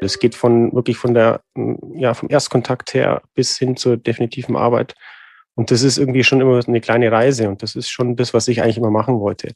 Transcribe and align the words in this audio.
Es 0.00 0.18
geht 0.18 0.34
von 0.34 0.72
wirklich 0.72 0.96
von 0.96 1.14
der, 1.14 1.42
ja, 1.94 2.14
vom 2.14 2.30
Erstkontakt 2.30 2.94
her 2.94 3.22
bis 3.34 3.58
hin 3.58 3.76
zur 3.76 3.96
definitiven 3.96 4.56
Arbeit. 4.56 4.94
Und 5.54 5.70
das 5.70 5.82
ist 5.82 5.98
irgendwie 5.98 6.24
schon 6.24 6.40
immer 6.40 6.60
eine 6.66 6.80
kleine 6.80 7.12
Reise 7.12 7.48
und 7.48 7.62
das 7.62 7.76
ist 7.76 7.90
schon 7.90 8.16
das, 8.16 8.32
was 8.32 8.48
ich 8.48 8.62
eigentlich 8.62 8.78
immer 8.78 8.90
machen 8.90 9.20
wollte. 9.20 9.52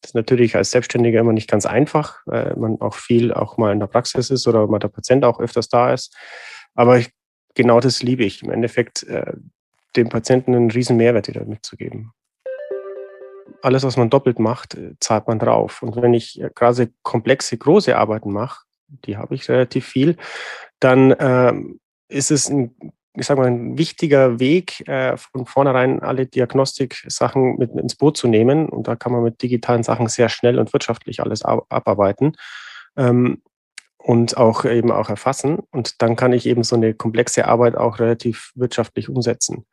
Das 0.00 0.10
ist 0.10 0.14
natürlich 0.14 0.56
als 0.56 0.70
Selbstständiger 0.72 1.20
immer 1.20 1.32
nicht 1.32 1.48
ganz 1.48 1.64
einfach, 1.64 2.20
weil 2.26 2.54
man 2.56 2.80
auch 2.80 2.94
viel 2.94 3.32
auch 3.32 3.56
mal 3.56 3.72
in 3.72 3.80
der 3.80 3.86
Praxis 3.86 4.30
ist 4.30 4.46
oder 4.48 4.66
mal 4.66 4.78
der 4.78 4.88
Patient 4.88 5.24
auch 5.24 5.40
öfters 5.40 5.68
da 5.68 5.94
ist. 5.94 6.14
Aber 6.74 6.98
ich, 6.98 7.10
genau 7.54 7.80
das 7.80 8.02
liebe 8.02 8.24
ich, 8.24 8.42
im 8.42 8.50
Endeffekt 8.50 9.04
äh, 9.04 9.32
dem 9.96 10.08
Patienten 10.08 10.54
einen 10.54 10.70
riesen 10.70 10.96
Mehrwert 10.96 11.28
wieder 11.28 11.44
mitzugeben. 11.44 12.12
Alles, 13.62 13.84
was 13.84 13.96
man 13.96 14.10
doppelt 14.10 14.38
macht, 14.38 14.74
äh, 14.74 14.94
zahlt 15.00 15.28
man 15.28 15.38
drauf. 15.38 15.82
Und 15.82 15.96
wenn 15.96 16.14
ich 16.14 16.40
äh, 16.40 16.50
gerade 16.54 16.90
komplexe, 17.02 17.56
große 17.56 17.96
Arbeiten 17.96 18.32
mache, 18.32 18.64
die 19.06 19.16
habe 19.16 19.34
ich 19.34 19.48
relativ 19.48 19.86
viel, 19.86 20.16
dann 20.80 21.14
ähm, 21.18 21.80
ist 22.08 22.30
es 22.30 22.48
ein, 22.48 22.74
ich 23.14 23.26
sag 23.26 23.38
mal, 23.38 23.46
ein 23.46 23.78
wichtiger 23.78 24.40
Weg, 24.40 24.86
äh, 24.88 25.16
von 25.16 25.46
vornherein 25.46 26.00
alle 26.00 26.26
Diagnostik-Sachen 26.26 27.56
mit 27.58 27.72
ins 27.72 27.94
Boot 27.94 28.16
zu 28.16 28.28
nehmen. 28.28 28.68
Und 28.68 28.88
da 28.88 28.96
kann 28.96 29.12
man 29.12 29.22
mit 29.22 29.40
digitalen 29.42 29.82
Sachen 29.82 30.08
sehr 30.08 30.28
schnell 30.28 30.58
und 30.58 30.72
wirtschaftlich 30.72 31.20
alles 31.20 31.44
ab 31.44 31.66
abarbeiten. 31.68 32.36
Ähm, 32.96 33.42
und 34.04 34.36
auch 34.36 34.66
eben 34.66 34.92
auch 34.92 35.08
erfassen. 35.08 35.60
Und 35.70 36.02
dann 36.02 36.14
kann 36.14 36.34
ich 36.34 36.44
eben 36.44 36.62
so 36.62 36.76
eine 36.76 36.92
komplexe 36.92 37.46
Arbeit 37.46 37.74
auch 37.74 38.00
relativ 38.00 38.52
wirtschaftlich 38.54 39.08
umsetzen. 39.08 39.64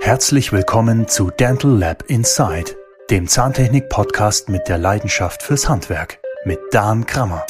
Herzlich 0.00 0.52
willkommen 0.52 1.08
zu 1.08 1.30
Dental 1.30 1.70
Lab 1.70 2.04
Inside, 2.08 2.76
dem 3.08 3.26
Zahntechnik-Podcast 3.26 4.50
mit 4.50 4.68
der 4.68 4.76
Leidenschaft 4.76 5.42
fürs 5.42 5.68
Handwerk 5.68 6.18
mit 6.44 6.58
Dan 6.72 7.06
Krammer. 7.06 7.46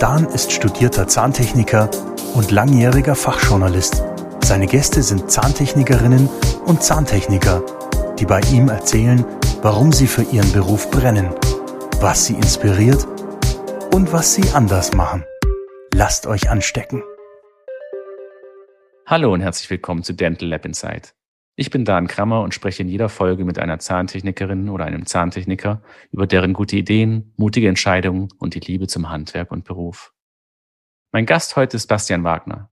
Dan 0.00 0.26
ist 0.26 0.52
studierter 0.52 1.08
Zahntechniker 1.08 1.90
und 2.34 2.50
langjähriger 2.50 3.14
Fachjournalist. 3.14 4.02
Seine 4.44 4.66
Gäste 4.66 5.02
sind 5.02 5.30
Zahntechnikerinnen 5.30 6.28
und 6.66 6.82
Zahntechniker, 6.82 7.62
die 8.18 8.26
bei 8.26 8.40
ihm 8.52 8.68
erzählen, 8.68 9.24
warum 9.62 9.92
sie 9.92 10.06
für 10.06 10.22
ihren 10.22 10.52
Beruf 10.52 10.90
brennen, 10.90 11.30
was 12.00 12.26
sie 12.26 12.34
inspiriert 12.34 13.06
und 13.94 14.12
was 14.12 14.34
sie 14.34 14.50
anders 14.52 14.92
machen. 14.92 15.24
Lasst 15.94 16.26
euch 16.26 16.50
anstecken. 16.50 17.02
Hallo 19.06 19.32
und 19.32 19.40
herzlich 19.40 19.70
willkommen 19.70 20.02
zu 20.02 20.12
Dental 20.12 20.48
Lab 20.48 20.66
Insight. 20.66 21.14
Ich 21.58 21.70
bin 21.70 21.86
Dan 21.86 22.06
Krammer 22.06 22.42
und 22.42 22.52
spreche 22.52 22.82
in 22.82 22.88
jeder 22.88 23.08
Folge 23.08 23.46
mit 23.46 23.58
einer 23.58 23.78
Zahntechnikerin 23.78 24.68
oder 24.68 24.84
einem 24.84 25.06
Zahntechniker 25.06 25.82
über 26.12 26.26
deren 26.26 26.52
gute 26.52 26.76
Ideen, 26.76 27.32
mutige 27.38 27.68
Entscheidungen 27.68 28.28
und 28.36 28.54
die 28.54 28.60
Liebe 28.60 28.88
zum 28.88 29.08
Handwerk 29.08 29.50
und 29.50 29.64
Beruf. 29.64 30.12
Mein 31.12 31.24
Gast 31.24 31.56
heute 31.56 31.78
ist 31.78 31.86
Bastian 31.86 32.24
Wagner. 32.24 32.70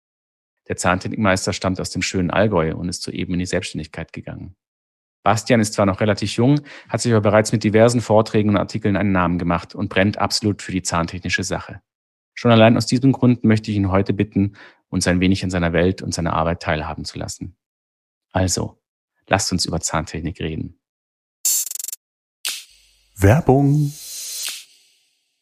Der 0.68 0.76
Zahntechnikmeister 0.76 1.54
stammt 1.54 1.80
aus 1.80 1.92
dem 1.92 2.02
schönen 2.02 2.30
Allgäu 2.30 2.76
und 2.76 2.90
ist 2.90 3.04
soeben 3.04 3.34
in 3.34 3.40
die 3.40 3.46
Selbstständigkeit 3.46 4.12
gegangen. 4.12 4.58
Bastian 5.24 5.62
ist 5.62 5.76
zwar 5.76 5.86
noch 5.86 6.02
relativ 6.02 6.36
jung, 6.36 6.60
hat 6.90 7.00
sich 7.00 7.14
aber 7.14 7.22
bereits 7.22 7.54
mit 7.54 7.64
diversen 7.64 8.02
Vorträgen 8.02 8.50
und 8.50 8.58
Artikeln 8.58 8.98
einen 8.98 9.14
Namen 9.14 9.40
gemacht 9.40 9.76
und 9.76 9.88
brennt 9.88 10.18
absolut 10.18 10.62
für 10.62 10.74
die 10.74 10.82
zahntechnische 10.82 11.46
Sache. 11.46 11.82
Schon 12.34 12.52
allein 12.52 12.76
aus 12.76 12.86
diesem 12.86 13.14
Grund 13.14 13.46
möchte 13.46 13.72
ich 13.72 13.78
ihn 13.78 13.92
heute 13.92 14.12
bitten, 14.12 14.58
uns 14.90 15.08
ein 15.08 15.22
wenig 15.22 15.42
an 15.46 15.52
seiner 15.52 15.72
Welt 15.72 16.02
und 16.02 16.14
seiner 16.14 16.34
Arbeit 16.34 16.62
teilhaben 16.62 17.06
zu 17.06 17.18
lassen. 17.18 17.56
Also, 18.34 18.78
lasst 19.28 19.54
uns 19.54 19.66
über 19.66 19.80
Zahntechnik 19.80 20.42
reden. 20.42 20.78
Werbung. 23.16 23.94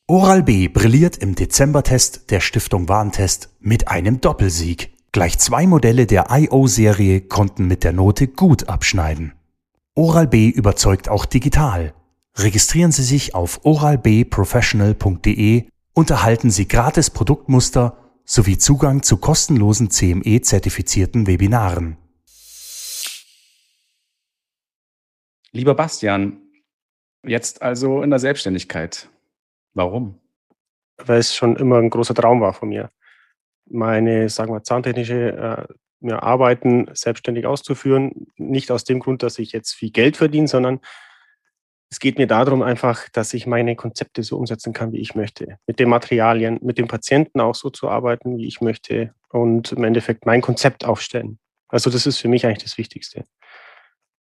Oral-B 0.07 0.67
brilliert 0.67 1.15
im 1.17 1.35
Dezembertest 1.35 2.31
der 2.31 2.41
Stiftung 2.41 2.89
Warentest 2.89 3.49
mit 3.59 3.87
einem 3.87 4.19
Doppelsieg. 4.21 4.93
Gleich 5.13 5.39
zwei 5.39 5.65
Modelle 5.65 6.05
der 6.05 6.27
IO-Serie 6.29 7.21
konnten 7.21 7.65
mit 7.65 7.85
der 7.85 7.93
Note 7.93 8.27
gut 8.27 8.69
abschneiden. 8.69 9.33
Oral-B 9.95 10.49
überzeugt 10.49 11.09
auch 11.09 11.25
digital. 11.25 11.95
Registrieren 12.35 12.91
Sie 12.91 13.03
sich 13.03 13.33
auf 13.35 13.61
oralbprofessional.de 13.63 15.65
und 15.93 16.09
erhalten 16.09 16.51
Sie 16.51 16.67
gratis 16.67 17.09
Produktmuster 17.09 17.97
sowie 18.25 18.57
Zugang 18.57 19.03
zu 19.03 19.15
kostenlosen 19.17 19.89
CME-zertifizierten 19.89 21.27
Webinaren. 21.27 21.97
Lieber 25.53 25.75
Bastian, 25.75 26.41
jetzt 27.23 27.61
also 27.61 28.01
in 28.03 28.09
der 28.09 28.19
Selbstständigkeit. 28.19 29.09
Warum? 29.73 30.17
Weil 30.97 31.19
es 31.19 31.35
schon 31.35 31.57
immer 31.57 31.77
ein 31.77 31.89
großer 31.89 32.15
Traum 32.15 32.39
war 32.39 32.53
von 32.53 32.69
mir. 32.69 32.89
Meine, 33.69 34.29
sagen 34.29 34.53
wir, 34.53 34.63
zahntechnische 34.63 35.67
äh, 35.69 36.07
ja, 36.07 36.21
Arbeiten 36.21 36.87
selbstständig 36.93 37.45
auszuführen. 37.45 38.27
Nicht 38.37 38.71
aus 38.71 38.85
dem 38.85 38.99
Grund, 38.99 39.23
dass 39.23 39.39
ich 39.39 39.51
jetzt 39.51 39.73
viel 39.73 39.91
Geld 39.91 40.15
verdiene, 40.15 40.47
sondern 40.47 40.79
es 41.89 41.99
geht 41.99 42.17
mir 42.17 42.27
darum 42.27 42.61
einfach, 42.61 43.09
dass 43.09 43.33
ich 43.33 43.45
meine 43.45 43.75
Konzepte 43.75 44.23
so 44.23 44.37
umsetzen 44.37 44.71
kann, 44.71 44.93
wie 44.93 45.01
ich 45.01 45.15
möchte. 45.15 45.57
Mit 45.67 45.79
den 45.79 45.89
Materialien, 45.89 46.59
mit 46.61 46.77
dem 46.77 46.87
Patienten 46.87 47.41
auch 47.41 47.55
so 47.55 47.69
zu 47.69 47.89
arbeiten, 47.89 48.37
wie 48.37 48.47
ich 48.47 48.61
möchte 48.61 49.13
und 49.27 49.73
im 49.73 49.83
Endeffekt 49.83 50.25
mein 50.25 50.41
Konzept 50.41 50.85
aufstellen. 50.85 51.39
Also 51.67 51.89
das 51.89 52.05
ist 52.05 52.19
für 52.19 52.29
mich 52.29 52.45
eigentlich 52.45 52.63
das 52.63 52.77
Wichtigste 52.77 53.25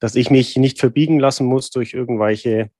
dass 0.00 0.14
ich 0.14 0.30
mich 0.30 0.56
nicht 0.56 0.78
verbiegen 0.78 1.18
lassen 1.18 1.46
muss 1.46 1.70
durch 1.70 1.94
irgendwelche 1.94 2.70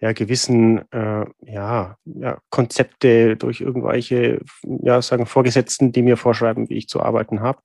ja, 0.00 0.12
gewissen 0.12 0.90
äh, 0.92 1.24
ja, 1.40 1.96
ja, 2.04 2.38
Konzepte, 2.50 3.36
durch 3.36 3.60
irgendwelche 3.60 4.40
ja, 4.82 5.02
sagen 5.02 5.26
Vorgesetzten, 5.26 5.92
die 5.92 6.02
mir 6.02 6.16
vorschreiben, 6.16 6.68
wie 6.68 6.76
ich 6.76 6.88
zu 6.88 7.02
arbeiten 7.02 7.40
habe. 7.40 7.60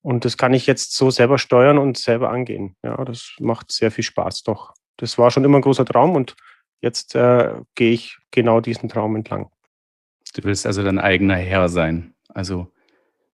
Und 0.00 0.24
das 0.24 0.36
kann 0.36 0.54
ich 0.54 0.66
jetzt 0.66 0.94
so 0.94 1.10
selber 1.10 1.38
steuern 1.38 1.78
und 1.78 1.98
selber 1.98 2.30
angehen. 2.30 2.76
Ja, 2.84 3.04
das 3.04 3.34
macht 3.40 3.72
sehr 3.72 3.90
viel 3.90 4.04
Spaß 4.04 4.44
doch. 4.44 4.74
Das 4.96 5.18
war 5.18 5.30
schon 5.30 5.44
immer 5.44 5.58
ein 5.58 5.62
großer 5.62 5.84
Traum 5.84 6.14
und 6.14 6.36
jetzt 6.80 7.16
äh, 7.16 7.54
gehe 7.74 7.92
ich 7.92 8.16
genau 8.30 8.60
diesen 8.60 8.88
Traum 8.88 9.16
entlang. 9.16 9.50
Du 10.34 10.44
willst 10.44 10.66
also 10.66 10.84
dein 10.84 11.00
eigener 11.00 11.36
Herr 11.36 11.68
sein. 11.68 12.14
Also 12.28 12.70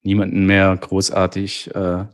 niemanden 0.04 0.46
mehr 0.46 0.76
großartig, 0.78 1.76
äh, 1.76 2.06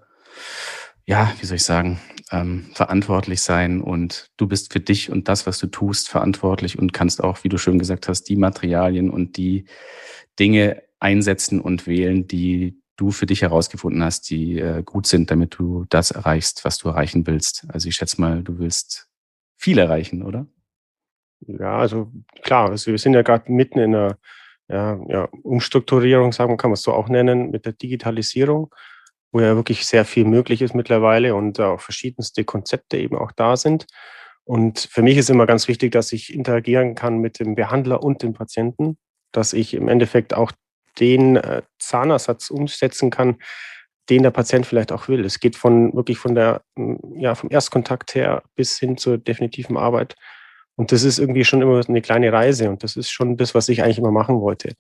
ja, 1.06 1.34
wie 1.40 1.46
soll 1.46 1.58
ich 1.58 1.64
sagen, 1.64 2.00
ähm, 2.32 2.66
verantwortlich 2.74 3.42
sein 3.42 3.82
und 3.82 4.32
du 4.38 4.48
bist 4.48 4.74
für 4.74 4.80
dich 4.80 5.12
und 5.12 5.28
das, 5.28 5.48
was 5.48 5.60
du 5.60 5.68
tust, 5.68 6.10
verantwortlich 6.10 6.78
und 6.78 6.94
kannst 6.94 7.24
auch, 7.24 7.44
wie 7.44 7.50
du 7.50 7.58
schön 7.58 7.80
gesagt 7.80 8.08
hast, 8.08 8.24
die 8.24 8.36
Materialien 8.36 9.10
und 9.10 9.38
die 9.38 9.66
Dinge 10.40 10.84
einsetzen 11.00 11.62
und 11.62 11.88
wählen, 11.88 12.28
die 12.28 12.82
du 12.98 13.12
für 13.12 13.28
dich 13.28 13.44
herausgefunden 13.44 14.04
hast, 14.04 14.30
die 14.30 14.60
äh, 14.60 14.84
gut 14.84 15.08
sind, 15.08 15.30
damit 15.32 15.58
du 15.58 15.86
das 15.90 16.12
erreichst, 16.12 16.66
was 16.66 16.78
du 16.80 16.90
erreichen 16.90 17.28
willst. 17.28 17.66
Also 17.70 17.88
ich 17.88 17.96
schätze 17.96 18.20
mal, 18.20 18.44
du 18.44 18.58
willst 18.58 19.08
viel 19.56 19.78
erreichen, 19.78 20.24
oder? 20.24 20.48
Ja, 21.42 21.78
also 21.78 22.12
klar, 22.42 22.72
also 22.72 22.92
wir 22.92 22.98
sind 22.98 23.14
ja 23.14 23.22
gerade 23.22 23.52
mitten 23.52 23.80
in 23.80 23.96
einer 23.96 24.18
ja, 24.68 25.00
ja, 25.08 25.24
Umstrukturierung, 25.44 26.34
sagen 26.34 26.58
kann 26.58 26.72
man 26.72 26.74
es 26.74 26.82
so 26.82 26.92
auch 26.92 27.08
nennen, 27.08 27.52
mit 27.52 27.66
der 27.66 27.74
Digitalisierung 27.74 28.74
wo 29.38 29.42
ja 29.42 29.56
wirklich 29.56 29.86
sehr 29.86 30.04
viel 30.04 30.26
möglich 30.26 30.64
ist 30.64 30.74
mittlerweile 30.74 31.36
und 31.36 31.60
auch 31.60 31.80
verschiedenste 31.80 32.44
Konzepte 32.44 32.98
eben 32.98 33.16
auch 33.16 33.32
da 33.32 33.56
sind. 33.56 33.86
Und 34.46 34.80
für 34.92 35.04
mich 35.04 35.18
ist 35.18 35.30
immer 35.30 35.46
ganz 35.46 35.68
wichtig, 35.68 35.92
dass 35.92 36.12
ich 36.12 36.34
interagieren 36.34 36.96
kann 36.96 37.20
mit 37.20 37.40
dem 37.40 37.54
Behandler 37.54 38.02
und 38.02 38.24
dem 38.24 38.34
Patienten, 38.34 38.98
dass 39.32 39.54
ich 39.54 39.76
im 39.76 39.90
Endeffekt 39.90 40.34
auch 40.34 40.52
den 41.00 41.36
äh, 41.36 41.62
Zahnersatz 41.78 42.50
umsetzen 42.50 43.12
kann, 43.12 43.36
den 44.10 44.24
der 44.24 44.32
Patient 44.32 44.66
vielleicht 44.66 44.92
auch 44.92 45.08
will. 45.08 45.24
Es 45.24 45.40
geht 45.40 45.56
von 45.56 45.94
wirklich 45.94 46.18
von 46.18 46.34
der, 46.34 46.64
ja, 47.16 47.36
vom 47.36 47.52
Erstkontakt 47.52 48.16
her 48.16 48.42
bis 48.56 48.80
hin 48.80 48.98
zur 48.98 49.20
definitiven 49.20 49.78
Arbeit. 49.78 50.16
Und 50.76 50.92
das 50.92 51.04
ist 51.04 51.20
irgendwie 51.20 51.46
schon 51.46 51.62
immer 51.62 51.82
eine 51.88 52.02
kleine 52.02 52.34
Reise 52.34 52.70
und 52.70 52.84
das 52.84 52.96
ist 52.96 53.12
schon 53.12 53.38
das, 53.38 53.54
was 53.54 53.70
ich 53.70 53.84
eigentlich 53.84 54.00
immer 54.00 54.12
machen 54.12 54.42
wollte. 54.42 54.74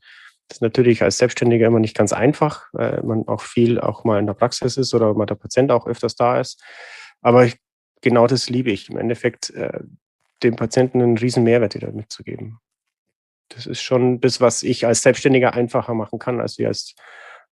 Das 0.47 0.57
ist 0.57 0.61
natürlich 0.61 1.03
als 1.03 1.17
Selbstständiger 1.17 1.67
immer 1.67 1.79
nicht 1.79 1.97
ganz 1.97 2.13
einfach, 2.13 2.67
weil 2.71 3.01
man 3.03 3.27
auch 3.27 3.41
viel 3.41 3.79
auch 3.79 4.03
mal 4.03 4.19
in 4.19 4.27
der 4.27 4.33
Praxis 4.33 4.77
ist 4.77 4.93
oder 4.93 5.13
mal 5.13 5.25
der 5.25 5.35
Patient 5.35 5.71
auch 5.71 5.87
öfters 5.87 6.15
da 6.15 6.39
ist. 6.39 6.63
Aber 7.21 7.45
ich, 7.45 7.57
genau 8.01 8.27
das 8.27 8.49
liebe 8.49 8.71
ich, 8.71 8.89
im 8.89 8.97
Endeffekt 8.97 9.49
äh, 9.51 9.79
dem 10.43 10.55
Patienten 10.55 11.01
einen 11.01 11.17
riesen 11.17 11.43
Mehrwert 11.43 11.75
wieder 11.75 11.91
mitzugeben. 11.91 12.59
Das 13.49 13.65
ist 13.65 13.81
schon 13.81 14.21
das, 14.21 14.39
was 14.39 14.63
ich 14.63 14.85
als 14.85 15.01
Selbstständiger 15.01 15.53
einfacher 15.53 15.93
machen 15.93 16.19
kann, 16.19 16.39
als 16.39 16.57
wir 16.57 16.67
als 16.67 16.95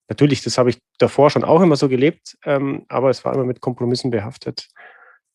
Natürlich, 0.08 0.44
das 0.44 0.58
habe 0.58 0.70
ich 0.70 0.78
davor 1.00 1.30
schon 1.30 1.44
auch 1.44 1.62
immer 1.62 1.76
so 1.76 1.90
gelebt, 1.90 2.38
ähm, 2.46 2.86
aber 2.90 3.10
es 3.10 3.26
war 3.26 3.34
immer 3.34 3.46
mit 3.46 3.60
Kompromissen 3.60 4.12
behaftet, 4.12 4.68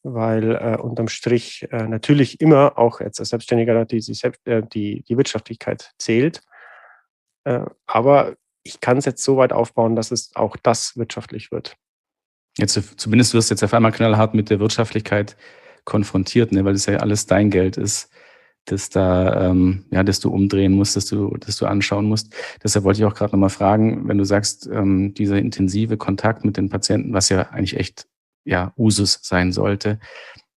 weil 0.03 0.55
äh, 0.55 0.77
unterm 0.81 1.09
Strich 1.09 1.67
äh, 1.73 1.89
natürlich 1.89 2.41
immer 2.41 2.79
auch 2.79 3.01
jetzt 3.01 3.19
als 3.19 3.31
Selbstständiger 3.31 3.85
die, 3.85 3.99
die, 3.99 4.33
äh, 4.45 4.62
die, 4.62 5.03
die 5.03 5.17
Wirtschaftlichkeit 5.17 5.93
zählt. 5.99 6.41
Äh, 7.44 7.64
aber 7.87 8.34
ich 8.62 8.81
kann 8.81 8.98
es 8.98 9.04
jetzt 9.04 9.25
so 9.25 9.37
weit 9.37 9.52
aufbauen, 9.52 9.96
dass 9.96 10.10
es 10.10 10.34
auch 10.37 10.56
das 10.56 10.96
wirtschaftlich 10.96 11.50
wird. 11.50 11.76
Jetzt, 12.58 13.00
zumindest 13.00 13.32
wirst 13.32 13.50
du 13.50 13.54
jetzt 13.54 13.64
auf 13.64 13.75
einmal 13.75 13.92
knallhart 13.92 14.34
mit 14.34 14.50
der 14.50 14.60
Wirtschaftlichkeit 14.60 15.37
konfrontiert, 15.84 16.52
ne, 16.52 16.64
weil 16.64 16.75
es 16.75 16.87
ja 16.87 16.98
alles 16.98 17.26
dein 17.26 17.50
Geld 17.50 17.76
ist. 17.76 18.10
das 18.66 18.90
da, 18.90 19.50
ähm, 19.50 19.87
ja, 19.90 20.02
das 20.02 20.20
du 20.20 20.31
umdrehen 20.31 20.72
musst, 20.72 20.96
dass 20.96 21.06
du, 21.06 21.37
dass 21.38 21.56
du 21.56 21.66
anschauen 21.66 22.06
musst. 22.06 22.34
Deshalb 22.62 22.84
wollte 22.84 23.00
ich 23.00 23.06
auch 23.06 23.14
gerade 23.14 23.32
nochmal 23.32 23.50
fragen, 23.50 24.06
wenn 24.08 24.19
du 24.19 24.25
sagst, 24.25 24.69
ähm, 24.72 25.14
dieser 25.14 25.38
intensive 25.38 25.96
Kontakt 25.96 26.44
mit 26.44 26.56
den 26.56 26.69
Patienten, 26.69 27.12
was 27.12 27.31
ja 27.31 27.48
eigentlich 27.50 27.76
echt 27.76 28.06
ja 28.44 28.72
Usus 28.76 29.20
sein 29.22 29.52
sollte, 29.52 29.98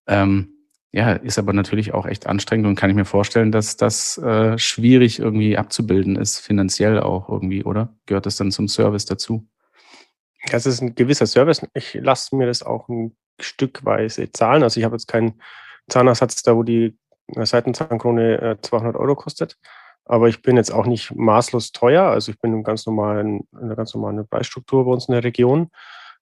ähm, 0.08 0.53
ja, 0.94 1.14
ist 1.14 1.40
aber 1.40 1.54
natürlich 1.54 1.92
auch 1.94 2.06
echt 2.06 2.28
anstrengend 2.28 2.68
und 2.68 2.76
kann 2.76 2.92
ich 2.92 2.96
mir 2.96 3.06
vorstellen, 3.06 3.52
dass 3.52 3.78
das 3.78 4.20
äh, 4.20 4.60
schwierig 4.60 5.18
irgendwie 5.18 5.58
abzubilden 5.58 6.16
ist, 6.16 6.40
finanziell 6.40 7.00
auch 7.00 7.30
irgendwie, 7.30 7.64
oder? 7.64 7.96
Gehört 8.06 8.28
das 8.28 8.38
dann 8.38 8.52
zum 8.52 8.68
Service 8.68 9.06
dazu? 9.06 9.48
Das 10.52 10.68
ist 10.68 10.82
ein 10.82 10.94
gewisser 10.94 11.26
Service. 11.26 11.66
Ich 11.74 11.96
lasse 11.96 12.36
mir 12.36 12.46
das 12.46 12.62
auch 12.62 12.90
ein 12.90 13.16
Stückweise 13.40 14.32
zahlen. 14.32 14.62
Also 14.62 14.80
ich 14.80 14.84
habe 14.84 14.96
jetzt 14.96 15.08
keinen 15.08 15.42
Zahnersatz 15.90 16.44
da, 16.44 16.56
wo 16.56 16.62
die 16.62 16.96
Seitenzahnkrone 17.28 18.42
äh, 18.42 18.62
200 18.62 18.96
Euro 18.96 19.16
kostet. 19.16 19.58
Aber 20.06 20.30
ich 20.30 20.44
bin 20.44 20.58
jetzt 20.58 20.72
auch 20.72 20.86
nicht 20.86 21.16
maßlos 21.16 21.72
teuer. 21.72 22.04
Also 22.04 22.32
ich 22.32 22.40
bin 22.40 22.54
im 22.54 22.64
ganz 22.64 22.86
normalen, 22.86 23.48
in 23.54 23.60
einer 23.60 23.76
ganz 23.76 23.96
normalen 23.96 24.28
Preisstruktur 24.28 24.86
bei 24.86 24.92
uns 24.92 25.08
in 25.08 25.14
der 25.14 25.24
Region. 25.24 25.72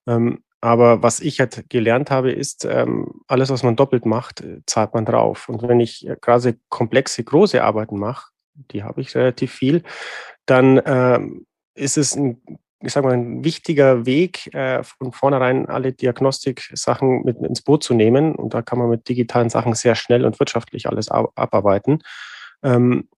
Ähm, 0.07 0.43
aber 0.61 1.01
was 1.01 1.19
ich 1.19 1.39
halt 1.39 1.69
gelernt 1.69 2.11
habe, 2.11 2.31
ist, 2.31 2.65
ähm, 2.65 3.21
alles, 3.27 3.49
was 3.49 3.63
man 3.63 3.75
doppelt 3.75 4.05
macht, 4.05 4.41
äh, 4.41 4.61
zahlt 4.67 4.93
man 4.93 5.05
drauf. 5.05 5.49
Und 5.49 5.67
wenn 5.67 5.79
ich 5.79 6.07
gerade 6.21 6.57
komplexe, 6.69 7.23
große 7.23 7.63
Arbeiten 7.63 7.97
mache, 7.97 8.31
die 8.71 8.83
habe 8.83 9.01
ich 9.01 9.15
relativ 9.15 9.51
viel, 9.51 9.81
dann 10.45 10.79
ähm, 10.85 11.47
ist 11.73 11.97
es 11.97 12.15
ein, 12.15 12.41
ich 12.79 12.93
sag 12.93 13.03
mal, 13.03 13.13
ein 13.13 13.43
wichtiger 13.43 14.05
Weg, 14.05 14.53
äh, 14.53 14.83
von 14.83 15.11
vornherein 15.11 15.67
alle 15.67 15.93
Diagnostik-Sachen 15.93 17.23
mit 17.23 17.37
ins 17.37 17.61
Boot 17.61 17.83
zu 17.83 17.95
nehmen. 17.95 18.35
Und 18.35 18.53
da 18.53 18.61
kann 18.61 18.77
man 18.77 18.89
mit 18.89 19.09
digitalen 19.09 19.49
Sachen 19.49 19.73
sehr 19.73 19.95
schnell 19.95 20.25
und 20.25 20.39
wirtschaftlich 20.39 20.87
alles 20.87 21.09
abarbeiten. 21.09 22.03
Ähm, 22.63 23.09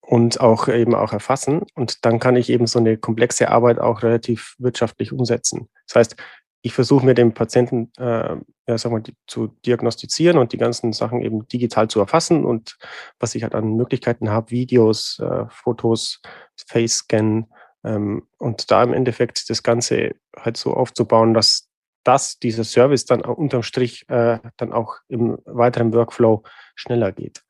und 0.00 0.40
auch 0.40 0.68
eben 0.68 0.94
auch 0.94 1.12
erfassen. 1.12 1.62
Und 1.74 2.06
dann 2.06 2.18
kann 2.18 2.34
ich 2.34 2.48
eben 2.48 2.66
so 2.66 2.78
eine 2.78 2.96
komplexe 2.96 3.50
Arbeit 3.50 3.78
auch 3.78 4.02
relativ 4.02 4.54
wirtschaftlich 4.58 5.12
umsetzen. 5.12 5.68
Das 5.86 5.96
heißt, 5.96 6.16
ich 6.62 6.72
versuche 6.72 7.04
mir 7.04 7.14
den 7.14 7.34
Patienten 7.34 7.92
äh, 7.98 8.36
ja, 8.68 8.76
sag 8.76 8.92
mal, 8.92 9.00
die, 9.00 9.14
zu 9.26 9.48
diagnostizieren 9.64 10.38
und 10.38 10.52
die 10.52 10.58
ganzen 10.58 10.92
Sachen 10.92 11.22
eben 11.22 11.48
digital 11.48 11.88
zu 11.88 12.00
erfassen 12.00 12.44
und 12.44 12.76
was 13.18 13.34
ich 13.34 13.42
halt 13.42 13.54
an 13.54 13.76
Möglichkeiten 13.76 14.30
habe, 14.30 14.50
Videos, 14.50 15.18
äh, 15.20 15.46
Fotos, 15.48 16.20
Face-Scan 16.66 17.46
ähm, 17.84 18.26
und 18.38 18.70
da 18.70 18.82
im 18.82 18.92
Endeffekt 18.92 19.48
das 19.48 19.62
Ganze 19.62 20.16
halt 20.36 20.56
so 20.56 20.74
aufzubauen, 20.74 21.32
dass 21.32 21.68
das, 22.04 22.38
dieser 22.38 22.64
Service 22.64 23.04
dann 23.04 23.22
unterm 23.22 23.62
Strich 23.62 24.08
äh, 24.08 24.38
dann 24.56 24.72
auch 24.72 24.96
im 25.08 25.38
weiteren 25.44 25.92
Workflow 25.92 26.42
schneller 26.74 27.12
geht. 27.12 27.42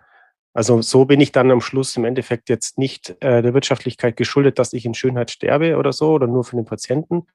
Also 0.52 0.82
so 0.82 1.04
bin 1.04 1.20
ich 1.20 1.32
dann 1.32 1.50
am 1.50 1.60
Schluss 1.60 1.96
im 1.96 2.04
Endeffekt 2.04 2.48
jetzt 2.48 2.78
nicht 2.78 3.10
äh, 3.20 3.42
der 3.42 3.54
Wirtschaftlichkeit 3.54 4.16
geschuldet, 4.16 4.58
dass 4.58 4.72
ich 4.72 4.84
in 4.84 4.94
Schönheit 4.94 5.30
sterbe 5.30 5.76
oder 5.76 5.92
so 5.92 6.12
oder 6.12 6.26
nur 6.26 6.44
für 6.44 6.56
den 6.56 6.64
Patienten, 6.64 7.26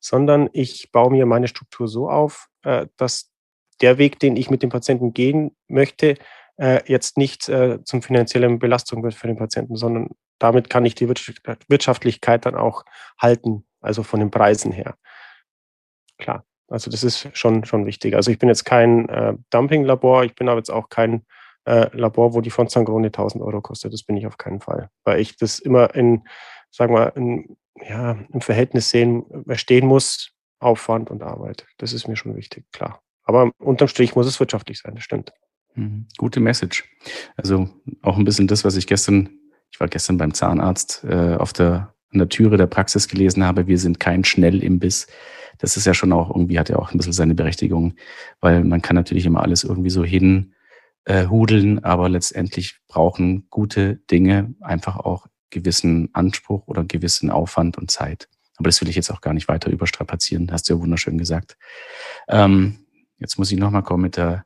sondern 0.00 0.48
ich 0.52 0.90
baue 0.92 1.10
mir 1.10 1.26
meine 1.26 1.48
Struktur 1.48 1.88
so 1.88 2.08
auf, 2.08 2.48
äh, 2.62 2.86
dass 2.96 3.30
der 3.80 3.98
Weg, 3.98 4.18
den 4.18 4.36
ich 4.36 4.50
mit 4.50 4.62
dem 4.62 4.70
Patienten 4.70 5.12
gehen 5.12 5.56
möchte, 5.68 6.16
äh, 6.56 6.80
jetzt 6.86 7.16
nicht 7.16 7.48
äh, 7.48 7.82
zum 7.84 8.02
finanziellen 8.02 8.58
Belastung 8.58 9.02
wird 9.02 9.14
für 9.14 9.28
den 9.28 9.36
Patienten, 9.36 9.76
sondern 9.76 10.10
damit 10.38 10.70
kann 10.70 10.84
ich 10.84 10.94
die 10.94 11.08
Wirtschaftlichkeit 11.08 12.46
dann 12.46 12.54
auch 12.54 12.84
halten, 13.20 13.64
also 13.80 14.02
von 14.02 14.20
den 14.20 14.30
Preisen 14.30 14.72
her. 14.72 14.96
Klar, 16.18 16.44
also 16.68 16.90
das 16.90 17.04
ist 17.04 17.28
schon, 17.36 17.64
schon 17.64 17.86
wichtig. 17.86 18.14
Also 18.14 18.30
ich 18.30 18.38
bin 18.38 18.48
jetzt 18.48 18.64
kein 18.64 19.42
Dumping-Labor, 19.50 20.24
ich 20.24 20.36
bin 20.36 20.48
aber 20.48 20.58
jetzt 20.58 20.70
auch 20.70 20.88
kein 20.90 21.24
Labor, 21.64 22.34
wo 22.34 22.40
die 22.40 22.50
Fontangrone 22.50 23.08
1000 23.08 23.42
Euro 23.42 23.60
kostet. 23.60 23.92
Das 23.92 24.04
bin 24.04 24.16
ich 24.16 24.28
auf 24.28 24.38
keinen 24.38 24.60
Fall, 24.60 24.90
weil 25.02 25.18
ich 25.18 25.36
das 25.36 25.58
immer 25.58 25.92
in, 25.96 26.22
sagen 26.70 26.94
wir, 26.94 27.16
in 27.16 27.57
ja, 27.88 28.18
im 28.32 28.40
Verhältnis 28.40 28.90
sehen, 28.90 29.24
stehen 29.54 29.86
muss, 29.86 30.30
Aufwand 30.60 31.10
und 31.10 31.22
Arbeit. 31.22 31.66
Das 31.78 31.92
ist 31.92 32.08
mir 32.08 32.16
schon 32.16 32.36
wichtig, 32.36 32.64
klar. 32.72 33.00
Aber 33.24 33.50
unterm 33.58 33.88
Strich 33.88 34.14
muss 34.14 34.26
es 34.26 34.40
wirtschaftlich 34.40 34.80
sein, 34.80 34.94
das 34.94 35.04
stimmt. 35.04 35.32
Mhm. 35.74 36.06
Gute 36.16 36.40
Message. 36.40 36.84
Also 37.36 37.68
auch 38.02 38.16
ein 38.16 38.24
bisschen 38.24 38.48
das, 38.48 38.64
was 38.64 38.76
ich 38.76 38.86
gestern, 38.86 39.30
ich 39.70 39.80
war 39.80 39.88
gestern 39.88 40.18
beim 40.18 40.34
Zahnarzt 40.34 41.04
äh, 41.04 41.36
auf 41.36 41.52
der 41.52 41.94
an 42.10 42.18
der 42.18 42.28
Türe 42.28 42.56
der 42.56 42.66
Praxis 42.66 43.06
gelesen 43.06 43.44
habe, 43.44 43.66
wir 43.66 43.78
sind 43.78 44.00
kein 44.00 44.24
Schnellimbiss. 44.24 45.08
Das 45.58 45.76
ist 45.76 45.86
ja 45.86 45.92
schon 45.92 46.12
auch 46.12 46.30
irgendwie, 46.30 46.58
hat 46.58 46.70
ja 46.70 46.76
auch 46.76 46.90
ein 46.90 46.96
bisschen 46.96 47.12
seine 47.12 47.34
Berechtigung, 47.34 47.94
weil 48.40 48.64
man 48.64 48.80
kann 48.80 48.96
natürlich 48.96 49.26
immer 49.26 49.42
alles 49.42 49.64
irgendwie 49.64 49.90
so 49.90 50.04
hin 50.04 50.54
äh, 51.04 51.26
aber 51.82 52.08
letztendlich 52.08 52.80
brauchen 52.86 53.46
gute 53.50 53.96
Dinge 54.10 54.54
einfach 54.60 54.96
auch 54.96 55.26
gewissen 55.50 56.10
Anspruch 56.12 56.66
oder 56.66 56.84
gewissen 56.84 57.30
Aufwand 57.30 57.78
und 57.78 57.90
Zeit. 57.90 58.28
Aber 58.56 58.68
das 58.68 58.80
will 58.80 58.88
ich 58.88 58.96
jetzt 58.96 59.10
auch 59.10 59.20
gar 59.20 59.34
nicht 59.34 59.48
weiter 59.48 59.70
überstrapazieren, 59.70 60.50
hast 60.50 60.68
du 60.68 60.74
ja 60.74 60.80
wunderschön 60.80 61.18
gesagt. 61.18 61.56
Ähm, 62.28 62.86
jetzt 63.18 63.38
muss 63.38 63.52
ich 63.52 63.58
nochmal 63.58 63.82
kommen 63.82 64.02
mit 64.02 64.16
der 64.16 64.44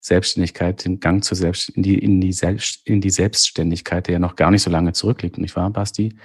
Selbstständigkeit, 0.00 0.84
den 0.84 0.98
Gang 0.98 1.22
zur 1.22 1.36
Selbst, 1.36 1.68
in 1.70 1.82
die, 1.82 1.98
in 1.98 2.20
die 2.20 2.32
Selbst, 2.32 2.86
in 2.86 3.00
die 3.00 3.10
Selbstständigkeit, 3.10 4.06
der 4.06 4.14
ja 4.14 4.18
noch 4.18 4.34
gar 4.34 4.50
nicht 4.50 4.62
so 4.62 4.70
lange 4.70 4.92
zurückliegt, 4.92 5.38
nicht 5.38 5.56
wahr, 5.56 5.70
Basti? 5.70 6.16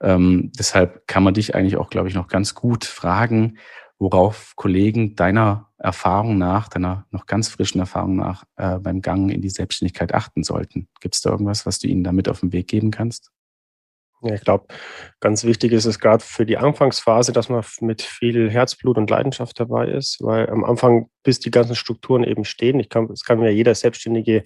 Ähm, 0.00 0.52
deshalb 0.56 1.06
kann 1.08 1.24
man 1.24 1.34
dich 1.34 1.54
eigentlich 1.54 1.76
auch, 1.76 1.90
glaube 1.90 2.08
ich, 2.08 2.14
noch 2.14 2.28
ganz 2.28 2.54
gut 2.54 2.84
fragen, 2.84 3.58
worauf 3.98 4.54
Kollegen 4.56 5.16
deiner 5.16 5.70
Erfahrung 5.78 6.38
nach, 6.38 6.68
deiner 6.68 7.06
noch 7.10 7.26
ganz 7.26 7.48
frischen 7.48 7.80
Erfahrung 7.80 8.16
nach 8.16 8.44
äh, 8.56 8.78
beim 8.78 9.02
Gang 9.02 9.30
in 9.30 9.40
die 9.40 9.50
Selbstständigkeit 9.50 10.14
achten 10.14 10.44
sollten. 10.44 10.88
Gibt 11.00 11.14
es 11.14 11.20
da 11.20 11.30
irgendwas, 11.30 11.66
was 11.66 11.78
du 11.78 11.88
ihnen 11.88 12.04
damit 12.04 12.28
auf 12.28 12.40
den 12.40 12.52
Weg 12.52 12.68
geben 12.68 12.90
kannst? 12.90 13.30
Ja, 14.24 14.34
ich 14.34 14.40
glaube, 14.40 14.66
ganz 15.20 15.44
wichtig 15.44 15.72
ist 15.72 15.84
es 15.84 15.98
gerade 15.98 16.24
für 16.24 16.46
die 16.46 16.56
Anfangsphase, 16.56 17.32
dass 17.32 17.50
man 17.50 17.62
mit 17.80 18.00
viel 18.00 18.50
Herzblut 18.50 18.96
und 18.96 19.10
Leidenschaft 19.10 19.60
dabei 19.60 19.88
ist, 19.88 20.16
weil 20.22 20.48
am 20.48 20.64
Anfang, 20.64 21.10
bis 21.22 21.40
die 21.40 21.50
ganzen 21.50 21.76
Strukturen 21.76 22.24
eben 22.24 22.46
stehen, 22.46 22.80
ich 22.80 22.88
kann, 22.88 23.06
das 23.08 23.24
kann 23.24 23.38
mir 23.38 23.52
jeder 23.52 23.74
Selbstständige 23.74 24.44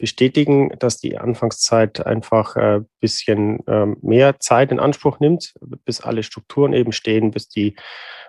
bestätigen, 0.00 0.70
dass 0.78 0.98
die 0.98 1.18
Anfangszeit 1.18 2.04
einfach 2.04 2.56
ein 2.56 2.80
äh, 2.80 2.84
bisschen 3.00 3.60
ähm, 3.68 3.98
mehr 4.00 4.40
Zeit 4.40 4.72
in 4.72 4.80
Anspruch 4.80 5.20
nimmt, 5.20 5.52
bis 5.84 6.00
alle 6.00 6.22
Strukturen 6.22 6.72
eben 6.72 6.92
stehen, 6.92 7.30
bis 7.30 7.48
die, 7.48 7.76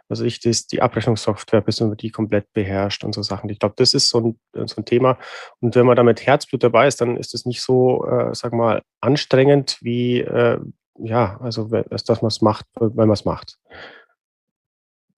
also 0.10 0.26
ich, 0.26 0.42
das, 0.42 0.68
die 0.68 0.82
Abrechnungssoftware, 0.82 1.62
bis 1.62 1.80
man 1.80 1.96
die 1.96 2.12
komplett 2.12 2.52
beherrscht 2.54 3.06
und 3.06 3.16
so 3.16 3.24
Sachen. 3.24 3.50
Ich 3.50 3.58
glaube, 3.58 3.76
das 3.78 3.94
ist 3.94 4.10
so 4.10 4.20
ein, 4.20 4.68
so 4.68 4.82
ein 4.82 4.86
Thema. 4.86 5.18
Und 5.62 5.76
wenn 5.76 5.86
man 5.86 5.96
da 5.96 6.04
mit 6.04 6.26
Herzblut 6.26 6.62
dabei 6.62 6.88
ist, 6.88 7.00
dann 7.00 7.16
ist 7.16 7.34
es 7.34 7.46
nicht 7.46 7.62
so, 7.62 8.06
äh, 8.06 8.36
sag 8.36 8.52
mal, 8.52 8.82
anstrengend 9.00 9.78
wie, 9.82 10.20
äh, 10.20 10.60
ja, 11.00 11.38
also 11.42 11.66
dass 11.66 12.22
man 12.22 12.28
es 12.28 12.42
macht, 12.42 12.66
wenn 12.80 13.08
man 13.08 13.12
es 13.12 13.26
macht. 13.26 13.58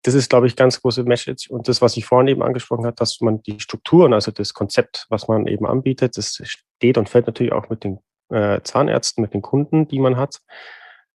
Das 0.03 0.13
ist, 0.13 0.29
glaube 0.29 0.47
ich, 0.47 0.55
ganz 0.55 0.81
große 0.81 1.03
Message. 1.03 1.49
Und 1.49 1.67
das, 1.67 1.81
was 1.81 1.95
ich 1.95 2.05
vorhin 2.05 2.27
eben 2.27 2.43
angesprochen 2.43 2.85
habe, 2.85 2.95
dass 2.95 3.21
man 3.21 3.41
die 3.43 3.59
Strukturen, 3.61 4.13
also 4.13 4.31
das 4.31 4.53
Konzept, 4.53 5.05
was 5.09 5.27
man 5.29 5.47
eben 5.47 5.65
anbietet, 5.65 6.17
das 6.17 6.41
steht 6.43 6.97
und 6.97 7.07
fällt 7.07 7.27
natürlich 7.27 7.53
auch 7.53 7.69
mit 7.69 7.85
den 7.85 7.99
äh, 8.29 8.61
Zahnärzten, 8.63 9.21
mit 9.21 9.33
den 9.33 9.41
Kunden, 9.41 9.87
die 9.87 9.99
man 9.99 10.17
hat, 10.17 10.41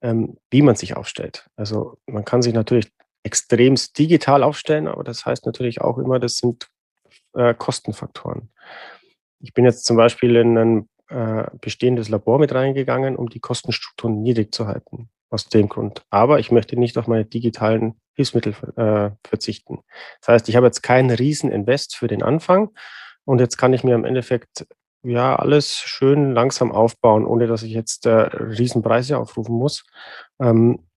ähm, 0.01 0.37
wie 0.51 0.61
man 0.61 0.75
sich 0.75 0.95
aufstellt. 0.95 1.47
Also 1.55 1.97
man 2.05 2.25
kann 2.25 2.43
sich 2.43 2.53
natürlich 2.53 2.91
extremst 3.23 3.97
digital 3.97 4.43
aufstellen, 4.43 4.87
aber 4.87 5.03
das 5.03 5.25
heißt 5.25 5.47
natürlich 5.47 5.81
auch 5.81 5.97
immer, 5.97 6.19
das 6.19 6.37
sind 6.37 6.67
äh, 7.33 7.55
Kostenfaktoren. 7.55 8.51
Ich 9.39 9.53
bin 9.53 9.65
jetzt 9.65 9.85
zum 9.85 9.97
Beispiel 9.97 10.35
in 10.35 10.57
ein 10.57 10.89
äh, 11.09 11.45
bestehendes 11.61 12.09
Labor 12.09 12.39
mit 12.39 12.53
reingegangen, 12.53 13.15
um 13.15 13.29
die 13.29 13.39
Kostenstrukturen 13.39 14.21
niedrig 14.21 14.53
zu 14.53 14.67
halten. 14.67 15.09
Aus 15.29 15.49
dem 15.49 15.69
Grund. 15.69 16.05
Aber 16.09 16.39
ich 16.39 16.51
möchte 16.51 16.77
nicht 16.77 16.97
auf 16.97 17.07
meine 17.07 17.25
digitalen 17.25 17.99
Hilfsmittel 18.13 18.53
äh, 18.77 19.11
verzichten. 19.27 19.79
Das 20.21 20.29
heißt, 20.29 20.49
ich 20.49 20.55
habe 20.55 20.67
jetzt 20.67 20.81
keinen 20.81 21.09
riesen 21.09 21.51
Invest 21.51 21.95
für 21.95 22.07
den 22.07 22.23
Anfang 22.23 22.69
und 23.25 23.39
jetzt 23.39 23.57
kann 23.57 23.73
ich 23.73 23.83
mir 23.83 23.95
im 23.95 24.05
Endeffekt 24.05 24.65
ja 25.03 25.35
alles 25.35 25.77
schön 25.77 26.31
langsam 26.31 26.71
aufbauen, 26.71 27.25
ohne 27.25 27.47
dass 27.47 27.63
ich 27.63 27.73
jetzt 27.73 28.05
äh, 28.05 28.11
Riesenpreise 28.11 29.17
aufrufen 29.17 29.55
muss. 29.55 29.83
Ähm, 30.39 30.87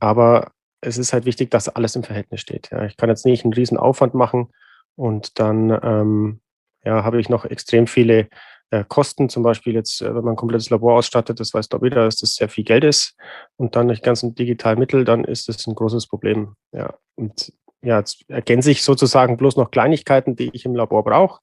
aber 0.00 0.52
es 0.80 0.98
ist 0.98 1.12
halt 1.12 1.24
wichtig, 1.24 1.50
dass 1.50 1.68
alles 1.68 1.96
im 1.96 2.02
Verhältnis 2.02 2.40
steht. 2.40 2.70
Ja. 2.70 2.84
Ich 2.84 2.96
kann 2.96 3.08
jetzt 3.08 3.24
nicht 3.24 3.44
einen 3.44 3.54
riesen 3.54 3.78
Aufwand 3.78 4.14
machen 4.14 4.52
und 4.96 5.38
dann 5.38 5.70
ähm, 5.82 6.40
ja, 6.84 7.04
habe 7.04 7.20
ich 7.20 7.28
noch 7.28 7.44
extrem 7.44 7.86
viele 7.86 8.28
Kosten, 8.88 9.28
zum 9.28 9.42
Beispiel 9.42 9.74
jetzt, 9.74 10.00
äh, 10.00 10.14
wenn 10.14 10.24
man 10.24 10.34
ein 10.34 10.36
komplettes 10.36 10.70
Labor 10.70 10.96
ausstattet, 10.98 11.38
das 11.38 11.54
weiß 11.54 11.68
doch 11.68 11.82
jeder, 11.82 12.04
dass 12.04 12.16
das 12.16 12.34
sehr 12.34 12.48
viel 12.48 12.64
Geld 12.64 12.84
ist 12.84 13.14
und 13.56 13.76
dann 13.76 13.88
durch 13.88 14.02
ganzen 14.02 14.34
digitalen 14.34 14.78
Mittel, 14.78 15.04
dann 15.04 15.24
ist 15.24 15.48
das 15.48 15.66
ein 15.66 15.74
großes 15.74 16.06
Problem. 16.06 16.56
Ja, 16.72 16.94
und 17.14 17.52
ja, 17.82 17.98
jetzt 17.98 18.24
ergänze 18.28 18.70
ich 18.70 18.82
sozusagen 18.82 19.36
bloß 19.36 19.56
noch 19.56 19.70
Kleinigkeiten, 19.70 20.36
die 20.36 20.50
ich 20.52 20.64
im 20.64 20.74
Labor 20.74 21.04
brauche. 21.04 21.40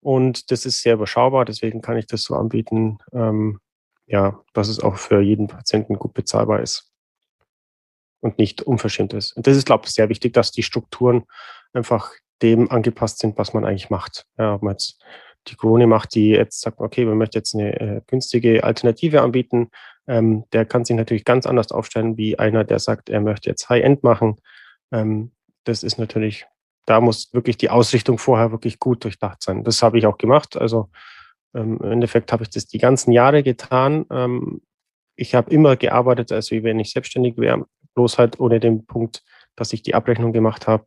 Und 0.00 0.50
das 0.50 0.66
ist 0.66 0.82
sehr 0.82 0.94
überschaubar, 0.94 1.44
deswegen 1.44 1.82
kann 1.82 1.96
ich 1.96 2.06
das 2.06 2.22
so 2.22 2.34
anbieten, 2.34 2.98
ähm, 3.12 3.60
ja, 4.06 4.40
dass 4.52 4.68
es 4.68 4.80
auch 4.80 4.96
für 4.96 5.20
jeden 5.20 5.46
Patienten 5.46 5.98
gut 5.98 6.14
bezahlbar 6.14 6.60
ist 6.60 6.90
und 8.20 8.38
nicht 8.38 8.62
unverschämt 8.62 9.12
ist. 9.12 9.32
Und 9.36 9.46
das 9.46 9.56
ist, 9.56 9.66
glaube 9.66 9.86
ich, 9.86 9.92
sehr 9.92 10.08
wichtig, 10.08 10.32
dass 10.32 10.52
die 10.52 10.62
Strukturen 10.62 11.24
einfach 11.72 12.12
dem 12.42 12.70
angepasst 12.70 13.18
sind, 13.18 13.36
was 13.38 13.52
man 13.54 13.64
eigentlich 13.64 13.90
macht. 13.90 14.26
Ja, 14.38 14.54
ob 14.54 14.62
man 14.62 14.72
jetzt 14.72 15.02
die 15.48 15.56
Krone 15.56 15.86
macht, 15.86 16.14
die 16.14 16.30
jetzt 16.30 16.60
sagt, 16.60 16.80
okay, 16.80 17.04
man 17.04 17.18
möchte 17.18 17.38
jetzt 17.38 17.54
eine 17.54 17.80
äh, 17.80 18.00
günstige 18.06 18.62
Alternative 18.64 19.22
anbieten, 19.22 19.70
ähm, 20.06 20.44
der 20.52 20.64
kann 20.64 20.84
sich 20.84 20.96
natürlich 20.96 21.24
ganz 21.24 21.46
anders 21.46 21.72
aufstellen 21.72 22.16
wie 22.16 22.38
einer, 22.38 22.64
der 22.64 22.78
sagt, 22.78 23.08
er 23.08 23.20
möchte 23.20 23.48
jetzt 23.48 23.68
High-End 23.68 24.02
machen. 24.02 24.36
Ähm, 24.92 25.32
das 25.64 25.82
ist 25.82 25.98
natürlich, 25.98 26.46
da 26.86 27.00
muss 27.00 27.32
wirklich 27.32 27.56
die 27.56 27.70
Ausrichtung 27.70 28.18
vorher 28.18 28.50
wirklich 28.50 28.78
gut 28.78 29.04
durchdacht 29.04 29.42
sein. 29.42 29.64
Das 29.64 29.82
habe 29.82 29.98
ich 29.98 30.06
auch 30.06 30.18
gemacht. 30.18 30.56
Also 30.56 30.90
ähm, 31.54 31.78
im 31.82 31.92
Endeffekt 31.92 32.32
habe 32.32 32.42
ich 32.42 32.50
das 32.50 32.66
die 32.66 32.78
ganzen 32.78 33.12
Jahre 33.12 33.42
getan. 33.42 34.04
Ähm, 34.10 34.62
ich 35.16 35.34
habe 35.34 35.50
immer 35.50 35.76
gearbeitet, 35.76 36.32
als 36.32 36.50
wenn 36.50 36.80
ich 36.80 36.92
selbstständig 36.92 37.36
wäre, 37.36 37.66
bloß 37.94 38.18
halt 38.18 38.40
ohne 38.40 38.60
den 38.60 38.86
Punkt, 38.86 39.22
dass 39.54 39.72
ich 39.72 39.82
die 39.82 39.94
Abrechnung 39.94 40.32
gemacht 40.32 40.66
habe 40.66 40.84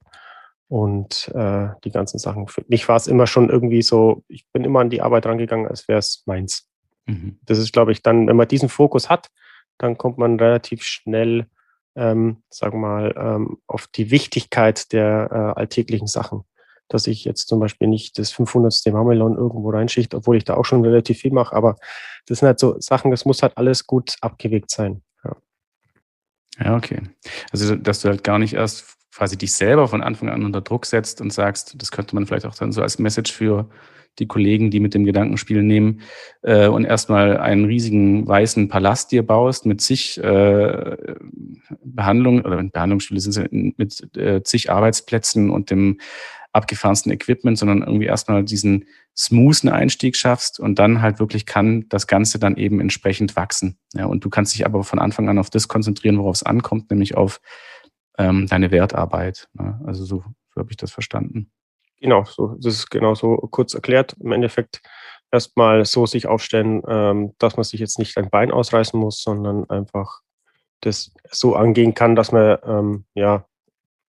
und 0.68 1.30
äh, 1.36 1.70
die 1.84 1.92
ganzen 1.92 2.18
Sachen. 2.18 2.48
Für 2.48 2.64
mich 2.68 2.88
war 2.88 2.96
es 2.96 3.08
immer 3.08 3.28
schon 3.28 3.50
irgendwie 3.50 3.82
so, 3.82 4.24
ich 4.28 4.46
bin 4.52 4.64
immer 4.64 4.80
an 4.80 4.90
die 4.90 5.02
Arbeit 5.02 5.26
rangegangen, 5.26 5.68
als 5.68 5.88
wäre 5.88 6.00
es 6.00 6.24
meins. 6.26 6.68
Mhm. 7.06 7.40
Das 7.44 7.58
ist, 7.58 7.74
glaube 7.74 7.92
ich, 7.92 8.02
dann, 8.02 8.28
wenn 8.28 8.36
man 8.36 8.48
diesen 8.48 8.70
Fokus 8.70 9.10
hat, 9.10 9.30
dann 9.78 9.98
kommt 9.98 10.18
man 10.18 10.40
relativ 10.40 10.84
schnell, 10.84 11.48
ähm, 11.96 12.44
sagen 12.50 12.82
wir 12.82 12.88
mal, 12.88 13.14
ähm, 13.18 13.58
auf 13.68 13.88
die 13.88 14.12
Wichtigkeit 14.12 14.92
der 14.94 15.30
äh, 15.32 15.60
alltäglichen 15.60 16.08
Sachen. 16.08 16.44
Dass 16.88 17.08
ich 17.08 17.24
jetzt 17.26 17.48
zum 17.48 17.60
Beispiel 17.60 17.88
nicht 17.88 18.18
das 18.20 18.32
500. 18.32 18.74
Marmelon 18.92 19.38
irgendwo 19.38 19.70
reinschicht, 19.70 20.14
obwohl 20.14 20.38
ich 20.38 20.44
da 20.44 20.56
auch 20.56 20.66
schon 20.66 20.84
relativ 20.84 21.20
viel 21.20 21.32
mache, 21.32 21.56
aber 21.56 21.76
das 22.28 22.40
sind 22.40 22.48
halt 22.48 22.60
so 22.60 22.80
Sachen, 22.80 23.12
das 23.12 23.26
muss 23.26 23.42
halt 23.42 23.58
alles 23.58 23.88
gut 23.88 24.16
abgewegt 24.22 24.70
sein. 24.70 25.02
Ja. 25.24 25.36
Ja, 26.60 26.76
okay. 26.76 27.02
Also, 27.52 27.76
dass 27.76 28.02
du 28.02 28.10
halt 28.10 28.24
gar 28.24 28.38
nicht 28.38 28.54
erst 28.54 28.98
quasi 29.16 29.38
dich 29.38 29.54
selber 29.54 29.88
von 29.88 30.02
Anfang 30.02 30.30
an 30.30 30.44
unter 30.44 30.62
Druck 30.62 30.86
setzt 30.86 31.22
und 31.22 31.32
sagst, 31.32 31.76
das 31.82 31.92
könnte 31.92 32.16
man 32.16 32.26
vielleicht 32.26 32.46
auch 32.46 32.56
dann 32.56 32.72
so 32.72 32.82
als 32.82 33.00
Message 33.00 33.32
für 33.32 33.70
die 34.20 34.28
Kollegen, 34.28 34.70
die 34.70 34.80
mit 34.80 34.94
dem 34.94 35.06
Gedankenspiel 35.06 35.64
nehmen 35.64 36.02
äh, 36.44 36.68
und 36.68 36.86
erstmal 36.86 37.38
einen 37.38 37.66
riesigen 37.66 38.28
weißen 38.28 38.68
Palast 38.68 39.12
dir 39.12 39.26
baust 39.26 39.66
mit 39.66 39.82
zig 39.82 40.22
äh, 40.22 40.98
Behandlungen 41.84 42.46
oder 42.46 42.62
Behandlungsstühle 42.62 43.20
sind 43.20 43.78
mit 43.78 44.16
äh, 44.16 44.44
zig 44.44 44.72
Arbeitsplätzen 44.72 45.50
und 45.50 45.72
dem 45.72 46.00
abgefahrensten 46.52 47.12
Equipment, 47.12 47.58
sondern 47.58 47.82
irgendwie 47.82 48.06
erstmal 48.06 48.44
diesen 48.44 48.86
smoothen 49.18 49.70
Einstieg 49.70 50.16
schaffst 50.16 50.60
und 50.60 50.78
dann 50.78 51.02
halt 51.02 51.20
wirklich 51.20 51.48
kann 51.48 51.86
das 51.90 52.06
Ganze 52.06 52.38
dann 52.38 52.58
eben 52.58 52.80
entsprechend 52.80 53.36
wachsen. 53.36 53.78
Ja, 53.94 54.06
und 54.06 54.24
du 54.24 54.30
kannst 54.30 54.54
dich 54.54 54.66
aber 54.66 54.84
von 54.84 55.00
Anfang 55.00 55.30
an 55.30 55.40
auf 55.40 55.50
das 55.50 55.68
konzentrieren, 55.68 56.20
worauf 56.20 56.36
es 56.36 56.44
ankommt, 56.44 56.92
nämlich 56.92 57.18
auf 57.18 57.42
ähm, 58.18 58.48
deine 58.48 58.72
Wertarbeit. 58.72 59.48
Ne? 59.54 59.80
Also 59.86 60.06
so, 60.06 60.24
so 60.54 60.60
habe 60.60 60.72
ich 60.72 60.78
das 60.78 60.92
verstanden. 60.92 61.52
Genau, 62.00 62.26
so, 62.26 62.56
das 62.60 62.74
ist 62.74 62.90
genau 62.92 63.16
so 63.16 63.38
kurz 63.38 63.74
erklärt. 63.74 64.16
Im 64.20 64.34
Endeffekt 64.34 64.82
erstmal 65.32 65.86
so 65.86 66.06
sich 66.06 66.28
aufstellen, 66.28 66.84
ähm, 66.88 67.34
dass 67.40 67.56
man 67.56 67.64
sich 67.64 67.80
jetzt 67.80 67.98
nicht 67.98 68.18
ein 68.18 68.30
Bein 68.30 68.52
ausreißen 68.52 69.00
muss, 69.00 69.24
sondern 69.24 69.70
einfach 69.70 70.22
das 70.82 71.14
so 71.32 71.56
angehen 71.56 71.94
kann, 71.94 72.16
dass 72.16 72.32
man 72.32 72.58
ähm, 72.66 73.06
ja, 73.14 73.46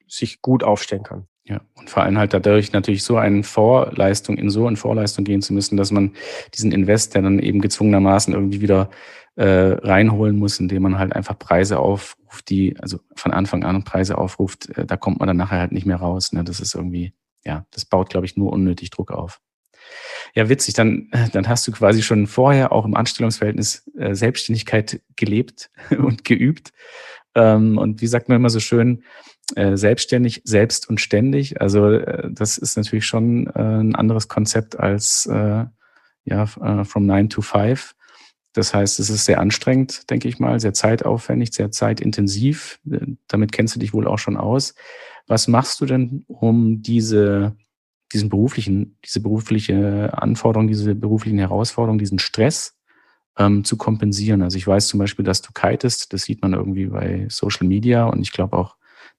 sich 0.08 0.42
gut 0.42 0.64
aufstellen 0.64 1.04
kann. 1.04 1.28
Ja, 1.46 1.60
und 1.74 1.90
vor 1.90 2.02
allem 2.02 2.16
halt 2.16 2.32
dadurch 2.32 2.72
natürlich 2.72 3.02
so 3.02 3.18
eine 3.18 3.42
Vorleistung, 3.42 4.38
in 4.38 4.48
so 4.48 4.66
eine 4.66 4.76
Vorleistung 4.76 5.26
gehen 5.26 5.42
zu 5.42 5.52
müssen, 5.52 5.76
dass 5.76 5.90
man 5.90 6.14
diesen 6.54 6.72
Invest, 6.72 7.14
der 7.14 7.20
dann 7.20 7.38
eben 7.38 7.60
gezwungenermaßen 7.60 8.32
irgendwie 8.32 8.62
wieder 8.62 8.88
äh, 9.36 9.44
reinholen 9.82 10.38
muss, 10.38 10.58
indem 10.58 10.84
man 10.84 10.98
halt 10.98 11.12
einfach 11.14 11.38
Preise 11.38 11.78
aufruft, 11.80 12.48
die, 12.48 12.76
also 12.80 12.98
von 13.14 13.32
Anfang 13.32 13.62
an 13.64 13.84
Preise 13.84 14.16
aufruft, 14.16 14.70
äh, 14.70 14.86
da 14.86 14.96
kommt 14.96 15.18
man 15.18 15.26
dann 15.26 15.36
nachher 15.36 15.60
halt 15.60 15.72
nicht 15.72 15.86
mehr 15.86 15.96
raus. 15.96 16.32
Ne? 16.32 16.44
Das 16.44 16.60
ist 16.60 16.74
irgendwie, 16.74 17.12
ja, 17.44 17.66
das 17.72 17.84
baut, 17.84 18.08
glaube 18.08 18.24
ich, 18.24 18.36
nur 18.36 18.52
unnötig 18.52 18.88
Druck 18.90 19.10
auf. 19.10 19.40
Ja, 20.34 20.48
witzig, 20.48 20.74
dann, 20.74 21.10
dann 21.32 21.48
hast 21.48 21.66
du 21.66 21.72
quasi 21.72 22.02
schon 22.02 22.26
vorher 22.26 22.72
auch 22.72 22.86
im 22.86 22.94
Anstellungsverhältnis 22.94 23.90
äh, 23.98 24.14
Selbstständigkeit 24.14 25.02
gelebt 25.16 25.70
und 25.90 26.24
geübt. 26.24 26.72
Ähm, 27.34 27.76
und 27.76 28.00
wie 28.00 28.06
sagt 28.06 28.28
man 28.28 28.36
immer 28.36 28.50
so 28.50 28.60
schön, 28.60 29.02
äh, 29.54 29.76
selbstständig, 29.76 30.42
selbst 30.44 30.88
und 30.88 31.00
ständig. 31.00 31.60
Also 31.60 31.90
äh, 31.90 32.30
das 32.30 32.58
ist 32.58 32.76
natürlich 32.76 33.06
schon 33.06 33.46
äh, 33.48 33.60
ein 33.60 33.94
anderes 33.94 34.28
Konzept 34.28 34.78
als 34.78 35.28
ja, 36.26 36.46
from 36.46 37.04
nine 37.04 37.28
to 37.28 37.42
five. 37.42 37.94
Das 38.54 38.72
heißt, 38.72 38.98
es 38.98 39.10
ist 39.10 39.26
sehr 39.26 39.40
anstrengend, 39.40 40.08
denke 40.10 40.26
ich 40.26 40.38
mal, 40.38 40.58
sehr 40.58 40.72
zeitaufwendig, 40.72 41.52
sehr 41.52 41.70
zeitintensiv. 41.70 42.80
Damit 43.28 43.52
kennst 43.52 43.74
du 43.74 43.80
dich 43.80 43.92
wohl 43.92 44.06
auch 44.06 44.18
schon 44.18 44.38
aus. 44.38 44.74
Was 45.26 45.48
machst 45.48 45.82
du 45.82 45.86
denn, 45.86 46.24
um 46.28 46.80
diese, 46.80 47.56
diesen 48.14 48.30
beruflichen, 48.30 48.96
diese 49.04 49.20
berufliche 49.20 50.16
Anforderung, 50.16 50.66
diese 50.66 50.94
beruflichen 50.94 51.38
Herausforderungen, 51.38 51.98
diesen 51.98 52.18
Stress 52.18 52.74
ähm, 53.36 53.64
zu 53.64 53.76
kompensieren? 53.76 54.40
Also 54.40 54.56
ich 54.56 54.66
weiß 54.66 54.86
zum 54.86 54.98
Beispiel, 54.98 55.26
dass 55.26 55.42
du 55.42 55.50
kitest, 55.52 56.14
das 56.14 56.22
sieht 56.22 56.40
man 56.40 56.54
irgendwie 56.54 56.86
bei 56.86 57.26
Social 57.28 57.66
Media 57.66 58.06
und 58.06 58.22
ich 58.22 58.32
glaube 58.32 58.56
auch 58.56 58.76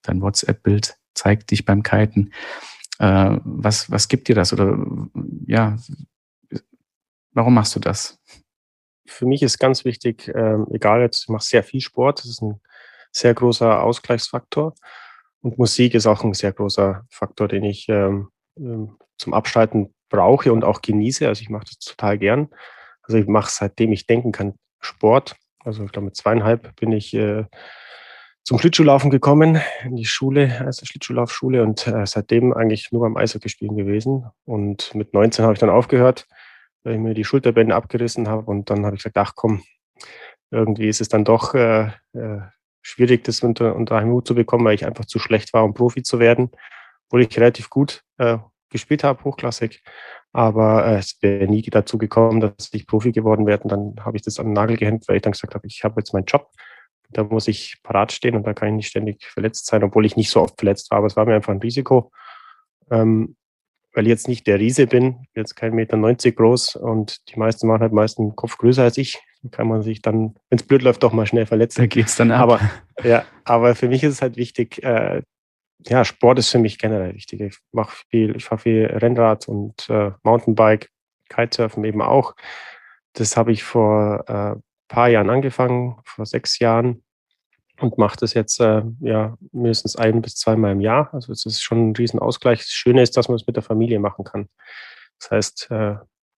dein 0.08 0.22
WhatsApp-Bild 0.22 0.98
zeigt 1.14 1.52
dich 1.52 1.66
beim 1.66 1.84
Kiten. 1.84 2.32
Äh, 3.00 3.38
was, 3.44 3.92
was 3.92 4.08
gibt 4.08 4.28
dir 4.28 4.36
das? 4.36 4.54
Oder 4.54 4.78
ja, 5.48 5.78
warum 7.32 7.54
machst 7.54 7.76
du 7.76 7.80
das? 7.80 8.20
für 9.06 9.26
mich 9.26 9.44
ist 9.44 9.60
ganz 9.60 9.86
wichtig, 9.86 10.32
ähm, 10.34 10.68
egal 10.72 11.02
jetzt, 11.02 11.24
ich 11.24 11.30
mache 11.30 11.44
sehr 11.44 11.64
viel 11.64 11.82
Sport, 11.82 12.20
das 12.20 12.26
ist 12.28 12.42
ein 12.42 12.60
sehr 13.12 13.34
großer 13.34 13.82
Ausgleichsfaktor. 13.82 14.74
Und 15.42 15.58
Musik 15.58 15.94
ist 15.94 16.08
auch 16.08 16.24
ein 16.24 16.34
sehr 16.34 16.52
großer 16.52 17.06
Faktor, 17.10 17.48
den 17.48 17.64
ich 17.64 17.88
ähm, 17.90 18.30
ähm 18.58 18.98
zum 19.18 19.34
Abschalten 19.34 19.94
brauche 20.10 20.52
und 20.52 20.66
auch 20.66 20.82
genieße. 20.82 21.26
Also 21.26 21.42
ich 21.42 21.50
mache 21.50 21.64
das 21.64 21.80
total 21.80 22.18
gern. 22.18 22.50
Also 23.04 23.18
ich 23.18 23.28
mache 23.28 23.50
seitdem 23.50 23.94
ich 23.94 24.08
denken 24.08 24.34
kann 24.34 24.56
Sport. 24.82 25.38
Also 25.64 25.86
ich 25.86 25.92
glaube 25.94 26.08
mit 26.08 26.18
zweieinhalb 26.18 26.76
bin 26.76 26.92
ich 26.92 27.14
äh, 27.14 27.46
zum 28.46 28.60
Schlittschuhlaufen 28.60 29.10
gekommen, 29.10 29.60
in 29.84 29.98
die 29.98 30.06
Schule, 30.06 30.62
also 30.64 30.86
Schlittschuhlaufschule 30.86 31.64
und 31.64 31.88
äh, 31.88 32.06
seitdem 32.06 32.54
eigentlich 32.54 32.92
nur 32.92 33.02
beim 33.02 33.18
Eishockey 33.18 33.50
spielen 33.50 33.75
gewesen. 33.75 34.25
Und 34.46 34.96
mit 34.96 35.14
19 35.14 35.44
habe 35.44 35.54
ich 35.54 35.60
dann 35.60 35.70
aufgehört 35.70 36.28
weil 36.86 36.94
ich 36.94 37.00
mir 37.00 37.14
die 37.14 37.25
Schulterbänder 37.25 37.75
abgerissen 37.75 38.30
habe. 38.30 38.50
Und 38.50 38.70
dann 38.70 38.86
habe 38.86 38.96
ich 38.96 39.04
gesagt, 39.04 39.18
ach 39.18 39.34
komm, 39.36 39.64
irgendwie 40.52 40.88
ist 40.88 41.02
es 41.02 41.10
dann 41.10 41.25
doch 41.25 41.54
äh, 41.56 41.88
äh, 42.14 42.42
schwierig, 42.82 43.24
das 43.24 43.42
unter, 43.42 43.75
unter 43.75 43.98
einen 43.98 44.12
Hut 44.12 44.28
zu 44.28 44.36
bekommen, 44.36 44.66
weil 44.66 44.75
ich 44.75 44.86
einfach 44.86 45.06
zu 45.06 45.20
schlecht 45.20 45.52
war, 45.54 45.66
um 45.66 45.74
Profi 45.74 46.04
zu 46.04 46.20
werden. 46.20 46.52
Obwohl 47.08 47.24
ich 47.24 47.38
relativ 47.38 47.70
gut 47.70 48.04
äh, 48.18 48.38
gespielt 48.70 49.04
habe, 49.04 49.24
hochklassig. 49.24 49.84
Aber 50.32 50.86
äh, 50.86 50.98
es 50.98 51.18
wäre 51.22 51.48
nie 51.48 51.64
dazu 51.64 51.98
gekommen, 51.98 52.40
dass 52.40 52.70
ich 52.72 52.88
Profi 52.88 53.12
geworden 53.12 53.48
wäre. 53.48 53.60
Und 53.62 53.72
dann 53.72 54.06
habe 54.06 54.16
ich 54.16 54.24
das 54.24 54.40
an 54.40 54.48
den 54.48 54.54
Nagel 54.54 54.78
gehängt, 54.78 55.08
weil 55.08 55.18
ich 55.18 55.22
dann 55.24 55.34
gesagt 55.34 55.56
habe, 55.56 55.66
ich 55.66 55.84
habe 55.84 56.00
jetzt 56.00 56.14
meinen 56.14 56.25
Job. 56.25 56.52
Da 57.12 57.24
muss 57.24 57.48
ich 57.48 57.78
parat 57.84 58.12
stehen 58.12 58.36
und 58.36 58.46
da 58.46 58.54
kann 58.54 58.70
ich 58.70 58.76
nicht 58.76 58.88
ständig 58.88 59.24
verletzt 59.26 59.66
sein, 59.66 59.84
obwohl 59.84 60.06
ich 60.06 60.16
nicht 60.16 60.30
so 60.30 60.42
oft 60.42 60.58
verletzt 60.58 60.92
war. 60.92 61.00
Aber 61.00 61.08
es 61.08 61.16
war 61.16 61.26
mir 61.26 61.36
einfach 61.36 61.54
ein 61.54 61.60
Risiko. 61.60 62.12
Ähm, 62.92 63.36
weil 63.96 64.06
ich 64.06 64.10
jetzt 64.10 64.28
nicht 64.28 64.46
der 64.46 64.60
Riese 64.60 64.88
bin, 64.88 65.26
jetzt 65.36 65.56
kein 65.56 65.74
Meter 65.74 65.96
90 65.96 66.36
groß 66.36 66.76
und 66.76 67.30
die 67.30 67.40
meisten 67.40 67.68
machen 67.68 67.82
halt 67.82 67.94
meist 67.94 68.20
einen 68.20 68.36
Kopf 68.36 68.58
größer 68.58 68.84
als 68.84 68.98
ich. 68.98 69.22
Dann 69.42 69.52
kann 69.52 69.68
man 69.68 69.82
sich 69.82 70.02
dann, 70.02 70.36
wenn 70.50 70.60
es 70.60 70.64
blöd 70.64 70.82
läuft, 70.82 71.02
doch 71.02 71.14
mal 71.14 71.26
schnell 71.26 71.46
verletzen. 71.46 71.82
Da 71.82 71.88
geht's 71.88 72.18
dann 72.18 72.32
ab. 72.32 72.42
Aber, 72.42 72.60
ja, 73.04 73.24
aber 73.46 73.74
für 73.74 73.88
mich 73.88 74.04
ist 74.04 74.14
es 74.14 74.22
halt 74.22 74.36
wichtig, 74.36 74.84
äh, 74.84 75.22
ja, 75.88 76.04
Sport 76.04 76.40
ist 76.40 76.50
für 76.50 76.60
mich 76.60 76.78
generell 76.78 77.14
wichtig. 77.14 77.42
Ich 77.42 77.58
mache 77.72 77.96
viel, 78.10 78.36
ich 78.36 78.44
fahre 78.44 78.62
viel 78.62 78.86
Rennrad 78.86 79.48
und 79.48 79.90
äh, 79.90 80.12
Mountainbike, 80.24 80.90
Kitesurfen 81.30 81.84
eben 81.86 82.02
auch. 82.02 82.36
Das 83.14 83.38
habe 83.38 83.52
ich 83.52 83.64
vor 83.64 84.26
äh, 84.28 84.60
paar 84.96 85.10
Jahren 85.10 85.30
angefangen, 85.30 85.98
vor 86.06 86.25
sechs 86.25 86.58
Jahren 86.60 87.04
und 87.82 87.98
mache 87.98 88.18
das 88.18 88.34
jetzt 88.34 88.62
äh, 88.62 88.82
ja 89.02 89.38
mindestens 89.52 89.98
ein 89.98 90.22
bis 90.22 90.36
zweimal 90.36 90.72
im 90.72 90.80
Jahr. 90.80 91.10
Also 91.12 91.34
es 91.34 91.46
ist 91.46 91.62
schon 91.62 91.90
ein 91.90 91.96
Riesenausgleich. 91.96 92.60
Das 92.60 92.70
Schöne 92.70 93.02
ist, 93.02 93.18
dass 93.18 93.28
man 93.28 93.36
es 93.36 93.46
mit 93.46 93.58
der 93.58 93.64
Familie 93.64 94.00
machen 94.00 94.24
kann. 94.24 94.48
Das 95.20 95.32
heißt, 95.32 95.68
äh, 95.72 95.96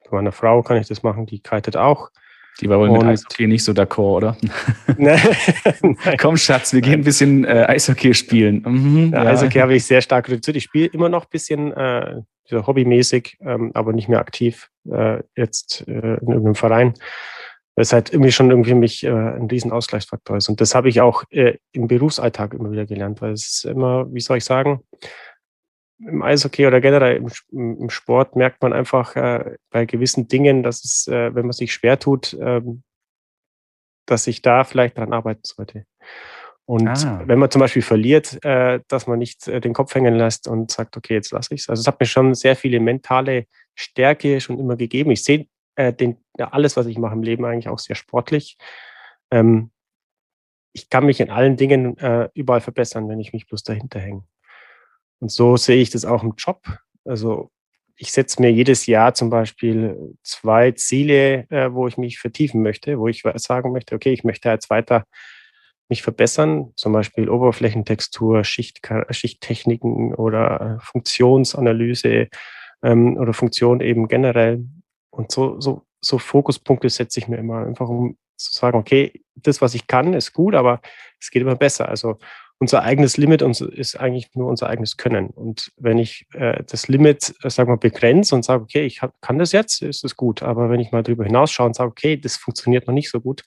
bei 0.09 0.11
meiner 0.11 0.31
Frau 0.31 0.63
kann 0.63 0.77
ich 0.77 0.87
das 0.87 1.03
machen, 1.03 1.27
die 1.27 1.39
kitet 1.39 1.77
auch. 1.77 2.09
Die 2.59 2.67
war 2.67 2.79
wohl 2.79 2.89
und 2.89 2.97
mit 2.97 3.05
Eishockey 3.05 3.45
nicht 3.45 3.63
so 3.63 3.73
d'accord, 3.73 4.15
oder? 4.15 4.37
Nein. 4.97 5.19
Komm, 6.17 6.37
Schatz, 6.37 6.73
wir 6.73 6.81
gehen 6.81 7.01
ein 7.01 7.03
bisschen 7.03 7.45
äh, 7.45 7.65
Eishockey 7.67 8.15
spielen. 8.15 8.63
Mhm, 8.65 9.11
ja, 9.13 9.23
ja. 9.23 9.29
Eishockey 9.29 9.59
habe 9.59 9.75
ich 9.75 9.85
sehr 9.85 10.01
stark 10.01 10.27
reduziert. 10.27 10.57
Ich 10.57 10.63
spiele 10.63 10.87
immer 10.87 11.09
noch 11.09 11.25
ein 11.25 11.29
bisschen 11.29 11.71
äh, 11.73 12.21
hobbymäßig, 12.51 13.37
ähm, 13.41 13.69
aber 13.75 13.93
nicht 13.93 14.09
mehr 14.09 14.19
aktiv 14.19 14.71
äh, 14.89 15.21
jetzt 15.35 15.87
äh, 15.87 15.91
in 15.91 16.27
irgendeinem 16.27 16.55
Verein 16.55 16.95
weil 17.77 17.83
es 17.83 17.93
halt 17.93 18.11
irgendwie 18.11 18.31
schon 18.31 18.49
irgendwie 18.49 18.73
mich 18.73 19.03
äh, 19.03 19.09
ein 19.09 19.45
riesen 19.45 19.71
Ausgleichsfaktor 19.71 20.37
ist. 20.37 20.49
Und 20.49 20.59
das 20.61 20.73
habe 20.73 20.89
ich 20.89 20.99
auch 20.99 21.23
äh, 21.29 21.57
im 21.73 21.87
Berufsalltag 21.87 22.55
immer 22.55 22.71
wieder 22.71 22.87
gelernt, 22.87 23.21
weil 23.21 23.33
es 23.33 23.47
ist 23.47 23.65
immer, 23.65 24.11
wie 24.11 24.19
soll 24.19 24.37
ich 24.37 24.45
sagen, 24.45 24.81
im 25.99 26.23
Eishockey 26.23 26.65
oder 26.65 26.81
generell 26.81 27.17
im, 27.17 27.77
im 27.79 27.89
Sport 27.91 28.35
merkt 28.35 28.63
man 28.63 28.73
einfach 28.73 29.15
äh, 29.15 29.57
bei 29.69 29.85
gewissen 29.85 30.27
Dingen, 30.27 30.63
dass 30.63 30.83
es, 30.83 31.07
äh, 31.07 31.35
wenn 31.35 31.45
man 31.45 31.51
sich 31.51 31.71
schwer 31.71 31.99
tut, 31.99 32.35
ähm, 32.41 32.81
dass 34.07 34.25
ich 34.25 34.41
da 34.41 34.63
vielleicht 34.63 34.97
dran 34.97 35.13
arbeiten 35.13 35.41
sollte. 35.43 35.85
Und 36.65 36.87
ah. 36.87 37.21
wenn 37.27 37.37
man 37.37 37.51
zum 37.51 37.59
Beispiel 37.59 37.83
verliert, 37.83 38.43
äh, 38.43 38.79
dass 38.87 39.05
man 39.05 39.19
nicht 39.19 39.47
äh, 39.47 39.61
den 39.61 39.73
Kopf 39.73 39.93
hängen 39.93 40.15
lässt 40.15 40.47
und 40.47 40.71
sagt, 40.71 40.97
okay, 40.97 41.13
jetzt 41.13 41.31
lasse 41.31 41.53
ich 41.53 41.61
es. 41.61 41.69
Also 41.69 41.81
es 41.81 41.87
hat 41.87 41.99
mir 41.99 42.07
schon 42.07 42.33
sehr 42.33 42.55
viele 42.55 42.79
mentale 42.79 43.45
Stärke 43.75 44.41
schon 44.41 44.57
immer 44.57 44.77
gegeben. 44.77 45.11
Ich 45.11 45.23
sehe 45.23 45.45
äh, 45.77 45.93
den, 45.93 46.17
ja, 46.37 46.49
alles, 46.49 46.75
was 46.75 46.87
ich 46.87 46.97
mache 46.97 47.13
im 47.13 47.23
Leben, 47.23 47.45
eigentlich 47.45 47.69
auch 47.69 47.79
sehr 47.79 47.95
sportlich. 47.95 48.57
Ähm, 49.31 49.71
ich 50.73 50.89
kann 50.89 51.05
mich 51.05 51.19
in 51.19 51.29
allen 51.29 51.55
Dingen 51.55 51.97
äh, 51.97 52.29
überall 52.33 52.61
verbessern, 52.61 53.07
wenn 53.09 53.19
ich 53.19 53.33
mich 53.33 53.47
bloß 53.47 53.63
dahinter 53.63 53.99
hänge. 53.99 54.23
Und 55.19 55.31
so 55.31 55.57
sehe 55.57 55.81
ich 55.81 55.89
das 55.89 56.05
auch 56.05 56.23
im 56.23 56.33
Job. 56.37 56.61
Also 57.05 57.51
ich 57.95 58.11
setze 58.11 58.41
mir 58.41 58.51
jedes 58.51 58.85
Jahr 58.85 59.13
zum 59.13 59.29
Beispiel 59.29 60.15
zwei 60.21 60.71
Ziele, 60.71 61.49
äh, 61.49 61.71
wo 61.71 61.87
ich 61.87 61.97
mich 61.97 62.19
vertiefen 62.19 62.61
möchte, 62.61 62.99
wo 62.99 63.07
ich 63.07 63.23
sagen 63.35 63.71
möchte, 63.71 63.95
okay, 63.95 64.13
ich 64.13 64.23
möchte 64.23 64.49
jetzt 64.49 64.69
weiter 64.69 65.05
mich 65.89 66.03
verbessern, 66.03 66.73
zum 66.75 66.91
Beispiel 66.91 67.29
Oberflächentextur, 67.29 68.43
Schicht, 68.43 68.81
Schichttechniken 69.09 70.13
oder 70.13 70.79
Funktionsanalyse 70.81 72.27
ähm, 72.83 73.17
oder 73.17 73.33
Funktion 73.33 73.79
eben 73.79 74.07
generell. 74.07 74.65
Und 75.17 75.31
so, 75.31 75.59
so, 75.59 75.81
so 75.99 76.19
Fokuspunkte 76.19 76.89
setze 76.89 77.19
ich 77.19 77.27
mir 77.27 77.37
immer 77.37 77.65
einfach, 77.65 77.89
um 77.89 78.17
zu 78.37 78.51
sagen, 78.53 78.77
okay, 78.77 79.11
das, 79.35 79.61
was 79.61 79.73
ich 79.73 79.87
kann, 79.87 80.13
ist 80.13 80.31
gut, 80.31 80.53
aber 80.53 80.79
es 81.19 81.31
geht 81.31 81.41
immer 81.41 81.55
besser. 81.55 81.89
Also 81.89 82.19
unser 82.59 82.83
eigenes 82.83 83.17
Limit 83.17 83.41
ist 83.41 83.99
eigentlich 83.99 84.29
nur 84.35 84.47
unser 84.47 84.67
eigenes 84.67 84.95
Können. 84.95 85.27
Und 85.31 85.71
wenn 85.77 85.97
ich 85.97 86.27
äh, 86.33 86.63
das 86.69 86.87
Limit, 86.87 87.33
äh, 87.41 87.49
sag 87.49 87.67
mal, 87.67 87.77
begrenze 87.77 88.35
und 88.35 88.45
sage, 88.45 88.61
okay, 88.63 88.85
ich 88.85 89.01
hab, 89.01 89.19
kann 89.21 89.39
das 89.39 89.53
jetzt, 89.53 89.81
ist 89.81 90.05
es 90.05 90.15
gut. 90.15 90.43
Aber 90.43 90.69
wenn 90.69 90.79
ich 90.79 90.91
mal 90.91 91.01
darüber 91.01 91.23
hinausschaue 91.23 91.65
und 91.65 91.75
sage, 91.75 91.89
okay, 91.89 92.17
das 92.17 92.37
funktioniert 92.37 92.85
noch 92.85 92.93
nicht 92.93 93.09
so 93.09 93.19
gut, 93.19 93.43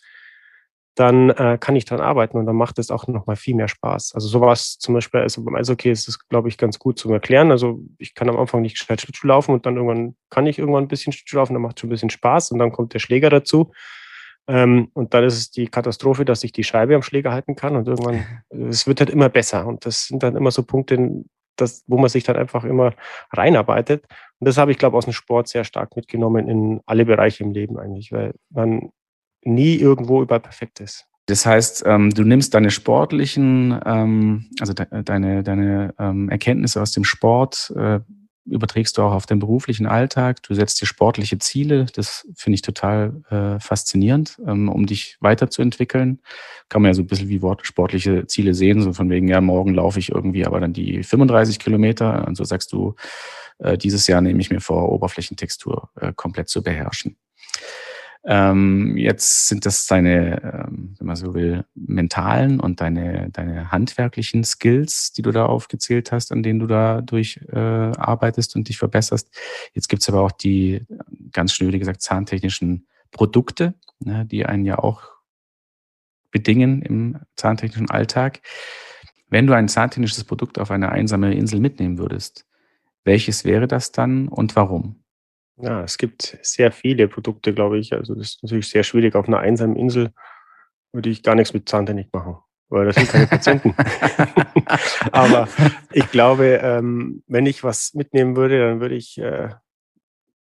dann 0.96 1.30
äh, 1.30 1.56
kann 1.58 1.76
ich 1.76 1.84
daran 1.84 2.04
arbeiten 2.04 2.36
und 2.36 2.46
dann 2.46 2.56
macht 2.56 2.78
es 2.78 2.90
auch 2.90 3.06
noch 3.06 3.26
mal 3.26 3.36
viel 3.36 3.54
mehr 3.54 3.68
Spaß. 3.68 4.12
Also 4.14 4.28
sowas 4.28 4.78
zum 4.78 4.94
Beispiel, 4.94 5.20
also 5.20 5.44
beim 5.44 5.54
Eishockey 5.54 5.90
ist 5.90 6.08
es, 6.08 6.28
glaube 6.28 6.48
ich, 6.48 6.58
ganz 6.58 6.78
gut 6.78 6.98
zum 6.98 7.12
Erklären. 7.12 7.50
Also 7.50 7.80
ich 7.98 8.14
kann 8.14 8.28
am 8.28 8.36
Anfang 8.36 8.62
nicht 8.62 8.78
gescheit 8.78 9.00
Schlittschuh 9.00 9.28
laufen 9.28 9.52
und 9.52 9.66
dann 9.66 9.76
irgendwann 9.76 10.16
kann 10.30 10.46
ich 10.46 10.58
irgendwann 10.58 10.84
ein 10.84 10.88
bisschen 10.88 11.12
Schlittschuh 11.12 11.36
laufen, 11.36 11.54
dann 11.54 11.62
macht 11.62 11.76
es 11.76 11.80
schon 11.80 11.88
ein 11.88 11.92
bisschen 11.92 12.10
Spaß 12.10 12.50
und 12.50 12.58
dann 12.58 12.72
kommt 12.72 12.92
der 12.92 12.98
Schläger 12.98 13.30
dazu. 13.30 13.72
Ähm, 14.48 14.90
und 14.94 15.14
dann 15.14 15.24
ist 15.24 15.38
es 15.38 15.50
die 15.50 15.68
Katastrophe, 15.68 16.24
dass 16.24 16.42
ich 16.42 16.52
die 16.52 16.64
Scheibe 16.64 16.96
am 16.96 17.02
Schläger 17.02 17.32
halten 17.32 17.54
kann 17.54 17.76
und 17.76 17.86
irgendwann, 17.86 18.24
es 18.50 18.86
wird 18.86 19.00
halt 19.00 19.10
immer 19.10 19.28
besser. 19.28 19.66
Und 19.66 19.86
das 19.86 20.06
sind 20.06 20.22
dann 20.22 20.36
immer 20.36 20.50
so 20.50 20.64
Punkte, 20.64 21.24
das, 21.56 21.84
wo 21.86 21.98
man 21.98 22.08
sich 22.08 22.24
dann 22.24 22.36
einfach 22.36 22.64
immer 22.64 22.94
reinarbeitet. 23.32 24.06
Und 24.38 24.46
das 24.48 24.56
habe 24.56 24.72
ich, 24.72 24.78
glaube 24.78 24.94
ich, 24.94 24.98
aus 24.98 25.04
dem 25.04 25.12
Sport 25.12 25.48
sehr 25.48 25.64
stark 25.64 25.94
mitgenommen 25.94 26.48
in 26.48 26.80
alle 26.86 27.04
Bereiche 27.04 27.44
im 27.44 27.52
Leben 27.52 27.78
eigentlich, 27.78 28.12
weil 28.12 28.34
man 28.50 28.90
nie 29.42 29.76
irgendwo 29.76 30.22
überall 30.22 30.40
perfekt 30.40 30.80
ist. 30.80 31.06
Das 31.26 31.46
heißt, 31.46 31.84
ähm, 31.86 32.10
du 32.10 32.24
nimmst 32.24 32.54
deine 32.54 32.70
sportlichen, 32.70 33.78
ähm, 33.84 34.50
also 34.58 34.72
de 34.72 34.86
deine, 35.04 35.44
deine 35.44 35.94
ähm, 35.98 36.28
Erkenntnisse 36.28 36.82
aus 36.82 36.92
dem 36.92 37.04
Sport, 37.04 37.72
äh, 37.76 38.00
überträgst 38.46 38.98
du 38.98 39.02
auch 39.02 39.12
auf 39.12 39.26
den 39.26 39.38
beruflichen 39.38 39.86
Alltag. 39.86 40.42
Du 40.42 40.54
setzt 40.54 40.80
dir 40.80 40.86
sportliche 40.86 41.38
Ziele. 41.38 41.86
Das 41.94 42.26
finde 42.34 42.54
ich 42.54 42.62
total 42.62 43.22
äh, 43.30 43.60
faszinierend, 43.60 44.40
ähm, 44.46 44.68
um 44.68 44.86
dich 44.86 45.18
weiterzuentwickeln. 45.20 46.20
Kann 46.68 46.82
man 46.82 46.90
ja 46.90 46.94
so 46.94 47.02
ein 47.02 47.06
bisschen 47.06 47.28
wie 47.28 47.40
sportliche 47.62 48.26
Ziele 48.26 48.54
sehen, 48.54 48.82
so 48.82 48.92
von 48.92 49.10
wegen, 49.10 49.28
ja, 49.28 49.40
morgen 49.40 49.74
laufe 49.74 49.98
ich 49.98 50.10
irgendwie 50.10 50.46
aber 50.46 50.60
dann 50.60 50.72
die 50.72 51.02
35 51.02 51.58
Kilometer. 51.58 52.26
Und 52.26 52.36
so 52.36 52.44
sagst 52.44 52.72
du, 52.72 52.94
äh, 53.58 53.78
dieses 53.78 54.06
Jahr 54.06 54.20
nehme 54.20 54.40
ich 54.40 54.50
mir 54.50 54.60
vor, 54.60 54.90
Oberflächentextur 54.90 55.90
äh, 56.00 56.12
komplett 56.14 56.48
zu 56.48 56.62
beherrschen. 56.62 57.16
Ähm, 58.24 58.98
jetzt 58.98 59.48
sind 59.48 59.64
das 59.64 59.86
deine, 59.86 60.42
ähm, 60.42 60.94
wenn 60.98 61.06
man 61.06 61.16
so 61.16 61.32
will, 61.32 61.64
mentalen 61.74 62.60
und 62.60 62.80
deine, 62.82 63.30
deine 63.30 63.70
handwerklichen 63.72 64.44
Skills, 64.44 65.12
die 65.12 65.22
du 65.22 65.30
da 65.30 65.46
aufgezählt 65.46 66.12
hast, 66.12 66.30
an 66.30 66.42
denen 66.42 66.58
du 66.58 66.66
da 66.66 67.00
durch 67.00 67.40
äh, 67.50 67.56
arbeitest 67.58 68.56
und 68.56 68.68
dich 68.68 68.76
verbesserst. 68.76 69.30
Jetzt 69.72 69.88
gibt's 69.88 70.08
aber 70.08 70.20
auch 70.20 70.32
die, 70.32 70.86
ganz 71.32 71.54
schnell 71.54 71.76
gesagt, 71.78 72.02
zahntechnischen 72.02 72.86
Produkte, 73.10 73.74
ne, 74.00 74.26
die 74.26 74.44
einen 74.44 74.66
ja 74.66 74.78
auch 74.78 75.02
bedingen 76.30 76.82
im 76.82 77.18
zahntechnischen 77.36 77.90
Alltag. 77.90 78.40
Wenn 79.28 79.46
du 79.46 79.54
ein 79.54 79.68
zahntechnisches 79.68 80.24
Produkt 80.24 80.58
auf 80.58 80.70
eine 80.70 80.90
einsame 80.90 81.34
Insel 81.34 81.60
mitnehmen 81.60 81.98
würdest, 81.98 82.46
welches 83.04 83.44
wäre 83.44 83.66
das 83.66 83.92
dann 83.92 84.28
und 84.28 84.56
warum? 84.56 85.02
Ja, 85.62 85.82
es 85.82 85.98
gibt 85.98 86.38
sehr 86.42 86.72
viele 86.72 87.08
Produkte, 87.08 87.52
glaube 87.52 87.78
ich. 87.78 87.92
Also 87.92 88.14
das 88.14 88.28
ist 88.28 88.42
natürlich 88.42 88.68
sehr 88.68 88.82
schwierig. 88.82 89.14
Auf 89.14 89.28
einer 89.28 89.40
einsamen 89.40 89.76
Insel 89.76 90.12
würde 90.92 91.10
ich 91.10 91.22
gar 91.22 91.34
nichts 91.34 91.52
mit 91.52 91.68
Zahntechnik 91.68 92.12
machen, 92.12 92.36
weil 92.68 92.86
das 92.86 92.96
sind 92.96 93.08
keine 93.08 93.26
Patienten. 93.26 93.74
Aber 95.12 95.48
ich 95.92 96.10
glaube, 96.10 96.60
ähm, 96.62 97.22
wenn 97.26 97.46
ich 97.46 97.64
was 97.64 97.94
mitnehmen 97.94 98.36
würde, 98.36 98.58
dann 98.58 98.80
würde 98.80 98.94
ich 98.94 99.18
äh, 99.18 99.50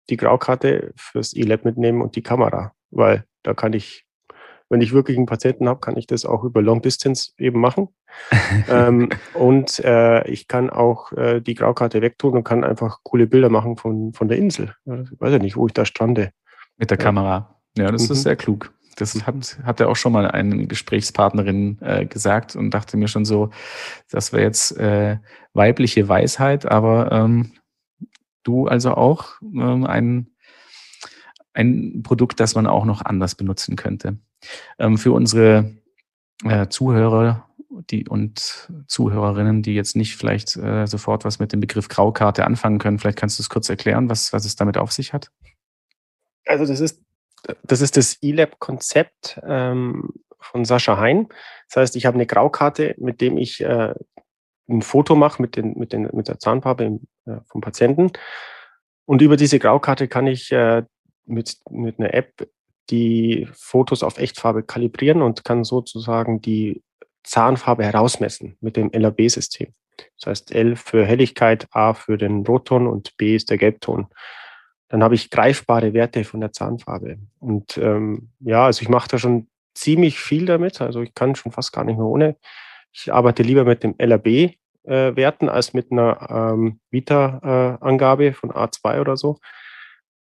die 0.10 0.18
Graukarte 0.18 0.94
fürs 0.96 1.34
E-Lab 1.34 1.66
mitnehmen 1.66 2.02
und 2.02 2.16
die 2.16 2.24
Kamera, 2.24 2.74
weil 2.92 3.26
da 3.44 3.54
kann 3.54 3.74
ich 3.74 4.07
wenn 4.70 4.82
ich 4.82 4.94
wirklich 4.94 5.18
einen 5.18 5.26
Patienten 5.26 5.68
habe, 5.68 5.80
kann 5.80 5.98
ich 5.98 6.08
das 6.08 6.26
auch 6.26 6.44
über 6.44 6.62
Long 6.62 6.82
Distance 6.82 7.32
eben 7.38 7.60
machen. 7.60 7.90
ähm, 8.70 9.10
und 9.34 9.80
äh, 9.80 10.28
ich 10.28 10.48
kann 10.48 10.70
auch 10.70 11.12
äh, 11.14 11.42
die 11.42 11.56
Graukarte 11.56 12.02
wegtun 12.02 12.34
und 12.34 12.44
kann 12.44 12.64
einfach 12.64 13.00
coole 13.04 13.28
Bilder 13.28 13.50
machen 13.50 13.78
von, 13.78 14.14
von 14.14 14.28
der 14.28 14.38
Insel. 14.38 14.76
Ich 14.86 15.20
weiß 15.20 15.34
ja 15.34 15.40
nicht, 15.40 15.56
wo 15.56 15.68
ich 15.68 15.74
da 15.74 15.86
strande. 15.86 16.32
Mit 16.78 16.92
der 16.92 16.98
ja. 16.98 17.04
Kamera. 17.04 17.62
Ja, 17.78 17.92
das 17.92 18.08
mhm. 18.08 18.14
ist 18.14 18.24
sehr 18.24 18.36
klug. 18.36 18.74
Das 18.98 19.16
mhm. 19.16 19.26
hat, 19.28 19.60
hat 19.64 19.80
er 19.80 19.90
auch 19.90 19.96
schon 19.96 20.12
mal 20.12 20.30
eine 20.30 20.68
Gesprächspartnerin 20.68 21.78
äh, 21.82 22.06
gesagt 22.06 22.56
und 22.56 22.72
dachte 22.72 22.98
mir 22.98 23.08
schon 23.08 23.26
so, 23.26 23.52
das 24.10 24.34
wäre 24.34 24.44
jetzt 24.44 24.78
äh, 24.78 25.18
weibliche 25.54 26.10
Weisheit, 26.10 26.66
aber 26.66 27.12
ähm, 27.12 27.54
du 28.44 28.68
also 28.68 28.92
auch 28.96 29.40
ähm, 29.42 29.86
ein, 29.86 30.32
ein 31.54 32.02
Produkt, 32.04 32.40
das 32.40 32.56
man 32.56 32.66
auch 32.66 32.86
noch 32.86 33.04
anders 33.04 33.36
benutzen 33.36 33.76
könnte. 33.76 34.18
Ähm, 34.80 34.98
für 34.98 35.12
unsere 35.12 35.76
äh, 36.44 36.68
Zuhörer 36.68 37.48
die, 37.90 38.08
und 38.08 38.70
Zuhörerinnen, 38.88 39.62
die 39.62 39.76
jetzt 39.76 39.96
nicht 39.96 40.16
vielleicht 40.16 40.56
äh, 40.56 40.86
sofort 40.88 41.26
was 41.26 41.40
mit 41.40 41.54
dem 41.54 41.60
Begriff 41.60 41.90
Graukarte 41.90 42.46
anfangen 42.46 42.80
können, 42.80 43.00
vielleicht 43.00 43.18
kannst 43.18 43.40
du 43.40 43.44
es 43.44 43.50
kurz 43.50 43.70
erklären, 43.70 44.10
was, 44.10 44.34
was 44.34 44.46
es 44.46 44.56
damit 44.56 44.78
auf 44.78 44.92
sich 44.92 45.14
hat? 45.14 45.32
Also 46.46 46.66
das 46.66 46.80
ist 46.80 47.02
das, 47.64 47.82
ist 47.82 47.98
das 47.98 48.18
E-Lab-Konzept 48.22 49.40
ähm, 49.46 50.10
von 50.40 50.66
Sascha 50.66 50.98
Hein. 50.98 51.28
Das 51.70 51.78
heißt, 51.78 51.96
ich 51.96 52.06
habe 52.06 52.16
eine 52.16 52.26
Graukarte, 52.26 52.96
mit 52.98 53.22
dem 53.22 53.38
ich 53.38 53.62
äh, 53.62 53.94
ein 54.70 54.82
Foto 54.82 55.16
mache 55.16 55.42
mit, 55.42 55.56
den, 55.56 55.78
mit, 55.78 55.94
den, 55.94 56.10
mit 56.14 56.28
der 56.28 56.40
Zahnfarbe 56.40 56.84
im, 56.84 57.08
äh, 57.26 57.40
vom 57.48 57.62
Patienten. 57.62 58.12
Und 59.06 59.22
über 59.22 59.38
diese 59.38 59.60
Graukarte 59.60 60.08
kann 60.08 60.28
ich 60.28 60.52
äh, 60.52 60.84
mit, 61.26 61.58
mit 61.70 62.00
einer 62.00 62.14
App 62.14 62.50
die 62.90 63.48
Fotos 63.54 64.04
auf 64.04 64.18
Echtfarbe 64.18 64.64
kalibrieren 64.64 65.22
und 65.22 65.44
kann 65.44 65.64
sozusagen 65.64 66.42
die 66.42 66.82
Zahnfarbe 67.24 67.84
herausmessen 67.84 68.58
mit 68.62 68.78
dem 68.78 68.90
LAB-System. 68.92 69.74
Das 70.20 70.28
heißt 70.28 70.52
L 70.54 70.76
für 70.76 71.06
Helligkeit, 71.06 71.68
A 71.72 71.94
für 71.94 72.18
den 72.18 72.46
Rotton 72.46 72.88
und 72.88 73.18
B 73.18 73.36
ist 73.36 73.50
der 73.50 73.58
Gelbton. 73.58 74.08
Dann 74.90 75.04
habe 75.04 75.16
ich 75.16 75.30
greifbare 75.30 75.94
Werte 75.94 76.24
von 76.24 76.40
der 76.40 76.54
Zahnfarbe. 76.54 77.18
Und 77.40 77.78
ähm, 77.78 78.30
ja, 78.40 78.66
also 78.66 78.82
ich 78.82 78.90
mache 78.90 79.10
da 79.10 79.18
schon 79.18 79.48
ziemlich 79.74 80.20
viel 80.20 80.46
damit. 80.46 80.82
Also 80.82 81.02
ich 81.02 81.14
kann 81.14 81.36
schon 81.36 81.52
fast 81.52 81.74
gar 81.74 81.84
nicht 81.84 81.98
mehr 81.98 82.06
ohne. 82.06 82.38
Ich 82.94 83.14
arbeite 83.14 83.44
lieber 83.44 83.66
mit 83.66 83.84
dem 83.84 83.96
LAB-Werten 84.00 85.48
äh, 85.48 85.52
als 85.52 85.74
mit 85.74 85.92
einer 85.92 86.54
ähm, 86.54 86.80
Vita-Angabe 86.90 88.28
äh, 88.28 88.34
von 88.34 88.52
A2 88.52 89.02
oder 89.02 89.18
so, 89.18 89.40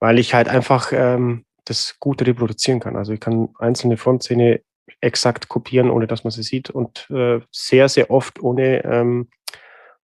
weil 0.00 0.18
ich 0.18 0.34
halt 0.34 0.48
einfach 0.48 0.92
ähm, 0.92 1.45
das 1.66 1.96
gut 2.00 2.22
reproduzieren 2.22 2.80
kann. 2.80 2.96
Also 2.96 3.12
ich 3.12 3.20
kann 3.20 3.50
einzelne 3.58 3.96
Frontzähne 3.96 4.62
exakt 5.00 5.48
kopieren, 5.48 5.90
ohne 5.90 6.06
dass 6.06 6.24
man 6.24 6.30
sie 6.30 6.42
sieht 6.42 6.70
und 6.70 7.08
äh, 7.10 7.40
sehr, 7.50 7.88
sehr 7.88 8.10
oft 8.10 8.40
ohne, 8.40 8.84
ähm, 8.84 9.28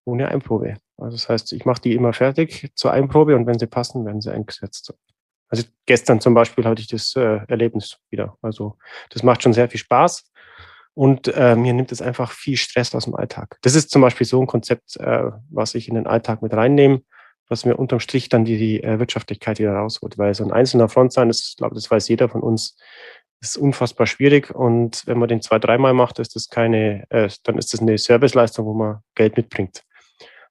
ohne 0.04 0.28
Einprobe. 0.28 0.76
Also 0.98 1.16
das 1.16 1.28
heißt, 1.28 1.52
ich 1.52 1.64
mache 1.64 1.80
die 1.80 1.94
immer 1.94 2.12
fertig 2.12 2.70
zur 2.74 2.92
Einprobe 2.92 3.34
und 3.36 3.46
wenn 3.46 3.58
sie 3.58 3.66
passen, 3.66 4.04
werden 4.04 4.20
sie 4.20 4.32
eingesetzt. 4.32 4.92
Also 5.48 5.64
gestern 5.86 6.20
zum 6.20 6.34
Beispiel 6.34 6.64
hatte 6.64 6.80
ich 6.80 6.88
das 6.88 7.14
äh, 7.16 7.40
Erlebnis 7.48 7.98
wieder. 8.10 8.36
Also 8.42 8.76
das 9.10 9.22
macht 9.22 9.42
schon 9.42 9.52
sehr 9.52 9.68
viel 9.68 9.80
Spaß 9.80 10.30
und 10.94 11.28
äh, 11.28 11.56
mir 11.56 11.72
nimmt 11.72 11.92
es 11.92 12.02
einfach 12.02 12.32
viel 12.32 12.56
Stress 12.56 12.94
aus 12.94 13.04
dem 13.04 13.14
Alltag. 13.14 13.58
Das 13.62 13.74
ist 13.74 13.90
zum 13.90 14.02
Beispiel 14.02 14.26
so 14.26 14.40
ein 14.40 14.46
Konzept, 14.46 14.96
äh, 14.96 15.30
was 15.50 15.74
ich 15.74 15.88
in 15.88 15.94
den 15.94 16.06
Alltag 16.06 16.42
mit 16.42 16.52
reinnehme 16.52 17.02
was 17.52 17.64
mir 17.64 17.76
unterm 17.76 18.00
Strich 18.00 18.28
dann 18.28 18.44
die, 18.44 18.56
die 18.56 18.82
äh, 18.82 18.98
Wirtschaftlichkeit 18.98 19.60
wieder 19.60 19.74
rausholt. 19.74 20.18
Weil 20.18 20.34
so 20.34 20.42
ein 20.42 20.50
einzelner 20.50 20.88
Front 20.88 21.12
sein, 21.12 21.28
das 21.28 21.54
glaube, 21.56 21.74
das 21.76 21.90
weiß 21.90 22.08
jeder 22.08 22.28
von 22.28 22.40
uns, 22.40 22.76
ist 23.40 23.56
unfassbar 23.56 24.06
schwierig. 24.06 24.52
Und 24.52 25.06
wenn 25.06 25.18
man 25.18 25.28
den 25.28 25.42
zwei, 25.42 25.58
dreimal 25.58 25.92
macht, 25.92 26.18
ist 26.18 26.34
das 26.34 26.48
keine, 26.48 27.04
äh, 27.10 27.28
dann 27.44 27.58
ist 27.58 27.72
das 27.72 27.80
eine 27.80 27.98
Serviceleistung, 27.98 28.66
wo 28.66 28.74
man 28.74 29.00
Geld 29.14 29.36
mitbringt. 29.36 29.84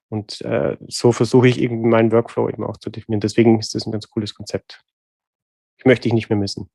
Und 0.08 0.42
äh, 0.42 0.76
so 0.88 1.10
versuche 1.12 1.48
ich 1.48 1.60
irgendwie 1.60 1.88
meinen 1.88 2.12
Workflow 2.12 2.48
eben 2.48 2.64
auch 2.64 2.76
zu 2.76 2.90
definieren. 2.90 3.20
Deswegen 3.20 3.58
ist 3.58 3.74
das 3.74 3.86
ein 3.86 3.92
ganz 3.92 4.08
cooles 4.08 4.34
Konzept. 4.34 4.82
Ich 5.78 5.84
möchte 5.84 6.04
dich 6.04 6.12
nicht 6.12 6.30
mehr 6.30 6.38
missen. 6.38 6.70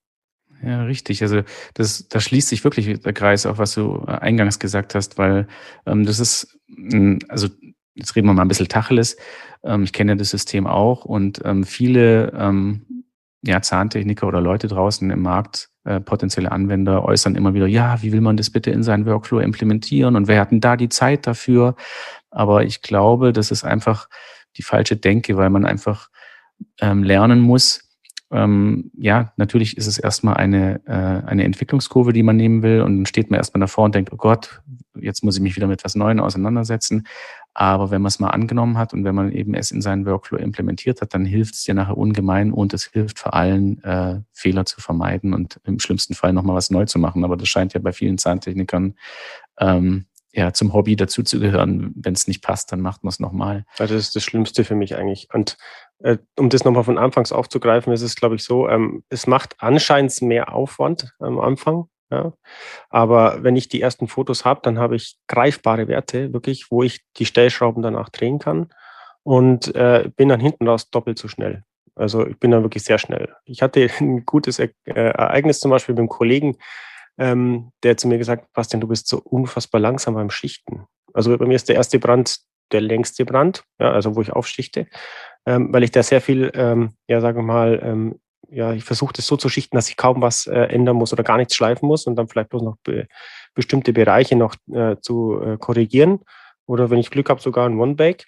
Ja, 0.64 0.84
richtig. 0.84 1.22
Also 1.22 1.44
das, 1.76 2.08
da 2.10 2.20
schließt 2.20 2.50
sich 2.50 2.64
wirklich 2.64 3.00
der 3.00 3.14
Kreis, 3.14 3.46
auch 3.46 3.60
was 3.60 3.76
du 3.76 4.00
eingangs 4.06 4.60
gesagt 4.60 4.96
hast, 4.96 5.18
weil 5.20 5.48
ähm, 5.86 6.04
das 6.06 6.20
ist, 6.20 6.60
also 7.30 7.48
jetzt 7.98 8.16
reden 8.16 8.28
wir 8.28 8.34
mal 8.34 8.44
ein 8.44 8.48
bisschen 8.48 8.68
Tacheles. 8.68 9.18
Ähm, 9.64 9.84
ich 9.84 9.94
kenne 9.94 10.16
das 10.16 10.30
System 10.30 10.68
auch 10.68 11.06
und 11.06 11.42
ähm, 11.44 11.64
viele 11.64 12.32
ähm, 12.38 13.04
ja, 13.44 13.62
Zahntechniker 13.62 14.28
oder 14.28 14.42
Leute 14.42 14.68
draußen 14.68 15.10
im 15.10 15.22
Markt, 15.22 15.70
äh, 15.84 16.00
potenzielle 16.00 16.52
Anwender, 16.52 17.04
äußern 17.04 17.36
immer 17.36 17.54
wieder, 17.54 17.68
ja, 17.68 18.02
wie 18.02 18.12
will 18.12 18.22
man 18.22 18.38
das 18.38 18.50
bitte 18.50 18.72
in 18.72 18.84
seinen 18.84 19.06
Workflow 19.06 19.40
implementieren 19.40 20.16
und 20.16 20.28
wer 20.28 20.42
hat 20.42 20.52
denn 20.52 20.62
da 20.62 20.76
die 20.76 20.90
Zeit 20.90 21.28
dafür? 21.28 21.76
Aber 22.30 22.64
ich 22.64 22.82
glaube, 22.82 23.34
das 23.34 23.52
ist 23.52 23.64
einfach 23.64 24.10
die 24.58 24.64
falsche 24.64 24.98
Denke, 24.98 25.38
weil 25.38 25.50
man 25.50 25.66
einfach 25.66 26.10
ähm, 26.80 27.04
lernen 27.04 27.40
muss, 27.40 27.87
ähm, 28.30 28.92
ja, 28.98 29.32
natürlich 29.38 29.78
ist 29.78 29.88
es 29.88 29.98
erstmal 29.98 30.36
eine, 30.36 30.82
äh, 30.86 31.28
eine 31.28 31.46
Entwicklungskurve, 31.46 32.12
die 32.12 32.24
man 32.24 32.36
nehmen 32.36 32.62
will. 32.62 32.82
Und 32.82 32.98
dann 32.98 33.06
steht 33.06 33.32
man 33.32 33.38
erstmal 33.38 33.62
davor 33.62 33.86
und 33.86 33.96
denkt, 33.96 34.12
oh 34.12 34.18
Gott, 34.18 34.62
jetzt 35.00 35.24
muss 35.24 35.38
ich 35.38 35.42
mich 35.42 35.56
wieder 35.56 35.68
mit 35.68 35.80
etwas 35.80 35.96
Neuem 35.96 36.20
auseinandersetzen. 36.20 37.08
Aber 37.54 37.90
wenn 37.90 38.02
man 38.02 38.10
es 38.10 38.20
mal 38.20 38.30
angenommen 38.30 38.78
hat 38.78 38.94
und 38.94 39.04
wenn 39.04 39.16
man 39.16 39.32
eben 39.32 39.54
es 39.54 39.72
in 39.72 39.82
seinen 39.82 40.06
Workflow 40.06 40.38
implementiert 40.38 41.02
hat, 41.02 41.14
dann 41.14 41.26
hilft 41.26 41.56
es 41.56 41.64
dir 41.64 41.74
nachher 41.74 41.98
ungemein 41.98 42.52
und 42.52 42.74
es 42.74 42.86
hilft 42.86 43.18
vor 43.18 43.34
allem, 43.34 43.80
äh, 43.84 44.20
Fehler 44.34 44.66
zu 44.66 44.82
vermeiden 44.82 45.34
und 45.34 45.60
im 45.64 45.80
schlimmsten 45.80 46.14
Fall 46.14 46.34
nochmal 46.34 46.56
was 46.56 46.70
neu 46.70 46.86
zu 46.86 47.00
machen. 47.00 47.24
Aber 47.24 47.38
das 47.38 47.48
scheint 47.48 47.74
ja 47.74 47.80
bei 47.80 47.94
vielen 47.94 48.18
Zahntechnikern 48.18 48.96
ähm, 49.60 50.06
ja, 50.38 50.54
zum 50.54 50.72
Hobby 50.74 50.96
dazuzugehören. 50.96 51.94
Wenn 51.96 52.14
es 52.14 52.28
nicht 52.28 52.44
passt, 52.44 52.72
dann 52.72 52.80
macht 52.80 53.04
man 53.04 53.10
es 53.10 53.20
nochmal. 53.20 53.66
Also 53.80 53.96
das 53.96 54.04
ist 54.04 54.16
das 54.16 54.24
Schlimmste 54.24 54.64
für 54.64 54.76
mich 54.76 54.96
eigentlich. 54.96 55.30
Und 55.34 55.58
äh, 56.00 56.18
um 56.38 56.50
das 56.50 56.64
nochmal 56.64 56.84
von 56.84 57.00
Anfangs 57.00 57.32
aufzugreifen, 57.32 57.92
ist 57.92 58.04
es, 58.04 58.16
glaube 58.16 58.36
ich, 58.36 58.44
so, 58.44 58.70
ähm, 58.70 59.04
es 59.10 59.26
macht 59.26 59.56
anscheinend 59.58 60.22
mehr 60.22 60.54
Aufwand 60.54 61.12
am 61.20 61.40
Anfang. 61.40 61.90
Ja. 62.12 62.34
Aber 62.90 63.44
wenn 63.44 63.56
ich 63.56 63.68
die 63.68 63.82
ersten 63.82 64.08
Fotos 64.08 64.46
habe, 64.46 64.62
dann 64.64 64.78
habe 64.78 64.96
ich 64.96 65.18
greifbare 65.28 65.88
Werte, 65.88 66.32
wirklich, 66.34 66.70
wo 66.70 66.84
ich 66.84 67.02
die 67.18 67.26
Stellschrauben 67.26 67.82
danach 67.82 68.10
drehen 68.10 68.38
kann 68.38 68.70
und 69.24 69.76
äh, 69.76 70.10
bin 70.16 70.30
dann 70.30 70.40
hinten 70.40 70.68
raus 70.68 70.92
doppelt 70.92 71.18
so 71.18 71.28
schnell. 71.28 71.64
Also 71.96 72.28
ich 72.28 72.40
bin 72.40 72.52
dann 72.52 72.62
wirklich 72.62 72.84
sehr 72.84 73.00
schnell. 73.00 73.34
Ich 73.44 73.64
hatte 73.64 73.90
ein 74.00 74.24
gutes 74.26 74.60
e 74.60 74.70
äh, 74.86 74.92
Ereignis 74.94 75.60
zum 75.60 75.72
Beispiel 75.72 75.94
mit 75.94 76.00
einem 76.00 76.10
Kollegen, 76.10 76.58
ähm, 77.18 77.72
der 77.84 77.98
zu 77.98 78.08
mir 78.08 78.18
gesagt 78.18 78.44
hat, 78.44 78.54
Bastian, 78.54 78.82
du 78.82 78.88
bist 78.88 79.08
so 79.08 79.20
unfassbar 79.20 79.82
langsam 79.82 80.14
beim 80.14 80.30
Schichten. 80.30 80.86
Also 81.14 81.36
bei 81.38 81.46
mir 81.46 81.56
ist 81.56 81.70
der 81.70 81.76
erste 81.76 82.00
Brand 82.00 82.40
der 82.72 82.82
längste 82.82 83.26
Brand, 83.26 83.64
ja, 83.80 83.92
also 83.92 84.16
wo 84.16 84.22
ich 84.22 84.34
aufschichte, 84.34 84.88
ähm, 85.46 85.72
weil 85.72 85.84
ich 85.84 85.92
da 85.92 86.04
sehr 86.04 86.22
viel, 86.22 86.52
ähm, 86.54 86.94
ja, 87.08 87.22
sagen 87.22 87.38
wir 87.38 87.44
mal, 87.44 87.80
ähm, 87.82 88.20
ja, 88.50 88.74
ich 88.74 88.84
versuche 88.84 89.14
das 89.14 89.28
so 89.28 89.38
zu 89.38 89.50
schichten, 89.50 89.76
dass 89.76 89.90
ich 89.90 89.98
kaum 89.98 90.22
was 90.22 90.48
äh, 90.48 90.60
ändern 90.60 90.96
muss 90.96 91.14
oder 91.14 91.24
gar 91.24 91.38
nichts 91.38 91.56
schleifen 91.56 91.88
muss 91.88 92.08
und 92.08 92.16
dann 92.16 92.28
vielleicht 92.28 92.50
bloß 92.50 92.62
noch 92.62 92.78
be 92.84 93.08
bestimmte 93.56 93.92
Bereiche 93.92 94.36
noch 94.36 94.56
äh, 94.72 94.98
zu 95.02 95.42
äh, 95.42 95.58
korrigieren 95.58 96.20
oder 96.66 96.90
wenn 96.90 97.00
ich 97.00 97.10
Glück 97.10 97.30
habe, 97.30 97.42
sogar 97.42 97.68
ein 97.68 97.80
One-Bake. 97.80 98.26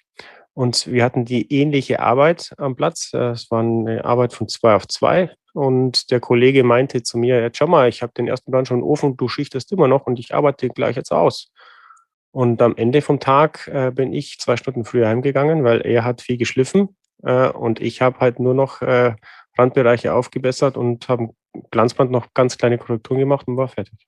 Und 0.52 0.88
wir 0.88 1.04
hatten 1.04 1.24
die 1.24 1.52
ähnliche 1.52 2.00
Arbeit 2.00 2.52
am 2.58 2.74
Platz. 2.74 3.12
Äh, 3.14 3.30
es 3.30 3.50
war 3.50 3.60
eine 3.60 4.04
Arbeit 4.04 4.32
von 4.32 4.48
zwei 4.48 4.74
auf 4.74 4.88
zwei. 4.88 5.30
Und 5.52 6.10
der 6.10 6.20
Kollege 6.20 6.64
meinte 6.64 7.02
zu 7.02 7.18
mir, 7.18 7.40
jetzt 7.40 7.58
schau 7.58 7.66
mal, 7.66 7.88
ich 7.88 8.02
habe 8.02 8.12
den 8.16 8.28
ersten 8.28 8.50
Brand 8.50 8.68
schon 8.68 8.78
im 8.78 8.84
Ofen, 8.84 9.16
du 9.16 9.28
schichtest 9.28 9.72
immer 9.72 9.88
noch 9.88 10.06
und 10.06 10.18
ich 10.18 10.34
arbeite 10.34 10.68
gleich 10.68 10.96
jetzt 10.96 11.12
aus. 11.12 11.50
Und 12.32 12.62
am 12.62 12.76
Ende 12.76 13.02
vom 13.02 13.18
Tag 13.18 13.68
äh, 13.68 13.90
bin 13.90 14.12
ich 14.12 14.38
zwei 14.38 14.56
Stunden 14.56 14.84
früher 14.84 15.08
heimgegangen, 15.08 15.64
weil 15.64 15.80
er 15.80 16.04
hat 16.04 16.22
viel 16.22 16.36
geschliffen 16.36 16.96
äh, 17.24 17.48
und 17.48 17.80
ich 17.80 18.02
habe 18.02 18.20
halt 18.20 18.38
nur 18.38 18.54
noch 18.54 18.82
äh, 18.82 19.14
Randbereiche 19.58 20.14
aufgebessert 20.14 20.76
und 20.76 21.08
habe 21.08 21.30
Glanzband 21.70 22.10
noch 22.10 22.32
ganz 22.34 22.56
kleine 22.56 22.78
Korrekturen 22.78 23.18
gemacht 23.18 23.48
und 23.48 23.56
war 23.56 23.68
fertig. 23.68 24.06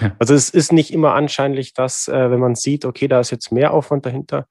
Ja. 0.00 0.14
Also 0.18 0.34
es 0.34 0.50
ist 0.50 0.72
nicht 0.72 0.92
immer 0.92 1.14
anscheinlich, 1.14 1.72
dass, 1.72 2.08
äh, 2.08 2.30
wenn 2.30 2.40
man 2.40 2.54
sieht, 2.54 2.84
okay, 2.84 3.08
da 3.08 3.20
ist 3.20 3.30
jetzt 3.30 3.50
mehr 3.50 3.72
Aufwand 3.72 4.06
dahinter, 4.06 4.46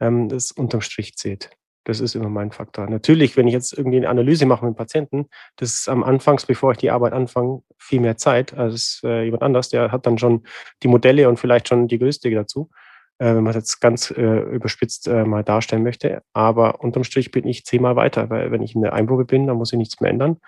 ähm, 0.00 0.28
das 0.28 0.50
unterm 0.50 0.80
Strich 0.80 1.14
zählt. 1.16 1.50
Das 1.86 2.00
ist 2.00 2.16
immer 2.16 2.28
mein 2.28 2.50
Faktor. 2.50 2.90
Natürlich, 2.90 3.36
wenn 3.36 3.46
ich 3.46 3.54
jetzt 3.54 3.72
irgendwie 3.72 3.98
eine 3.98 4.08
Analyse 4.08 4.44
mache 4.44 4.64
mit 4.64 4.70
einem 4.70 4.76
Patienten, 4.76 5.28
das 5.54 5.72
ist 5.72 5.88
am 5.88 6.02
Anfangs, 6.02 6.44
bevor 6.44 6.72
ich 6.72 6.78
die 6.78 6.90
Arbeit 6.90 7.12
anfange, 7.12 7.62
viel 7.78 8.00
mehr 8.00 8.16
Zeit 8.16 8.52
als 8.54 9.00
äh, 9.04 9.22
jemand 9.22 9.44
anders. 9.44 9.68
Der 9.68 9.92
hat 9.92 10.04
dann 10.04 10.18
schon 10.18 10.42
die 10.82 10.88
Modelle 10.88 11.28
und 11.28 11.38
vielleicht 11.38 11.68
schon 11.68 11.86
die 11.86 12.00
Größte 12.00 12.28
dazu, 12.32 12.70
äh, 13.18 13.26
wenn 13.26 13.44
man 13.44 13.50
es 13.50 13.56
jetzt 13.56 13.80
ganz 13.80 14.10
äh, 14.10 14.40
überspitzt 14.40 15.06
äh, 15.06 15.24
mal 15.24 15.44
darstellen 15.44 15.84
möchte. 15.84 16.22
Aber 16.32 16.80
unterm 16.80 17.04
Strich 17.04 17.30
bin 17.30 17.46
ich 17.46 17.64
zehnmal 17.64 17.94
weiter, 17.94 18.30
weil 18.30 18.50
wenn 18.50 18.62
ich 18.62 18.74
in 18.74 18.82
der 18.82 18.92
Einprobe 18.92 19.24
bin, 19.24 19.46
dann 19.46 19.56
muss 19.56 19.72
ich 19.72 19.78
nichts 19.78 20.00
mehr 20.00 20.10
ändern. 20.10 20.38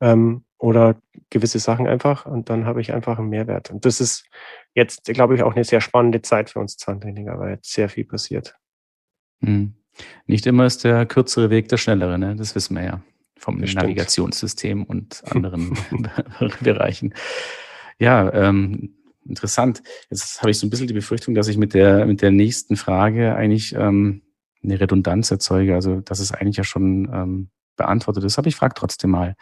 Ähm, 0.00 0.44
oder 0.58 1.00
gewisse 1.30 1.60
Sachen 1.60 1.86
einfach 1.86 2.26
und 2.26 2.50
dann 2.50 2.66
habe 2.66 2.80
ich 2.80 2.92
einfach 2.92 3.20
einen 3.20 3.28
Mehrwert. 3.28 3.70
Und 3.70 3.84
das 3.84 4.00
ist 4.00 4.28
jetzt, 4.74 5.04
glaube 5.04 5.36
ich, 5.36 5.44
auch 5.44 5.54
eine 5.54 5.62
sehr 5.62 5.80
spannende 5.80 6.22
Zeit 6.22 6.50
für 6.50 6.58
uns 6.58 6.76
Zahntechniker, 6.76 7.38
weil 7.38 7.50
jetzt 7.50 7.72
sehr 7.72 7.88
viel 7.88 8.04
passiert. 8.04 8.56
Mhm. 9.38 9.76
Nicht 10.26 10.46
immer 10.46 10.66
ist 10.66 10.84
der 10.84 11.06
kürzere 11.06 11.50
Weg 11.50 11.68
der 11.68 11.76
schnellere, 11.76 12.18
ne? 12.18 12.36
das 12.36 12.54
wissen 12.54 12.76
wir 12.76 12.84
ja 12.84 13.02
vom 13.36 13.60
das 13.60 13.74
Navigationssystem 13.74 14.84
und 14.84 15.22
anderen 15.30 15.76
Bereichen. 16.60 17.14
Ja, 17.98 18.32
ähm, 18.32 18.94
interessant. 19.24 19.82
Jetzt 20.10 20.40
habe 20.40 20.50
ich 20.50 20.58
so 20.58 20.66
ein 20.66 20.70
bisschen 20.70 20.88
die 20.88 20.94
Befürchtung, 20.94 21.34
dass 21.34 21.48
ich 21.48 21.56
mit 21.56 21.74
der, 21.74 22.06
mit 22.06 22.22
der 22.22 22.30
nächsten 22.30 22.76
Frage 22.76 23.34
eigentlich 23.34 23.74
ähm, 23.74 24.22
eine 24.62 24.80
Redundanz 24.80 25.30
erzeuge, 25.30 25.74
also 25.74 26.00
dass 26.00 26.18
es 26.18 26.32
eigentlich 26.32 26.56
ja 26.56 26.64
schon 26.64 27.08
ähm, 27.12 27.50
beantwortet 27.76 28.24
ist. 28.24 28.38
Aber 28.38 28.48
ich 28.48 28.56
frage 28.56 28.74
trotzdem 28.74 29.10
mal, 29.10 29.36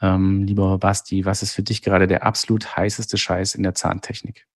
ähm, 0.00 0.44
lieber 0.44 0.78
Basti, 0.78 1.24
was 1.24 1.42
ist 1.42 1.52
für 1.52 1.62
dich 1.62 1.82
gerade 1.82 2.06
der 2.06 2.24
absolut 2.24 2.76
heißeste 2.76 3.18
Scheiß 3.18 3.54
in 3.54 3.62
der 3.62 3.74
Zahntechnik? 3.74 4.46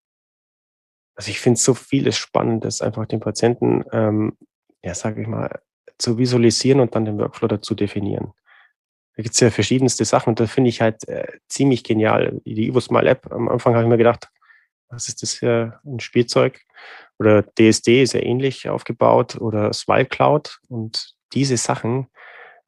Also 1.15 1.31
ich 1.31 1.41
finde 1.41 1.61
so 1.61 1.75
vieles 1.75 2.17
Spannendes, 2.17 2.81
einfach 2.81 3.07
den 3.07 3.21
Patienten 3.21 3.85
ähm, 3.93 4.37
ja, 4.83 4.95
sage 4.95 5.23
ich 5.23 5.29
mal, 5.29 5.61
zu 5.99 6.19
visualisieren 6.19 6.81
und 6.81 6.95
dann 6.95 7.05
den 7.05 7.19
Workflow 7.19 7.49
dazu 7.49 7.75
definieren. 7.75 8.33
Da 9.17 9.23
gibt 9.23 9.35
es 9.35 9.41
ja 9.41 9.51
verschiedenste 9.51 10.05
Sachen 10.05 10.31
und 10.31 10.41
da 10.41 10.47
finde 10.47 10.71
ich 10.71 10.81
halt 10.81 11.07
äh, 11.09 11.27
ziemlich 11.49 11.85
genial. 11.85 12.41
Die 12.45 12.69
EvoSmile 12.69 13.11
App, 13.11 13.31
am 13.31 13.49
Anfang 13.49 13.75
habe 13.75 13.85
ich 13.85 13.91
mir 13.91 13.99
gedacht, 13.99 14.29
was 14.89 15.09
ist 15.09 15.23
das 15.23 15.35
für 15.35 15.81
ein 15.85 16.01
Spielzeug? 16.01 16.61
Oder 17.19 17.43
DSD 17.43 18.03
ist 18.03 18.15
ja 18.15 18.21
ähnlich 18.21 18.69
aufgebaut 18.69 19.37
oder 19.37 19.73
Smile 19.73 20.07
Cloud 20.07 20.59
und 20.69 21.15
diese 21.33 21.57
Sachen 21.57 22.09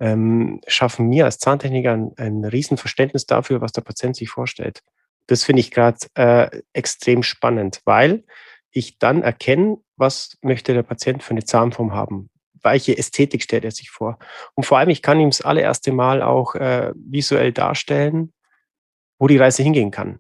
ähm, 0.01 0.61
schaffen 0.67 1.09
mir 1.09 1.25
als 1.25 1.39
Zahntechniker 1.39 1.93
ein, 1.93 2.13
ein 2.17 2.45
Riesenverständnis 2.45 3.27
dafür, 3.27 3.61
was 3.61 3.73
der 3.73 3.83
Patient 3.83 4.17
sich 4.17 4.29
vorstellt. 4.29 4.83
Das 5.27 5.45
finde 5.45 5.61
ich 5.61 5.71
gerade 5.71 5.99
äh, 6.15 6.61
extrem 6.73 7.23
spannend, 7.23 7.81
weil 7.85 8.25
ich 8.75 8.99
dann 8.99 9.23
erkenne, 9.23 9.79
was 9.97 10.37
möchte 10.43 10.75
der 10.75 10.83
Patient 10.83 11.23
für 11.23 11.31
eine 11.31 11.45
Zahnform 11.45 11.95
haben, 11.95 12.29
welche 12.63 12.97
Ästhetik 12.99 13.43
stellt 13.43 13.65
er 13.65 13.71
sich 13.71 13.91
vor. 13.91 14.19
Und 14.55 14.65
vor 14.65 14.79
allem, 14.79 14.91
ich 14.91 15.01
kann 15.01 15.21
ihm 15.21 15.31
das 15.31 15.41
allererste 15.41 15.93
Mal 15.93 16.23
auch 16.23 16.55
äh, 16.57 16.93
visuell 16.95 17.53
darstellen, 17.53 18.33
wo 19.19 19.29
die 19.29 19.39
Reise 19.39 19.63
hingehen 19.63 19.91
kann. 19.91 20.19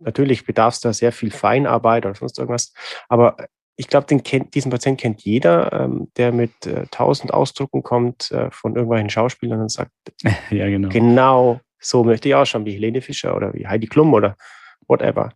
Natürlich 0.00 0.44
bedarf 0.44 0.74
es 0.74 0.80
da 0.80 0.92
sehr 0.92 1.12
viel 1.12 1.30
Feinarbeit 1.30 2.04
oder 2.04 2.14
sonst 2.14 2.38
irgendwas, 2.38 2.72
aber 3.08 3.36
ich 3.76 3.88
glaube, 3.88 4.06
diesen 4.06 4.70
Patient 4.70 5.00
kennt 5.00 5.22
jeder, 5.22 5.72
ähm, 5.72 6.08
der 6.16 6.30
mit 6.32 6.64
äh, 6.64 6.86
tausend 6.90 7.34
Ausdrucken 7.34 7.82
kommt 7.82 8.30
äh, 8.30 8.50
von 8.50 8.76
irgendwelchen 8.76 9.10
Schauspielern 9.10 9.60
und 9.60 9.70
sagt, 9.70 9.90
ja, 10.50 10.68
genau. 10.68 10.88
genau 10.90 11.60
so 11.80 12.04
möchte 12.04 12.28
ich 12.28 12.34
ausschauen, 12.34 12.64
wie 12.64 12.72
Helene 12.72 13.02
Fischer 13.02 13.36
oder 13.36 13.52
wie 13.52 13.66
Heidi 13.66 13.88
Klum 13.88 14.14
oder 14.14 14.36
whatever 14.86 15.32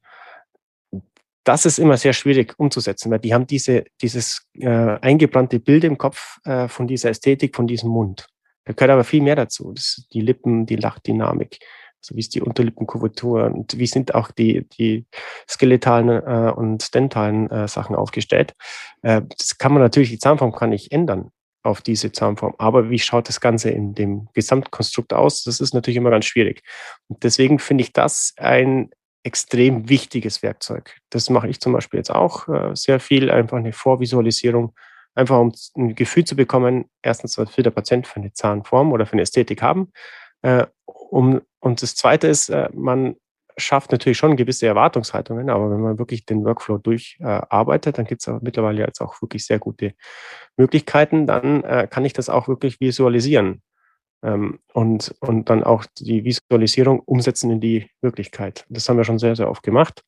das 1.49 1.65
ist 1.65 1.79
immer 1.79 1.97
sehr 1.97 2.13
schwierig 2.13 2.55
umzusetzen, 2.59 3.11
weil 3.11 3.21
die 3.21 3.33
haben 3.33 3.47
diese, 3.47 3.85
dieses 4.03 4.47
äh, 4.53 4.69
eingebrannte 4.69 5.59
Bild 5.59 5.83
im 5.85 5.97
Kopf 5.97 6.39
äh, 6.45 6.69
von 6.69 6.87
dieser 6.87 7.09
Ästhetik, 7.09 7.57
von 7.57 7.67
diesem 7.67 7.89
Mund. 7.89 8.27
Da 8.67 8.75
gehört 8.75 8.91
aber 8.91 9.05
viel 9.05 9.23
mehr 9.23 9.35
dazu. 9.35 9.75
Die 10.13 10.21
Lippen, 10.21 10.67
die 10.67 10.77
Lachdynamik, 10.77 11.59
so 12.01 12.15
wie 12.15 12.21
ist 12.21 12.35
die 12.35 12.43
Unterlippenkurvatur 12.43 13.47
und 13.47 13.79
wie 13.79 13.87
sind 13.87 14.15
auch 14.15 14.31
die, 14.31 14.69
die 14.79 15.07
skeletalen 15.49 16.11
äh, 16.11 16.53
und 16.53 16.95
dentalen 16.95 17.51
äh, 17.51 17.67
Sachen 17.67 17.97
aufgestellt. 17.97 18.53
Äh, 19.01 19.23
das 19.39 19.57
kann 19.57 19.73
man 19.73 19.81
natürlich, 19.81 20.11
die 20.11 20.19
Zahnform 20.19 20.53
kann 20.53 20.73
ich 20.73 20.93
ändern 20.93 21.31
auf 21.63 21.81
diese 21.81 22.13
Zahnform. 22.13 22.55
Aber 22.59 22.91
wie 22.91 22.99
schaut 22.99 23.31
das 23.31 23.41
Ganze 23.41 23.71
in 23.71 23.95
dem 23.95 24.29
Gesamtkonstrukt 24.35 25.15
aus? 25.15 25.45
Das 25.45 25.61
ist 25.61 25.73
natürlich 25.73 25.97
immer 25.97 26.11
ganz 26.11 26.27
schwierig. 26.27 26.63
Und 27.09 27.25
deswegen 27.25 27.59
finde 27.59 27.85
ich 27.85 27.95
das 27.95 28.35
ein 28.37 28.91
extrem 29.23 29.89
wichtiges 29.89 30.43
Werkzeug. 30.43 30.97
Das 31.11 31.31
mache 31.31 31.49
ich 31.49 31.61
zum 31.61 31.73
Beispiel 31.73 31.99
jetzt 31.99 32.11
auch 32.11 32.49
äh, 32.49 32.75
sehr 32.75 33.01
viel, 33.01 33.31
einfach 33.31 33.59
eine 33.59 33.73
Vorvisualisierung, 33.73 34.75
einfach 35.15 35.39
um 35.39 35.53
ein 35.77 35.95
Gefühl 35.95 36.25
zu 36.25 36.37
bekommen, 36.37 36.87
erstens, 37.03 37.37
was 37.39 37.57
will 37.57 37.65
der 37.65 37.71
Patient 37.71 38.07
für 38.07 38.21
eine 38.21 38.33
Zahnform 38.33 38.93
oder 38.93 39.07
für 39.07 39.15
eine 39.15 39.23
Ästhetik 39.23 39.63
haben. 39.63 39.93
Äh, 40.43 40.67
und 41.11 41.43
das 41.63 41.97
Zweite 41.97 42.29
ist, 42.29 42.49
äh, 42.49 42.69
man 42.73 43.17
schafft 43.57 43.91
natürlich 43.91 44.19
schon 44.19 44.37
gewisse 44.37 44.69
Erwartungshaltungen, 44.69 45.51
aber 45.51 45.71
wenn 45.73 45.81
man 45.81 45.99
wirklich 45.99 46.25
den 46.25 46.45
Workflow 46.45 46.79
durcharbeitet, 46.79 47.99
dann 47.99 48.05
gibt 48.05 48.25
es 48.25 48.33
mittlerweile 48.41 48.83
jetzt 48.83 49.01
auch 49.01 49.21
wirklich 49.21 49.45
sehr 49.45 49.59
gute 49.59 49.95
Möglichkeiten, 50.57 51.27
dann 51.27 51.63
kann 51.91 52.05
ich 52.05 52.13
das 52.13 52.29
auch 52.29 52.47
wirklich 52.47 52.79
visualisieren. 52.79 53.63
Ähm, 54.23 54.59
und, 54.73 55.15
und 55.21 55.49
dann 55.49 55.63
auch 55.63 55.85
die 55.99 56.25
Visualisierung 56.25 57.01
umsetzen 57.01 57.51
in 57.51 57.61
die 57.61 57.91
Wirklichkeit. 58.01 58.67
Das 58.69 58.89
haben 58.89 58.97
wir 58.97 59.05
schon 59.05 59.19
sehr, 59.19 59.37
sehr 59.37 59.51
oft 59.51 59.63
gemacht. 59.63 60.03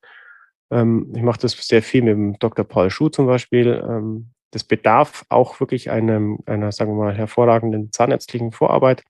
Ähm, 0.71 1.13
ich 1.15 1.23
mache 1.23 1.41
das 1.41 1.53
sehr 1.53 1.83
viel 1.83 2.03
mit 2.03 2.13
dem 2.13 2.39
Dr. 2.39 2.65
Paul 2.65 2.91
Schuh 2.91 3.09
zum 3.09 3.27
Beispiel. 3.27 3.83
Ähm, 3.89 4.31
das 4.51 4.65
bedarf 4.65 5.25
auch 5.29 5.61
wirklich 5.61 5.91
einem, 5.91 6.39
einer, 6.47 6.73
sagen 6.73 6.93
wir 6.93 7.05
mal, 7.05 7.15
hervorragenden 7.15 7.93
zahnärztlichen 7.93 8.53
Vorarbeit, 8.53 9.05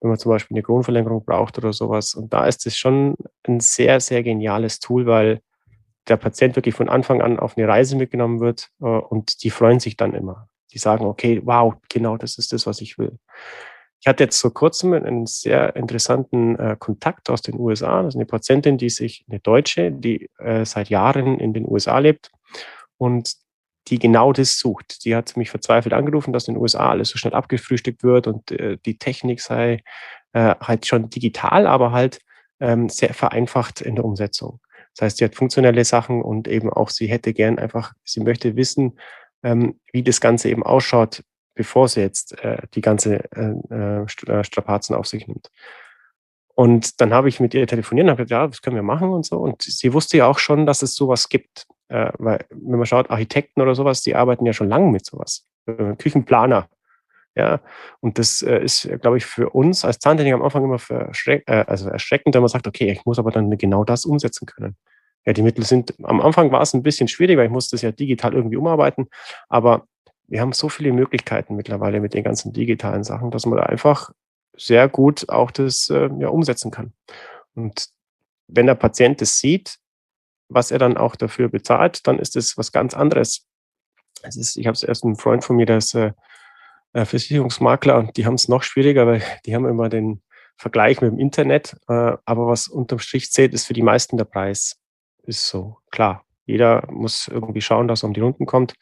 wenn 0.00 0.10
man 0.10 0.18
zum 0.18 0.30
Beispiel 0.30 0.56
eine 0.56 0.62
Kronenverlängerung 0.62 1.24
braucht 1.24 1.58
oder 1.58 1.72
sowas. 1.72 2.14
Und 2.14 2.32
da 2.32 2.46
ist 2.46 2.66
es 2.66 2.76
schon 2.76 3.16
ein 3.44 3.60
sehr, 3.60 4.00
sehr 4.00 4.22
geniales 4.22 4.78
Tool, 4.78 5.06
weil 5.06 5.40
der 6.06 6.16
Patient 6.16 6.56
wirklich 6.56 6.74
von 6.74 6.88
Anfang 6.88 7.20
an 7.20 7.38
auf 7.38 7.56
eine 7.56 7.68
Reise 7.68 7.96
mitgenommen 7.96 8.40
wird 8.40 8.68
äh, 8.80 8.84
und 8.84 9.42
die 9.42 9.50
freuen 9.50 9.80
sich 9.80 9.96
dann 9.96 10.14
immer. 10.14 10.48
Die 10.72 10.78
sagen, 10.78 11.06
okay, 11.06 11.40
wow, 11.44 11.74
genau 11.88 12.16
das 12.16 12.38
ist 12.38 12.52
das, 12.52 12.66
was 12.66 12.80
ich 12.80 12.98
will. 12.98 13.18
Ich 14.00 14.06
hatte 14.06 14.24
jetzt 14.24 14.40
vor 14.40 14.54
kurzem 14.54 14.92
einen 14.92 15.26
sehr 15.26 15.74
interessanten 15.74 16.56
äh, 16.56 16.76
Kontakt 16.78 17.30
aus 17.30 17.42
den 17.42 17.58
USA. 17.58 18.02
Das 18.02 18.14
ist 18.14 18.16
eine 18.16 18.26
Patientin, 18.26 18.78
die 18.78 18.90
sich, 18.90 19.24
eine 19.28 19.40
Deutsche, 19.40 19.90
die 19.90 20.30
äh, 20.38 20.64
seit 20.64 20.88
Jahren 20.88 21.40
in 21.40 21.52
den 21.52 21.68
USA 21.68 21.98
lebt 21.98 22.30
und 22.96 23.34
die 23.88 23.98
genau 23.98 24.32
das 24.32 24.58
sucht. 24.58 25.04
Die 25.04 25.16
hat 25.16 25.36
mich 25.36 25.50
verzweifelt 25.50 25.94
angerufen, 25.94 26.32
dass 26.32 26.46
in 26.46 26.54
den 26.54 26.62
USA 26.62 26.90
alles 26.90 27.08
so 27.08 27.18
schnell 27.18 27.34
abgefrühstückt 27.34 28.02
wird 28.02 28.26
und 28.26 28.50
äh, 28.52 28.78
die 28.84 28.98
Technik 28.98 29.40
sei 29.40 29.82
äh, 30.32 30.54
halt 30.60 30.86
schon 30.86 31.10
digital, 31.10 31.66
aber 31.66 31.92
halt 31.92 32.20
ähm, 32.60 32.88
sehr 32.88 33.14
vereinfacht 33.14 33.80
in 33.80 33.96
der 33.96 34.04
Umsetzung. 34.04 34.60
Das 34.94 35.04
heißt, 35.04 35.18
sie 35.18 35.24
hat 35.24 35.34
funktionelle 35.34 35.84
Sachen 35.84 36.22
und 36.22 36.48
eben 36.48 36.70
auch 36.70 36.90
sie 36.90 37.06
hätte 37.06 37.32
gern 37.32 37.58
einfach, 37.58 37.94
sie 38.04 38.20
möchte 38.20 38.56
wissen, 38.56 38.98
ähm, 39.42 39.80
wie 39.92 40.02
das 40.02 40.20
Ganze 40.20 40.50
eben 40.50 40.62
ausschaut, 40.62 41.22
bevor 41.58 41.88
sie 41.88 42.00
jetzt 42.00 42.38
äh, 42.44 42.62
die 42.74 42.80
ganze 42.80 43.24
äh, 43.32 43.52
äh, 43.70 44.04
äh, 44.04 44.44
Strapazen 44.44 44.94
auf 44.94 45.08
sich 45.08 45.26
nimmt. 45.26 45.50
Und 46.54 47.00
dann 47.00 47.12
habe 47.12 47.28
ich 47.28 47.40
mit 47.40 47.52
ihr 47.52 47.66
telefoniert 47.66 48.04
und 48.04 48.10
habe 48.12 48.22
gesagt, 48.22 48.30
ja, 48.30 48.46
das 48.46 48.62
können 48.62 48.76
wir 48.76 48.84
machen 48.84 49.10
und 49.10 49.26
so. 49.26 49.38
Und 49.38 49.62
sie 49.62 49.92
wusste 49.92 50.18
ja 50.18 50.26
auch 50.26 50.38
schon, 50.38 50.66
dass 50.66 50.82
es 50.82 50.94
sowas 50.94 51.28
gibt. 51.28 51.66
Äh, 51.88 52.12
weil, 52.18 52.44
wenn 52.50 52.78
man 52.78 52.86
schaut, 52.86 53.10
Architekten 53.10 53.60
oder 53.60 53.74
sowas, 53.74 54.02
die 54.02 54.14
arbeiten 54.14 54.46
ja 54.46 54.52
schon 54.52 54.68
lange 54.68 54.90
mit 54.92 55.04
sowas. 55.04 55.46
Küchenplaner. 55.98 56.68
Ja, 57.34 57.60
und 58.00 58.18
das 58.18 58.42
äh, 58.42 58.62
ist, 58.62 58.88
glaube 59.00 59.16
ich, 59.16 59.26
für 59.26 59.50
uns 59.50 59.84
als 59.84 59.98
Zahntechniker 59.98 60.36
am 60.36 60.42
Anfang 60.42 60.62
immer 60.64 60.80
erschreck, 60.88 61.42
also 61.48 61.88
erschreckend, 61.88 62.34
wenn 62.36 62.42
man 62.42 62.48
sagt, 62.48 62.68
okay, 62.68 62.90
ich 62.90 63.04
muss 63.04 63.18
aber 63.18 63.32
dann 63.32 63.50
genau 63.58 63.84
das 63.84 64.04
umsetzen 64.04 64.46
können. 64.46 64.76
Ja, 65.26 65.32
die 65.32 65.42
Mittel 65.42 65.64
sind, 65.64 65.94
am 66.04 66.20
Anfang 66.20 66.52
war 66.52 66.62
es 66.62 66.72
ein 66.72 66.82
bisschen 66.82 67.08
schwierig, 67.08 67.36
weil 67.36 67.46
ich 67.46 67.52
musste 67.52 67.76
es 67.76 67.82
ja 67.82 67.92
digital 67.92 68.34
irgendwie 68.34 68.56
umarbeiten, 68.56 69.08
aber 69.48 69.86
wir 70.28 70.40
haben 70.40 70.52
so 70.52 70.68
viele 70.68 70.92
Möglichkeiten 70.92 71.56
mittlerweile 71.56 72.00
mit 72.00 72.14
den 72.14 72.22
ganzen 72.22 72.52
digitalen 72.52 73.02
Sachen, 73.02 73.30
dass 73.30 73.46
man 73.46 73.58
da 73.58 73.64
einfach 73.64 74.10
sehr 74.56 74.88
gut 74.88 75.28
auch 75.28 75.50
das 75.50 75.88
äh, 75.88 76.10
ja, 76.18 76.28
umsetzen 76.28 76.70
kann. 76.70 76.92
Und 77.54 77.88
wenn 78.46 78.66
der 78.66 78.74
Patient 78.74 79.20
das 79.20 79.38
sieht, 79.38 79.78
was 80.48 80.70
er 80.70 80.78
dann 80.78 80.96
auch 80.96 81.16
dafür 81.16 81.48
bezahlt, 81.48 82.06
dann 82.06 82.18
ist 82.18 82.36
das 82.36 82.56
was 82.56 82.72
ganz 82.72 82.94
anderes. 82.94 83.46
Es 84.22 84.36
ist, 84.36 84.56
ich 84.56 84.66
habe 84.66 84.74
es 84.74 84.82
erst 84.82 85.04
einen 85.04 85.16
Freund 85.16 85.44
von 85.44 85.56
mir, 85.56 85.66
der 85.66 85.78
ist 85.78 85.94
äh, 85.94 86.12
äh 86.92 87.04
Versicherungsmakler 87.04 87.96
und 87.98 88.16
die 88.16 88.26
haben 88.26 88.34
es 88.34 88.48
noch 88.48 88.62
schwieriger, 88.62 89.06
weil 89.06 89.22
die 89.46 89.54
haben 89.54 89.66
immer 89.66 89.88
den 89.88 90.22
Vergleich 90.56 91.00
mit 91.00 91.12
dem 91.12 91.18
Internet. 91.18 91.76
Äh, 91.88 92.16
aber 92.24 92.48
was 92.48 92.68
unterm 92.68 92.98
Strich 92.98 93.30
zählt, 93.30 93.54
ist 93.54 93.66
für 93.66 93.74
die 93.74 93.82
meisten 93.82 94.16
der 94.16 94.24
Preis. 94.24 94.76
Ist 95.22 95.46
so, 95.46 95.78
klar. 95.90 96.24
Jeder 96.46 96.86
muss 96.90 97.28
irgendwie 97.28 97.60
schauen, 97.60 97.88
dass 97.88 98.02
er 98.02 98.06
um 98.06 98.14
die 98.14 98.22
Runden 98.22 98.46
kommt. 98.46 98.74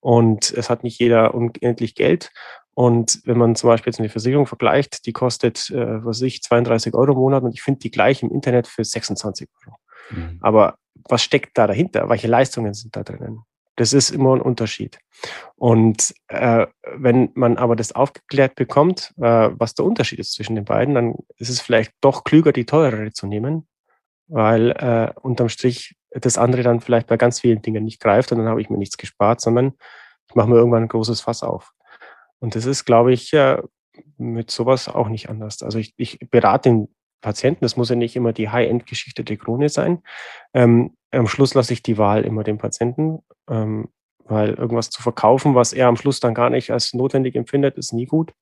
Und 0.00 0.50
es 0.52 0.70
hat 0.70 0.82
nicht 0.82 0.98
jeder 0.98 1.34
unendlich 1.34 1.94
Geld. 1.94 2.30
Und 2.74 3.20
wenn 3.24 3.36
man 3.36 3.56
zum 3.56 3.68
Beispiel 3.68 3.90
jetzt 3.90 4.00
eine 4.00 4.08
Versicherung 4.08 4.46
vergleicht, 4.46 5.04
die 5.06 5.12
kostet, 5.12 5.70
äh, 5.70 6.04
was 6.04 6.22
ich, 6.22 6.42
32 6.42 6.94
Euro 6.94 7.12
im 7.12 7.18
Monat 7.18 7.42
und 7.42 7.52
ich 7.52 7.62
finde 7.62 7.80
die 7.80 7.90
gleich 7.90 8.22
im 8.22 8.30
Internet 8.30 8.66
für 8.66 8.84
26 8.84 9.48
Euro. 9.66 9.76
Mhm. 10.10 10.38
Aber 10.40 10.76
was 11.08 11.22
steckt 11.22 11.58
da 11.58 11.66
dahinter? 11.66 12.08
Welche 12.08 12.28
Leistungen 12.28 12.74
sind 12.74 12.96
da 12.96 13.02
drinnen? 13.02 13.40
Das 13.76 13.92
ist 13.92 14.10
immer 14.10 14.34
ein 14.34 14.42
Unterschied. 14.42 14.98
Und 15.56 16.14
äh, 16.28 16.66
wenn 16.96 17.30
man 17.34 17.56
aber 17.56 17.76
das 17.76 17.92
aufgeklärt 17.92 18.54
bekommt, 18.54 19.12
äh, 19.16 19.50
was 19.52 19.74
der 19.74 19.84
Unterschied 19.84 20.18
ist 20.18 20.34
zwischen 20.34 20.54
den 20.54 20.64
beiden, 20.64 20.94
dann 20.94 21.14
ist 21.36 21.48
es 21.48 21.60
vielleicht 21.60 21.92
doch 22.00 22.24
klüger, 22.24 22.52
die 22.52 22.66
teurere 22.66 23.12
zu 23.12 23.26
nehmen, 23.26 23.68
weil 24.28 24.70
äh, 24.72 25.12
unterm 25.20 25.48
Strich 25.48 25.96
das 26.10 26.38
andere 26.38 26.62
dann 26.62 26.80
vielleicht 26.80 27.06
bei 27.06 27.16
ganz 27.16 27.40
vielen 27.40 27.62
Dingen 27.62 27.84
nicht 27.84 28.00
greift 28.00 28.32
und 28.32 28.38
dann 28.38 28.48
habe 28.48 28.60
ich 28.60 28.70
mir 28.70 28.78
nichts 28.78 28.96
gespart, 28.96 29.40
sondern 29.40 29.74
ich 30.28 30.34
mache 30.34 30.48
mir 30.48 30.56
irgendwann 30.56 30.84
ein 30.84 30.88
großes 30.88 31.20
Fass 31.20 31.42
auf. 31.42 31.72
Und 32.40 32.54
das 32.54 32.66
ist, 32.66 32.84
glaube 32.84 33.12
ich, 33.12 33.36
mit 34.16 34.50
sowas 34.50 34.88
auch 34.88 35.08
nicht 35.08 35.28
anders. 35.28 35.62
Also 35.62 35.78
ich, 35.78 35.94
ich 35.96 36.18
berate 36.30 36.70
den 36.70 36.88
Patienten, 37.20 37.64
das 37.64 37.76
muss 37.76 37.90
ja 37.90 37.96
nicht 37.96 38.16
immer 38.16 38.32
die 38.32 38.48
High-End-Geschichte 38.48 39.24
der 39.24 39.36
Krone 39.36 39.68
sein. 39.68 40.02
Ähm, 40.54 40.96
am 41.10 41.26
Schluss 41.26 41.54
lasse 41.54 41.72
ich 41.72 41.82
die 41.82 41.98
Wahl 41.98 42.24
immer 42.24 42.44
dem 42.44 42.58
Patienten, 42.58 43.20
ähm, 43.48 43.88
weil 44.24 44.50
irgendwas 44.54 44.90
zu 44.90 45.02
verkaufen, 45.02 45.54
was 45.54 45.72
er 45.72 45.88
am 45.88 45.96
Schluss 45.96 46.20
dann 46.20 46.34
gar 46.34 46.50
nicht 46.50 46.70
als 46.70 46.94
notwendig 46.94 47.34
empfindet, 47.34 47.76
ist 47.76 47.92
nie 47.92 48.06
gut. 48.06 48.32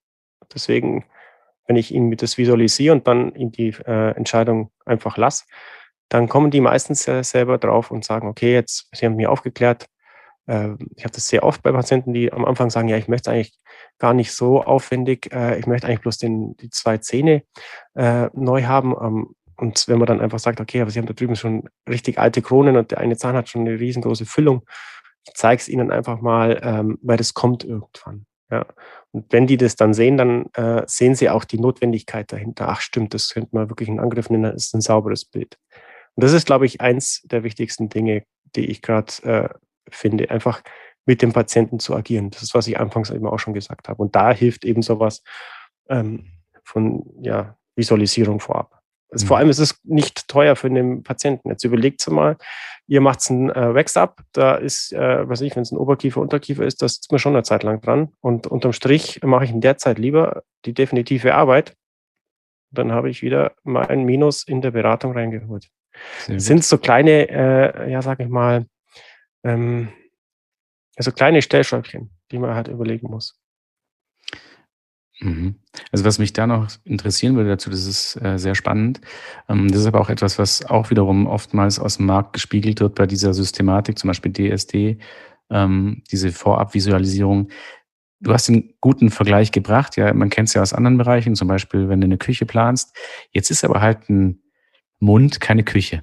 Deswegen, 0.55 1.07
wenn 1.67 1.77
ich 1.77 1.93
ihn 1.93 2.05
mit 2.05 2.23
das 2.23 2.39
visualisiere 2.39 2.95
und 2.95 3.07
dann 3.07 3.35
ihm 3.35 3.51
die 3.51 3.75
äh, 3.87 4.15
Entscheidung 4.15 4.71
einfach 4.85 5.17
lasse, 5.17 5.45
dann 6.09 6.29
kommen 6.29 6.51
die 6.51 6.61
meistens 6.61 7.03
selber 7.05 7.59
drauf 7.59 7.91
und 7.91 8.05
sagen, 8.05 8.29
okay, 8.29 8.53
jetzt, 8.53 8.89
Sie 8.95 9.07
haben 9.07 9.17
mich 9.17 9.27
aufgeklärt. 9.27 9.87
Äh, 10.47 10.71
ich 10.97 11.05
habe 11.05 11.13
das 11.13 11.29
sehr 11.29 11.43
oft 11.43 11.63
bei 11.63 11.73
Patienten, 11.73 12.13
die 12.13 12.33
am 12.33 12.45
Anfang 12.45 12.71
sagen, 12.71 12.89
ja, 12.89 12.97
ich 12.97 13.09
möchte 13.09 13.31
eigentlich 13.31 13.59
gar 13.99 14.15
nicht 14.15 14.33
so 14.33 14.63
aufwendig, 14.63 15.33
äh, 15.33 15.59
ich 15.59 15.67
möchte 15.67 15.87
eigentlich 15.87 16.01
bloß 16.01 16.19
den, 16.19 16.57
die 16.57 16.71
zwei 16.71 16.99
Zähne 16.99 17.43
äh, 17.95 18.29
neu 18.33 18.65
haben. 18.65 18.95
Ähm, 19.01 19.35
und 19.57 19.89
wenn 19.89 19.99
man 19.99 20.07
dann 20.07 20.21
einfach 20.21 20.39
sagt, 20.39 20.61
okay, 20.61 20.81
aber 20.81 20.91
Sie 20.91 20.99
haben 20.99 21.07
da 21.07 21.15
drüben 21.15 21.37
schon 21.37 21.69
richtig 21.89 22.19
alte 22.19 22.43
Kronen 22.43 22.77
und 22.77 22.91
der 22.93 22.99
eine 22.99 23.17
Zahn 23.17 23.37
hat 23.37 23.49
schon 23.49 23.63
eine 23.63 23.79
riesengroße 23.79 24.25
Füllung, 24.25 24.63
ich 25.27 25.35
zeige 25.35 25.61
es 25.61 25.69
Ihnen 25.69 25.91
einfach 25.91 26.21
mal, 26.21 26.61
ähm, 26.63 26.99
weil 27.03 27.19
das 27.19 27.35
kommt 27.35 27.65
irgendwann. 27.65 28.25
Ja. 28.51 28.65
Und 29.11 29.31
wenn 29.31 29.47
die 29.47 29.59
das 29.59 29.77
dann 29.77 29.93
sehen, 29.93 30.17
dann 30.17 30.47
äh, 30.55 30.83
sehen 30.87 31.15
sie 31.15 31.29
auch 31.29 31.45
die 31.45 31.59
Notwendigkeit 31.59 32.33
dahinter. 32.33 32.69
Ach 32.69 32.81
stimmt, 32.81 33.13
das 33.13 33.31
könnte 33.31 33.51
man 33.53 33.69
wirklich 33.69 33.89
in 33.89 34.01
Angriff 34.01 34.31
nehmen, 34.31 34.45
das 34.45 34.67
ist 34.67 34.75
ein 34.75 34.81
sauberes 34.81 35.25
Bild. 35.27 35.59
Und 36.19 36.25
das 36.25 36.33
ist, 36.33 36.47
glaube 36.47 36.67
ich, 36.67 36.81
eins 36.81 37.23
der 37.27 37.45
wichtigsten 37.45 37.89
Dinge, 37.91 38.25
die 38.57 38.67
ich 38.67 38.83
gerade 38.83 39.13
äh, 39.23 39.49
finde, 39.89 40.33
einfach 40.33 40.65
mit 41.07 41.23
dem 41.23 41.33
Patienten 41.33 41.79
zu 41.79 41.95
agieren. 41.95 42.31
Das 42.31 42.43
ist, 42.43 42.57
was 42.57 42.67
ich 42.67 42.81
anfangs 42.81 43.11
eben 43.11 43.25
auch 43.29 43.39
schon 43.39 43.55
gesagt 43.55 43.89
habe. 43.89 44.03
Und 44.03 44.17
da 44.17 44.33
hilft 44.33 44.65
eben 44.65 44.83
sowas 44.83 45.23
ähm, 45.89 46.27
von 46.65 47.07
ja, 47.23 47.57
Visualisierung 47.77 48.41
vorab. 48.41 48.83
Also 49.13 49.27
mhm. 49.27 49.29
Vor 49.29 49.37
allem 49.37 49.49
ist 49.49 49.61
es 49.61 49.79
nicht 49.85 50.27
teuer 50.27 50.57
für 50.57 50.69
den 50.69 51.05
Patienten. 51.05 51.51
Jetzt 51.51 51.63
überlegt 51.63 52.05
mal, 52.11 52.37
ihr 52.89 53.01
macht 53.01 53.31
einen 53.31 53.51
äh, 53.51 53.75
Wax-Up, 53.77 54.21
da 54.33 54.57
ist, 54.57 54.93
äh, 54.93 55.29
weiß 55.29 55.43
ich, 55.43 55.55
wenn 55.55 55.63
es 55.63 55.71
ein 55.71 55.79
Oberkiefer, 55.79 56.21
Unterkiefer 56.21 56.67
ist, 56.67 56.83
das 56.83 56.95
ist 56.95 57.13
mir 57.13 57.21
schon 57.21 57.37
eine 57.37 57.45
Zeit 57.45 57.63
lang 57.63 57.81
dran. 57.81 58.09
Und 58.21 58.49
unterm 58.49 58.73
Strich 58.73 59.21
mache 59.23 59.45
ich 59.45 59.53
in 59.53 59.61
der 59.61 59.79
Zeit 59.79 60.01
lieber 60.01 60.43
die 60.65 60.75
definitive 60.75 61.37
Arbeit. 61.37 61.77
Dann 62.73 62.91
habe 62.91 63.09
ich 63.09 63.23
wieder 63.23 63.53
mal 63.63 63.87
ein 63.87 64.03
Minus 64.03 64.43
in 64.43 64.63
der 64.63 64.73
Beratung 64.73 65.13
reingeholt 65.13 65.69
sind 66.27 66.65
so 66.65 66.79
kleine, 66.79 67.29
äh, 67.29 67.91
ja, 67.91 68.03
sag 68.03 68.21
ich 68.21 68.29
mal, 68.29 68.67
ähm, 69.45 69.89
also 70.97 71.13
kleine 71.13 71.43
Stellschräubchen, 71.43 72.11
die 72.31 72.39
man 72.39 72.55
halt 72.55 72.69
überlegen 72.69 73.09
muss. 73.09 73.39
Mhm. 75.21 75.57
Also 75.91 76.05
was 76.05 76.19
mich 76.19 76.33
da 76.33 76.47
noch 76.47 76.69
interessieren 76.85 77.37
würde 77.37 77.51
dazu, 77.51 77.71
das 77.71 77.87
ist 77.87 78.17
äh, 78.23 78.39
sehr 78.39 78.55
spannend. 78.55 79.01
Ähm, 79.49 79.69
das 79.71 79.81
ist 79.81 79.87
aber 79.87 80.01
auch 80.01 80.11
etwas, 80.11 80.39
was 80.39 80.65
auch 80.65 80.91
wiederum 80.91 81.27
oftmals 81.27 81.79
aus 81.79 81.97
dem 81.97 82.07
Markt 82.07 82.35
gespiegelt 82.35 82.81
wird 82.81 82.95
bei 82.95 83.07
dieser 83.07 83.35
Systematik, 83.35 83.99
zum 83.99 84.09
Beispiel 84.09 84.33
DSD, 84.33 84.99
ähm, 85.51 86.03
diese 86.11 86.31
Vorabvisualisierung. 86.31 87.49
Du 88.21 88.33
hast 88.33 88.49
einen 88.49 88.75
guten 88.81 89.11
Vergleich 89.11 89.53
gebracht, 89.53 89.97
ja, 89.97 90.13
man 90.13 90.31
kennt 90.31 90.49
es 90.49 90.55
ja 90.55 90.63
aus 90.63 90.73
anderen 90.73 90.99
Bereichen, 90.99 91.35
zum 91.35 91.49
Beispiel, 91.49 91.89
wenn 91.89 92.01
du 92.01 92.07
eine 92.07 92.19
Küche 92.19 92.47
planst. 92.47 92.97
Jetzt 93.33 93.51
ist 93.51 93.65
aber 93.65 93.81
halt 93.81 94.09
ein 94.09 94.41
Mund, 95.01 95.41
keine 95.41 95.65
Küche. 95.65 96.03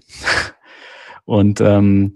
Und 1.25 1.59
ähm, 1.61 2.15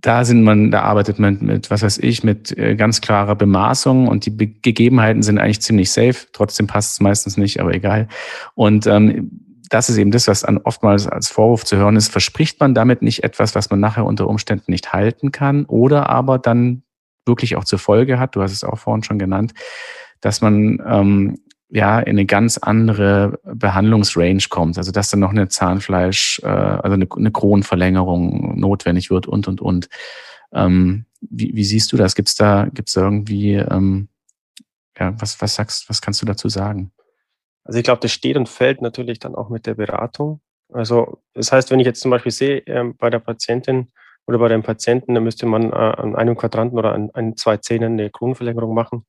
da 0.00 0.24
sind 0.24 0.42
man, 0.42 0.70
da 0.70 0.82
arbeitet 0.82 1.18
man 1.18 1.38
mit, 1.40 1.70
was 1.70 1.82
weiß 1.82 1.98
ich, 1.98 2.24
mit 2.24 2.56
äh, 2.56 2.74
ganz 2.74 3.00
klarer 3.00 3.34
Bemaßung 3.36 4.08
und 4.08 4.24
die 4.24 4.30
Be 4.30 4.46
Gegebenheiten 4.46 5.22
sind 5.22 5.38
eigentlich 5.38 5.60
ziemlich 5.60 5.92
safe. 5.92 6.26
Trotzdem 6.32 6.66
passt 6.66 6.92
es 6.92 7.00
meistens 7.00 7.36
nicht, 7.36 7.60
aber 7.60 7.74
egal. 7.74 8.08
Und 8.54 8.86
ähm, 8.86 9.30
das 9.68 9.88
ist 9.88 9.98
eben 9.98 10.10
das, 10.10 10.26
was 10.26 10.40
dann 10.40 10.58
oftmals 10.58 11.06
als 11.06 11.28
Vorwurf 11.28 11.64
zu 11.64 11.76
hören 11.76 11.96
ist. 11.96 12.10
Verspricht 12.10 12.58
man 12.60 12.74
damit 12.74 13.02
nicht 13.02 13.22
etwas, 13.24 13.54
was 13.54 13.70
man 13.70 13.78
nachher 13.78 14.04
unter 14.04 14.26
Umständen 14.26 14.72
nicht 14.72 14.92
halten 14.92 15.32
kann 15.32 15.64
oder 15.66 16.08
aber 16.08 16.38
dann 16.38 16.82
wirklich 17.26 17.56
auch 17.56 17.64
zur 17.64 17.78
Folge 17.78 18.18
hat, 18.18 18.34
du 18.34 18.42
hast 18.42 18.52
es 18.52 18.64
auch 18.64 18.78
vorhin 18.78 19.04
schon 19.04 19.18
genannt, 19.18 19.52
dass 20.20 20.40
man 20.40 20.82
ähm, 20.86 21.38
ja 21.70 22.00
in 22.00 22.10
eine 22.10 22.26
ganz 22.26 22.58
andere 22.58 23.38
Behandlungsrange 23.44 24.46
kommt. 24.48 24.78
Also 24.78 24.92
dass 24.92 25.10
dann 25.10 25.20
noch 25.20 25.30
eine 25.30 25.48
Zahnfleisch, 25.48 26.40
äh, 26.42 26.46
also 26.46 26.94
eine, 26.94 27.06
eine 27.16 27.30
Kronenverlängerung 27.30 28.58
notwendig 28.58 29.10
wird 29.10 29.26
und 29.26 29.48
und 29.48 29.60
und. 29.60 29.88
Ähm, 30.52 31.06
wie, 31.20 31.54
wie 31.54 31.64
siehst 31.64 31.92
du 31.92 31.96
das? 31.96 32.14
Gibt's 32.14 32.34
da, 32.34 32.68
gibt's 32.72 32.94
da 32.94 33.02
irgendwie, 33.02 33.54
ähm, 33.54 34.08
ja, 34.98 35.14
was, 35.20 35.40
was 35.40 35.54
sagst, 35.54 35.88
was 35.88 36.00
kannst 36.00 36.20
du 36.22 36.26
dazu 36.26 36.48
sagen? 36.48 36.92
Also 37.64 37.78
ich 37.78 37.84
glaube, 37.84 38.00
das 38.00 38.12
steht 38.12 38.36
und 38.36 38.48
fällt 38.48 38.82
natürlich 38.82 39.18
dann 39.18 39.34
auch 39.34 39.48
mit 39.48 39.66
der 39.66 39.74
Beratung. 39.74 40.40
Also 40.72 41.20
das 41.34 41.52
heißt, 41.52 41.70
wenn 41.70 41.80
ich 41.80 41.86
jetzt 41.86 42.00
zum 42.00 42.10
Beispiel 42.10 42.32
sehe, 42.32 42.58
äh, 42.66 42.92
bei 42.98 43.10
der 43.10 43.18
Patientin 43.18 43.88
oder 44.26 44.38
bei 44.38 44.48
dem 44.48 44.62
Patienten, 44.62 45.14
dann 45.14 45.24
müsste 45.24 45.46
man 45.46 45.72
äh, 45.72 45.74
an 45.74 46.16
einem 46.16 46.36
Quadranten 46.36 46.78
oder 46.78 46.92
an, 46.92 47.10
an 47.12 47.36
zwei 47.36 47.58
Zähnen 47.58 47.94
eine 47.94 48.10
Kronenverlängerung 48.10 48.74
machen. 48.74 49.04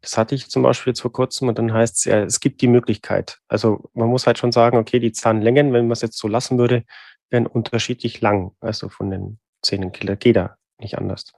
Das 0.00 0.16
hatte 0.16 0.34
ich 0.34 0.48
zum 0.48 0.62
Beispiel 0.62 0.92
jetzt 0.92 1.00
vor 1.00 1.12
kurzem 1.12 1.48
und 1.48 1.58
dann 1.58 1.72
heißt 1.72 1.96
es 1.96 2.04
ja, 2.04 2.22
es 2.22 2.40
gibt 2.40 2.60
die 2.60 2.68
Möglichkeit. 2.68 3.38
Also 3.48 3.90
man 3.94 4.08
muss 4.08 4.26
halt 4.26 4.38
schon 4.38 4.52
sagen, 4.52 4.78
okay, 4.78 5.00
die 5.00 5.12
Zahnlängen, 5.12 5.72
wenn 5.72 5.86
man 5.86 5.92
es 5.92 6.02
jetzt 6.02 6.18
so 6.18 6.28
lassen 6.28 6.58
würde, 6.58 6.84
wären 7.30 7.46
unterschiedlich 7.46 8.20
lang, 8.20 8.52
also 8.60 8.88
von 8.88 9.10
den 9.10 9.38
Zähnenkiller. 9.62 10.16
Geht 10.16 10.36
da 10.36 10.56
nicht 10.78 10.96
anders. 10.96 11.32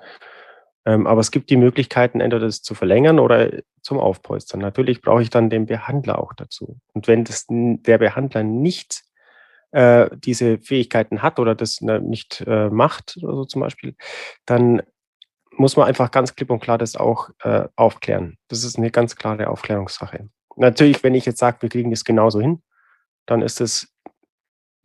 Ähm, 0.85 1.07
aber 1.07 1.20
es 1.20 1.31
gibt 1.31 1.51
die 1.51 1.57
Möglichkeiten, 1.57 2.20
entweder 2.20 2.46
das 2.46 2.62
zu 2.62 2.75
verlängern 2.75 3.18
oder 3.18 3.51
zum 3.83 3.99
Aufpolstern. 3.99 4.61
Natürlich 4.61 5.01
brauche 5.01 5.23
ich 5.23 5.31
dann 5.31 5.51
den 5.51 5.66
Behandler 5.66 6.18
auch 6.18 6.33
dazu. 6.35 6.79
Und 6.92 7.09
wenn 7.09 7.25
das, 7.25 7.46
der 7.49 7.99
Behandler 7.99 8.42
nicht 8.42 9.03
äh, 9.73 10.09
diese 10.16 10.59
Fähigkeiten 10.59 11.23
hat 11.23 11.38
oder 11.38 11.55
das 11.55 11.81
ne, 11.81 12.01
nicht 12.01 12.42
äh, 12.46 12.68
macht, 12.70 13.18
oder 13.23 13.37
so 13.37 13.44
zum 13.44 13.61
Beispiel, 13.61 13.94
dann 14.46 14.83
muss 15.61 15.77
man 15.77 15.87
einfach 15.87 16.11
ganz 16.11 16.35
klipp 16.35 16.51
und 16.51 16.61
klar 16.61 16.79
das 16.79 16.96
auch 16.96 17.29
äh, 17.44 17.68
aufklären. 17.77 18.38
Das 18.49 18.64
ist 18.64 18.79
eine 18.79 18.90
ganz 18.90 19.14
klare 19.14 19.49
Aufklärungssache. 19.49 20.29
Natürlich, 20.57 21.03
wenn 21.05 21.14
ich 21.14 21.27
jetzt 21.27 21.38
sage, 21.38 21.59
wir 21.61 21.68
kriegen 21.68 21.90
das 21.90 22.05
genauso 22.05 22.40
hin, 22.40 22.62
dann 23.27 23.42
ist 23.42 23.61
das, 23.61 23.88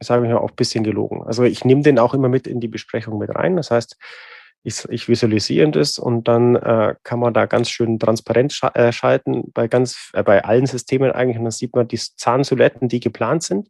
sage 0.01 0.25
ich 0.25 0.31
mal, 0.31 0.39
auch 0.39 0.49
ein 0.49 0.55
bisschen 0.55 0.83
gelogen. 0.83 1.23
Also 1.23 1.43
ich 1.43 1.63
nehme 1.63 1.81
den 1.81 1.97
auch 1.97 2.13
immer 2.13 2.27
mit 2.27 2.45
in 2.45 2.59
die 2.59 2.67
Besprechung 2.67 3.17
mit 3.17 3.33
rein. 3.33 3.55
Das 3.55 3.71
heißt, 3.71 3.97
ich, 4.63 4.83
ich 4.89 5.07
visualisiere 5.07 5.71
das 5.71 5.97
und 5.97 6.27
dann 6.27 6.55
äh, 6.57 6.95
kann 7.03 7.19
man 7.19 7.33
da 7.33 7.45
ganz 7.45 7.69
schön 7.69 7.97
transparent 7.97 8.51
sch 8.51 8.63
äh, 8.73 8.91
schalten 8.91 9.51
bei 9.53 9.69
ganz, 9.69 10.11
äh, 10.13 10.23
bei 10.23 10.43
allen 10.43 10.65
Systemen 10.65 11.11
eigentlich. 11.11 11.37
Und 11.37 11.45
dann 11.45 11.51
sieht 11.51 11.73
man 11.73 11.87
die 11.87 11.97
Zahnsiluetten, 11.99 12.89
die 12.89 12.99
geplant 12.99 13.43
sind. 13.43 13.69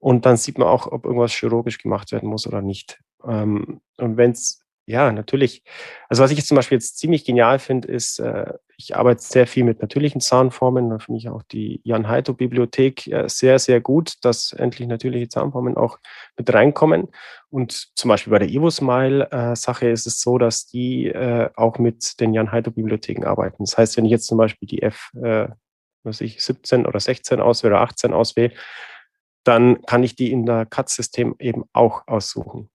Und 0.00 0.26
dann 0.26 0.36
sieht 0.36 0.58
man 0.58 0.66
auch, 0.66 0.90
ob 0.90 1.04
irgendwas 1.04 1.32
chirurgisch 1.32 1.78
gemacht 1.78 2.10
werden 2.10 2.28
muss 2.28 2.46
oder 2.46 2.60
nicht. 2.60 2.98
Ähm, 3.24 3.80
und 3.98 4.16
wenn 4.16 4.32
es 4.32 4.64
ja, 4.88 5.12
natürlich. 5.12 5.62
Also 6.08 6.22
was 6.22 6.30
ich 6.30 6.38
jetzt 6.38 6.48
zum 6.48 6.56
Beispiel 6.56 6.76
jetzt 6.76 6.96
ziemlich 6.96 7.26
genial 7.26 7.58
finde, 7.58 7.88
ist, 7.88 8.20
äh, 8.20 8.54
ich 8.78 8.96
arbeite 8.96 9.20
sehr 9.22 9.46
viel 9.46 9.64
mit 9.64 9.82
natürlichen 9.82 10.22
Zahnformen. 10.22 10.88
Da 10.88 10.98
finde 10.98 11.18
ich 11.18 11.28
auch 11.28 11.42
die 11.42 11.82
Jan 11.84 12.08
Heito 12.08 12.32
Bibliothek 12.32 13.06
äh, 13.06 13.28
sehr, 13.28 13.58
sehr 13.58 13.82
gut, 13.82 14.14
dass 14.22 14.54
endlich 14.54 14.88
natürliche 14.88 15.28
Zahnformen 15.28 15.76
auch 15.76 15.98
mit 16.38 16.50
reinkommen. 16.54 17.08
Und 17.50 17.90
zum 17.96 18.08
Beispiel 18.08 18.30
bei 18.30 18.38
der 18.38 18.48
EvoSmile-Sache 18.48 19.88
äh, 19.88 19.92
ist 19.92 20.06
es 20.06 20.22
so, 20.22 20.38
dass 20.38 20.66
die 20.66 21.08
äh, 21.08 21.50
auch 21.54 21.78
mit 21.78 22.18
den 22.18 22.32
Jan 22.32 22.50
Heito 22.50 22.70
Bibliotheken 22.70 23.26
arbeiten. 23.26 23.64
Das 23.64 23.76
heißt, 23.76 23.98
wenn 23.98 24.06
ich 24.06 24.10
jetzt 24.10 24.26
zum 24.26 24.38
Beispiel 24.38 24.66
die 24.66 24.80
F, 24.80 25.10
äh, 25.22 25.48
was 26.02 26.22
ich, 26.22 26.42
17 26.42 26.86
oder 26.86 26.98
16 26.98 27.40
auswähle 27.40 27.74
oder 27.74 27.82
18 27.82 28.14
auswähle, 28.14 28.54
dann 29.44 29.82
kann 29.82 30.02
ich 30.02 30.16
die 30.16 30.32
in 30.32 30.46
der 30.46 30.64
CAD-System 30.64 31.36
eben 31.38 31.64
auch 31.74 32.04
aussuchen. 32.06 32.70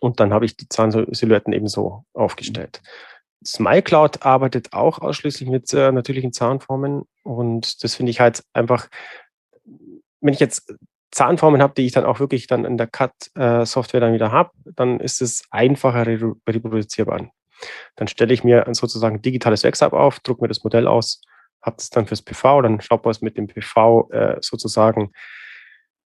Und 0.00 0.20
dann 0.20 0.32
habe 0.32 0.44
ich 0.44 0.56
die 0.56 0.68
Zahnsilhouetten 0.68 1.52
eben 1.52 1.68
so 1.68 2.04
aufgestellt. 2.14 2.80
SmileCloud 3.44 4.24
arbeitet 4.24 4.72
auch 4.72 4.98
ausschließlich 4.98 5.48
mit 5.48 5.72
äh, 5.72 5.92
natürlichen 5.92 6.32
Zahnformen 6.32 7.02
und 7.22 7.84
das 7.84 7.94
finde 7.94 8.10
ich 8.10 8.20
halt 8.20 8.42
einfach, 8.52 8.88
wenn 10.20 10.34
ich 10.34 10.40
jetzt 10.40 10.74
Zahnformen 11.10 11.62
habe, 11.62 11.74
die 11.74 11.86
ich 11.86 11.92
dann 11.92 12.04
auch 12.04 12.20
wirklich 12.20 12.46
dann 12.46 12.64
in 12.64 12.76
der 12.76 12.86
CAD-Software 12.86 13.98
äh, 13.98 14.00
dann 14.00 14.12
wieder 14.12 14.32
habe, 14.32 14.50
dann 14.64 15.00
ist 15.00 15.22
es 15.22 15.44
einfacher 15.50 16.06
reproduzierbar. 16.06 17.30
Dann 17.96 18.08
stelle 18.08 18.34
ich 18.34 18.44
mir 18.44 18.66
sozusagen 18.72 19.22
digitales 19.22 19.64
Wechsel 19.64 19.90
auf, 19.90 20.20
drucke 20.20 20.42
mir 20.42 20.48
das 20.48 20.64
Modell 20.64 20.86
aus, 20.86 21.22
habe 21.62 21.76
es 21.78 21.90
dann 21.90 22.06
fürs 22.06 22.22
PV, 22.22 22.62
dann 22.62 22.80
schaut 22.80 23.04
man 23.04 23.10
es 23.10 23.20
mit 23.20 23.36
dem 23.36 23.46
PV 23.46 24.10
äh, 24.10 24.36
sozusagen 24.40 25.12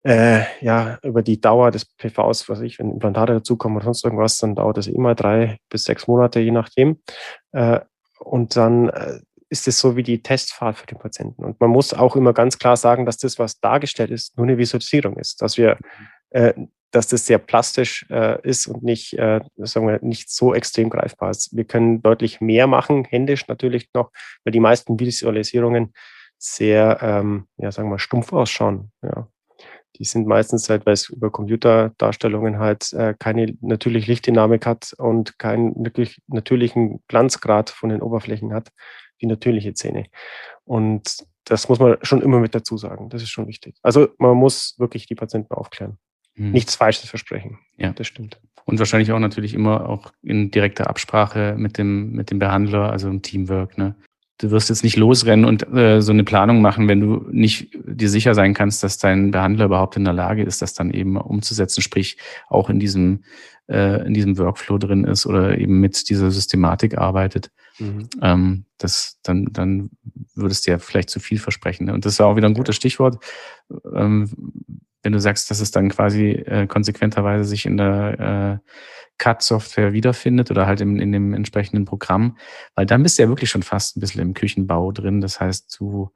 äh, 0.03 0.43
ja, 0.61 0.97
über 1.03 1.21
die 1.21 1.39
Dauer 1.39 1.71
des 1.71 1.85
PVs, 1.85 2.49
was 2.49 2.61
ich, 2.61 2.79
wenn 2.79 2.91
Implantate 2.91 3.33
dazukommen 3.33 3.77
oder 3.77 3.85
sonst 3.85 4.03
irgendwas, 4.03 4.37
dann 4.37 4.55
dauert 4.55 4.77
das 4.77 4.87
immer 4.87 5.15
drei 5.15 5.57
bis 5.69 5.83
sechs 5.83 6.07
Monate, 6.07 6.39
je 6.39 6.51
nachdem. 6.51 7.01
Äh, 7.51 7.81
und 8.19 8.55
dann 8.55 8.89
äh, 8.89 9.19
ist 9.49 9.67
es 9.67 9.79
so 9.79 9.95
wie 9.95 10.03
die 10.03 10.23
Testfahrt 10.23 10.77
für 10.77 10.87
den 10.87 10.97
Patienten. 10.97 11.43
Und 11.43 11.59
man 11.59 11.69
muss 11.69 11.93
auch 11.93 12.15
immer 12.15 12.33
ganz 12.33 12.57
klar 12.57 12.77
sagen, 12.77 13.05
dass 13.05 13.17
das, 13.17 13.37
was 13.37 13.59
dargestellt 13.59 14.09
ist, 14.09 14.37
nur 14.37 14.47
eine 14.47 14.57
Visualisierung 14.57 15.17
ist, 15.17 15.41
dass 15.41 15.57
wir, 15.57 15.77
äh, 16.31 16.53
dass 16.91 17.07
das 17.07 17.25
sehr 17.25 17.37
plastisch 17.37 18.05
äh, 18.09 18.41
ist 18.47 18.67
und 18.67 18.83
nicht, 18.83 19.13
äh, 19.19 19.41
sagen 19.57 19.87
wir, 19.87 19.99
nicht 20.01 20.29
so 20.31 20.53
extrem 20.53 20.89
greifbar 20.89 21.29
ist. 21.29 21.55
Wir 21.55 21.65
können 21.65 22.01
deutlich 22.01 22.41
mehr 22.41 22.65
machen, 22.65 23.05
händisch 23.05 23.47
natürlich 23.47 23.89
noch, 23.93 24.11
weil 24.43 24.51
die 24.51 24.59
meisten 24.59 24.99
Visualisierungen 24.99 25.93
sehr, 26.37 26.97
ähm, 27.01 27.47
ja, 27.57 27.71
sagen 27.71 27.89
wir, 27.89 27.99
stumpf 27.99 28.33
ausschauen. 28.33 28.91
Ja 29.03 29.27
die 30.01 30.07
sind 30.07 30.25
meistens 30.25 30.67
halt, 30.67 30.87
weil 30.87 30.93
es 30.93 31.09
über 31.09 31.29
Computerdarstellungen 31.29 32.57
halt 32.57 32.91
äh, 32.93 33.13
keine 33.19 33.55
natürliche 33.61 34.09
Lichtdynamik 34.09 34.65
hat 34.65 34.93
und 34.97 35.37
keinen 35.37 35.75
wirklich 35.85 36.23
natürlichen 36.25 37.03
Glanzgrad 37.07 37.69
von 37.69 37.89
den 37.89 38.01
Oberflächen 38.01 38.51
hat, 38.51 38.69
wie 39.19 39.27
natürliche 39.27 39.75
Zähne. 39.75 40.07
Und 40.63 41.23
das 41.43 41.69
muss 41.69 41.77
man 41.77 41.97
schon 42.01 42.23
immer 42.23 42.39
mit 42.39 42.55
dazu 42.55 42.77
sagen. 42.77 43.09
Das 43.09 43.21
ist 43.21 43.29
schon 43.29 43.47
wichtig. 43.47 43.75
Also 43.83 44.07
man 44.17 44.35
muss 44.35 44.73
wirklich 44.79 45.05
die 45.05 45.13
Patienten 45.13 45.53
aufklären. 45.53 45.99
Hm. 46.33 46.51
Nichts 46.51 46.73
Falsches 46.73 47.07
versprechen. 47.07 47.59
Ja, 47.77 47.93
das 47.93 48.07
stimmt. 48.07 48.41
Und 48.65 48.79
wahrscheinlich 48.79 49.11
auch 49.11 49.19
natürlich 49.19 49.53
immer 49.53 49.87
auch 49.87 50.11
in 50.23 50.49
direkter 50.49 50.89
Absprache 50.89 51.53
mit 51.59 51.77
dem, 51.77 52.13
mit 52.13 52.31
dem 52.31 52.39
Behandler, 52.39 52.91
also 52.91 53.07
im 53.07 53.21
Teamwork. 53.21 53.77
Ne? 53.77 53.93
Du 54.41 54.49
wirst 54.49 54.69
jetzt 54.69 54.83
nicht 54.83 54.97
losrennen 54.97 55.45
und 55.45 55.71
äh, 55.73 56.01
so 56.01 56.11
eine 56.11 56.23
Planung 56.23 56.61
machen, 56.61 56.87
wenn 56.87 56.99
du 56.99 57.27
nicht 57.31 57.77
dir 57.85 58.09
sicher 58.09 58.33
sein 58.33 58.53
kannst, 58.53 58.83
dass 58.83 58.97
dein 58.97 59.31
Behandler 59.31 59.65
überhaupt 59.65 59.95
in 59.95 60.03
der 60.03 60.13
Lage 60.13 60.43
ist, 60.43 60.61
das 60.61 60.73
dann 60.73 60.91
eben 60.91 61.15
umzusetzen, 61.15 61.81
sprich 61.81 62.17
auch 62.49 62.69
in 62.69 62.79
diesem, 62.79 63.23
äh, 63.69 64.05
in 64.05 64.15
diesem 64.15 64.37
Workflow 64.39 64.79
drin 64.79 65.03
ist 65.03 65.27
oder 65.27 65.57
eben 65.57 65.79
mit 65.79 66.09
dieser 66.09 66.31
Systematik 66.31 66.97
arbeitet. 66.97 67.51
Mhm. 67.77 68.09
Ähm, 68.21 68.65
das, 68.79 69.19
dann, 69.21 69.45
dann 69.51 69.91
würdest 70.33 70.65
du 70.65 70.71
ja 70.71 70.79
vielleicht 70.79 71.11
zu 71.11 71.19
viel 71.19 71.37
versprechen. 71.37 71.91
Und 71.91 72.05
das 72.05 72.13
ist 72.13 72.21
auch 72.21 72.35
wieder 72.35 72.47
ein 72.47 72.55
gutes 72.55 72.75
Stichwort. 72.75 73.23
Ähm, 73.93 74.29
wenn 75.03 75.13
du 75.13 75.19
sagst, 75.19 75.49
dass 75.49 75.59
es 75.59 75.71
dann 75.71 75.89
quasi 75.89 76.31
äh, 76.31 76.67
konsequenterweise 76.67 77.43
sich 77.43 77.65
in 77.65 77.77
der 77.77 78.61
äh, 78.63 78.69
CAD-Software 79.17 79.93
wiederfindet 79.93 80.51
oder 80.51 80.65
halt 80.65 80.81
in, 80.81 80.99
in 80.99 81.11
dem 81.11 81.33
entsprechenden 81.33 81.85
Programm, 81.85 82.37
weil 82.75 82.85
dann 82.85 83.03
bist 83.03 83.17
du 83.17 83.23
ja 83.23 83.29
wirklich 83.29 83.49
schon 83.49 83.63
fast 83.63 83.95
ein 83.95 83.99
bisschen 83.99 84.21
im 84.21 84.33
Küchenbau 84.33 84.91
drin. 84.91 85.21
Das 85.21 85.39
heißt, 85.39 85.75
du 85.79 86.11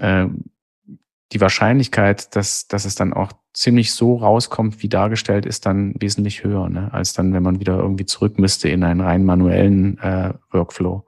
äh, 0.00 0.26
die 1.32 1.40
Wahrscheinlichkeit, 1.40 2.34
dass, 2.36 2.66
dass 2.68 2.84
es 2.84 2.94
dann 2.94 3.12
auch 3.12 3.32
ziemlich 3.52 3.92
so 3.92 4.16
rauskommt, 4.16 4.82
wie 4.82 4.88
dargestellt 4.88 5.46
ist, 5.46 5.66
dann 5.66 5.94
wesentlich 6.00 6.44
höher, 6.44 6.68
ne? 6.68 6.92
als 6.92 7.12
dann, 7.12 7.32
wenn 7.32 7.42
man 7.42 7.60
wieder 7.60 7.78
irgendwie 7.78 8.06
zurück 8.06 8.38
müsste 8.38 8.68
in 8.68 8.84
einen 8.84 9.00
rein 9.00 9.24
manuellen 9.24 9.98
äh, 9.98 10.34
Workflow. 10.50 11.06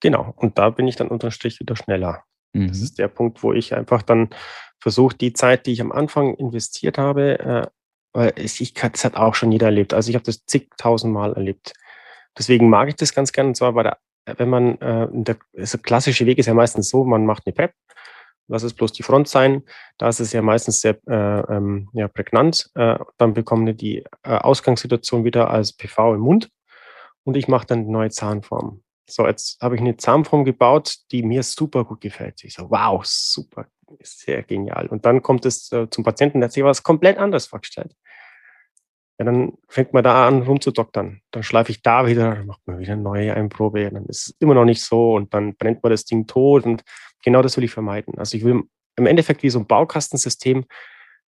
Genau, 0.00 0.34
und 0.36 0.58
da 0.58 0.70
bin 0.70 0.86
ich 0.88 0.96
dann 0.96 1.08
unterm 1.08 1.30
Strich 1.30 1.58
wieder 1.60 1.76
schneller. 1.76 2.24
Mhm. 2.52 2.68
Das 2.68 2.80
ist 2.80 2.98
der 2.98 3.08
Punkt, 3.08 3.42
wo 3.42 3.52
ich 3.52 3.74
einfach 3.74 4.02
dann 4.02 4.28
versuche, 4.80 5.16
die 5.16 5.32
Zeit, 5.32 5.66
die 5.66 5.72
ich 5.72 5.80
am 5.80 5.92
Anfang 5.92 6.34
investiert 6.34 6.98
habe, 6.98 7.38
äh, 7.38 7.66
weil 8.12 8.32
ich, 8.36 8.72
das 8.74 9.04
hat 9.04 9.16
auch 9.16 9.34
schon 9.34 9.52
jeder 9.52 9.66
erlebt. 9.66 9.92
Also 9.92 10.08
ich 10.10 10.14
habe 10.14 10.24
das 10.24 10.44
zigtausendmal 10.46 11.34
erlebt. 11.34 11.72
Deswegen 12.38 12.68
mag 12.70 12.88
ich 12.88 12.96
das 12.96 13.14
ganz 13.14 13.32
gerne. 13.32 13.48
Und 13.48 13.56
zwar 13.56 13.72
bei 13.72 13.82
der, 13.82 13.98
wenn 14.24 14.48
man, 14.48 14.80
äh, 14.80 15.08
der, 15.10 15.36
also 15.56 15.78
klassische 15.78 16.26
Weg 16.26 16.38
ist 16.38 16.46
ja 16.46 16.54
meistens 16.54 16.88
so, 16.88 17.04
man 17.04 17.26
macht 17.26 17.42
eine 17.46 17.52
PrEP, 17.52 17.72
lass 18.48 18.62
es 18.62 18.74
bloß 18.74 18.92
die 18.92 19.02
Front 19.02 19.28
sein. 19.28 19.62
Da 19.98 20.08
ist 20.08 20.20
es 20.20 20.32
ja 20.32 20.42
meistens 20.42 20.80
sehr 20.80 20.98
äh, 21.06 21.54
ähm, 21.54 21.88
ja, 21.92 22.08
prägnant. 22.08 22.70
Äh, 22.74 22.98
dann 23.18 23.34
bekommen 23.34 23.66
wir 23.66 23.74
die 23.74 23.98
äh, 24.22 24.30
Ausgangssituation 24.30 25.24
wieder 25.24 25.50
als 25.50 25.72
PV 25.72 26.14
im 26.14 26.20
Mund 26.20 26.50
und 27.24 27.36
ich 27.36 27.48
mache 27.48 27.66
dann 27.66 27.80
eine 27.80 27.90
neue 27.90 28.10
Zahnform. 28.10 28.82
So, 29.08 29.26
jetzt 29.26 29.60
habe 29.60 29.76
ich 29.76 29.80
eine 29.80 29.96
Zahnform 29.96 30.44
gebaut, 30.44 30.96
die 31.12 31.22
mir 31.22 31.42
super 31.42 31.84
gut 31.84 32.00
gefällt. 32.00 32.42
Ich 32.42 32.54
so, 32.54 32.70
wow, 32.70 33.04
super, 33.04 33.66
sehr 34.02 34.42
genial. 34.42 34.86
Und 34.88 35.06
dann 35.06 35.22
kommt 35.22 35.46
es 35.46 35.70
äh, 35.72 35.88
zum 35.90 36.04
Patienten, 36.04 36.40
der 36.40 36.48
hat 36.48 36.52
sich 36.52 36.64
was 36.64 36.82
komplett 36.82 37.18
anderes 37.18 37.46
vorgestellt. 37.46 37.94
Ja, 39.18 39.24
dann 39.24 39.54
fängt 39.68 39.94
man 39.94 40.04
da 40.04 40.28
an 40.28 40.42
rumzudoktern. 40.42 41.22
Dann 41.30 41.42
schleife 41.42 41.70
ich 41.70 41.82
da 41.82 42.06
wieder, 42.06 42.34
dann 42.34 42.46
macht 42.46 42.66
man 42.66 42.78
wieder 42.78 42.92
eine 42.92 43.02
neue 43.02 43.34
Einprobe, 43.34 43.90
dann 43.90 44.04
ist 44.06 44.28
es 44.28 44.36
immer 44.40 44.54
noch 44.54 44.66
nicht 44.66 44.82
so 44.82 45.14
und 45.14 45.32
dann 45.32 45.56
brennt 45.56 45.82
man 45.82 45.90
das 45.90 46.04
Ding 46.04 46.26
tot 46.26 46.64
und 46.66 46.82
genau 47.24 47.40
das 47.40 47.56
will 47.56 47.64
ich 47.64 47.70
vermeiden. 47.70 48.18
Also 48.18 48.36
ich 48.36 48.44
will 48.44 48.64
im 48.96 49.06
Endeffekt 49.06 49.42
wie 49.42 49.50
so 49.50 49.58
ein 49.58 49.66
Baukastensystem 49.66 50.66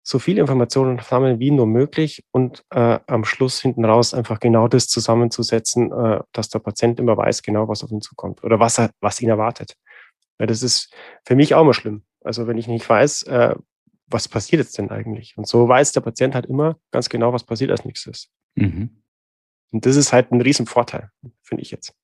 so 0.07 0.19
viele 0.19 0.43
Informationen 0.43 0.99
sammeln 0.99 1.41
wie 1.41 1.51
nur 1.51 1.67
möglich 1.67 2.25
und 2.31 2.63
äh, 2.71 3.01
am 3.07 3.25
Schluss 3.25 3.61
hinten 3.61 3.87
raus 3.87 4.13
einfach 4.13 4.39
genau 4.39 4.69
das 4.69 4.87
zusammenzusetzen, 4.87 5.93
äh, 5.93 6.21
dass 6.33 6.51
der 6.51 6.59
Patient 6.59 7.01
immer 7.01 7.17
weiß 7.17 7.43
genau, 7.43 7.69
was 7.69 7.83
auf 7.83 7.91
ihn 7.91 8.03
zukommt 8.03 8.45
oder 8.45 8.61
was 8.61 8.79
er, 8.79 8.91
was 9.01 9.21
ihn 9.23 9.31
erwartet. 9.31 9.77
Weil 10.39 10.47
das 10.47 10.63
ist 10.63 10.93
für 11.25 11.37
mich 11.37 11.55
auch 11.55 11.63
immer 11.63 11.73
schlimm. 11.73 12.05
Also 12.25 12.47
wenn 12.47 12.59
ich 12.59 12.67
nicht 12.67 12.89
weiß, 12.89 13.25
äh, 13.25 13.55
was 14.07 14.29
passiert 14.29 14.61
jetzt 14.61 14.77
denn 14.79 14.91
eigentlich? 14.91 15.37
Und 15.37 15.47
so 15.47 15.69
weiß 15.69 15.93
der 15.93 16.01
Patient 16.01 16.35
halt 16.35 16.47
immer 16.47 16.79
ganz 16.91 17.09
genau, 17.09 17.33
was 17.33 17.45
passiert 17.45 17.71
als 17.71 17.85
nächstes. 17.85 18.31
Mhm. 18.55 19.03
Und 19.73 19.87
das 19.87 19.97
ist 19.97 20.13
halt 20.13 20.31
ein 20.31 20.41
Riesenvorteil, 20.41 21.11
finde 21.43 21.63
ich 21.63 21.71
jetzt. 21.71 21.95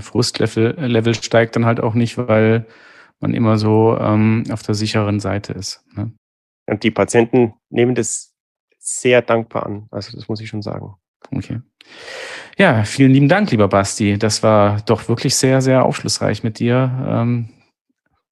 Frustlevel 0.00 0.74
Level 0.86 1.14
steigt 1.14 1.56
dann 1.56 1.64
halt 1.64 1.80
auch 1.80 1.94
nicht, 1.94 2.18
weil 2.18 2.66
man 3.20 3.32
immer 3.32 3.56
so 3.56 3.96
ähm, 3.98 4.44
auf 4.50 4.62
der 4.62 4.74
sicheren 4.74 5.18
Seite 5.18 5.54
ist. 5.54 5.82
Ne? 5.94 6.12
Und 6.66 6.82
die 6.82 6.90
Patienten 6.90 7.54
nehmen 7.70 7.94
das 7.94 8.34
sehr 8.78 9.22
dankbar 9.22 9.66
an. 9.66 9.86
Also 9.90 10.16
das 10.16 10.28
muss 10.28 10.40
ich 10.40 10.48
schon 10.48 10.62
sagen. 10.62 10.94
Okay. 11.34 11.60
Ja, 12.58 12.84
vielen 12.84 13.12
lieben 13.12 13.28
Dank, 13.28 13.50
lieber 13.50 13.68
Basti. 13.68 14.18
Das 14.18 14.42
war 14.42 14.80
doch 14.82 15.08
wirklich 15.08 15.36
sehr, 15.36 15.62
sehr 15.62 15.84
aufschlussreich 15.84 16.42
mit 16.42 16.58
dir 16.58 17.06
ähm, 17.08 17.48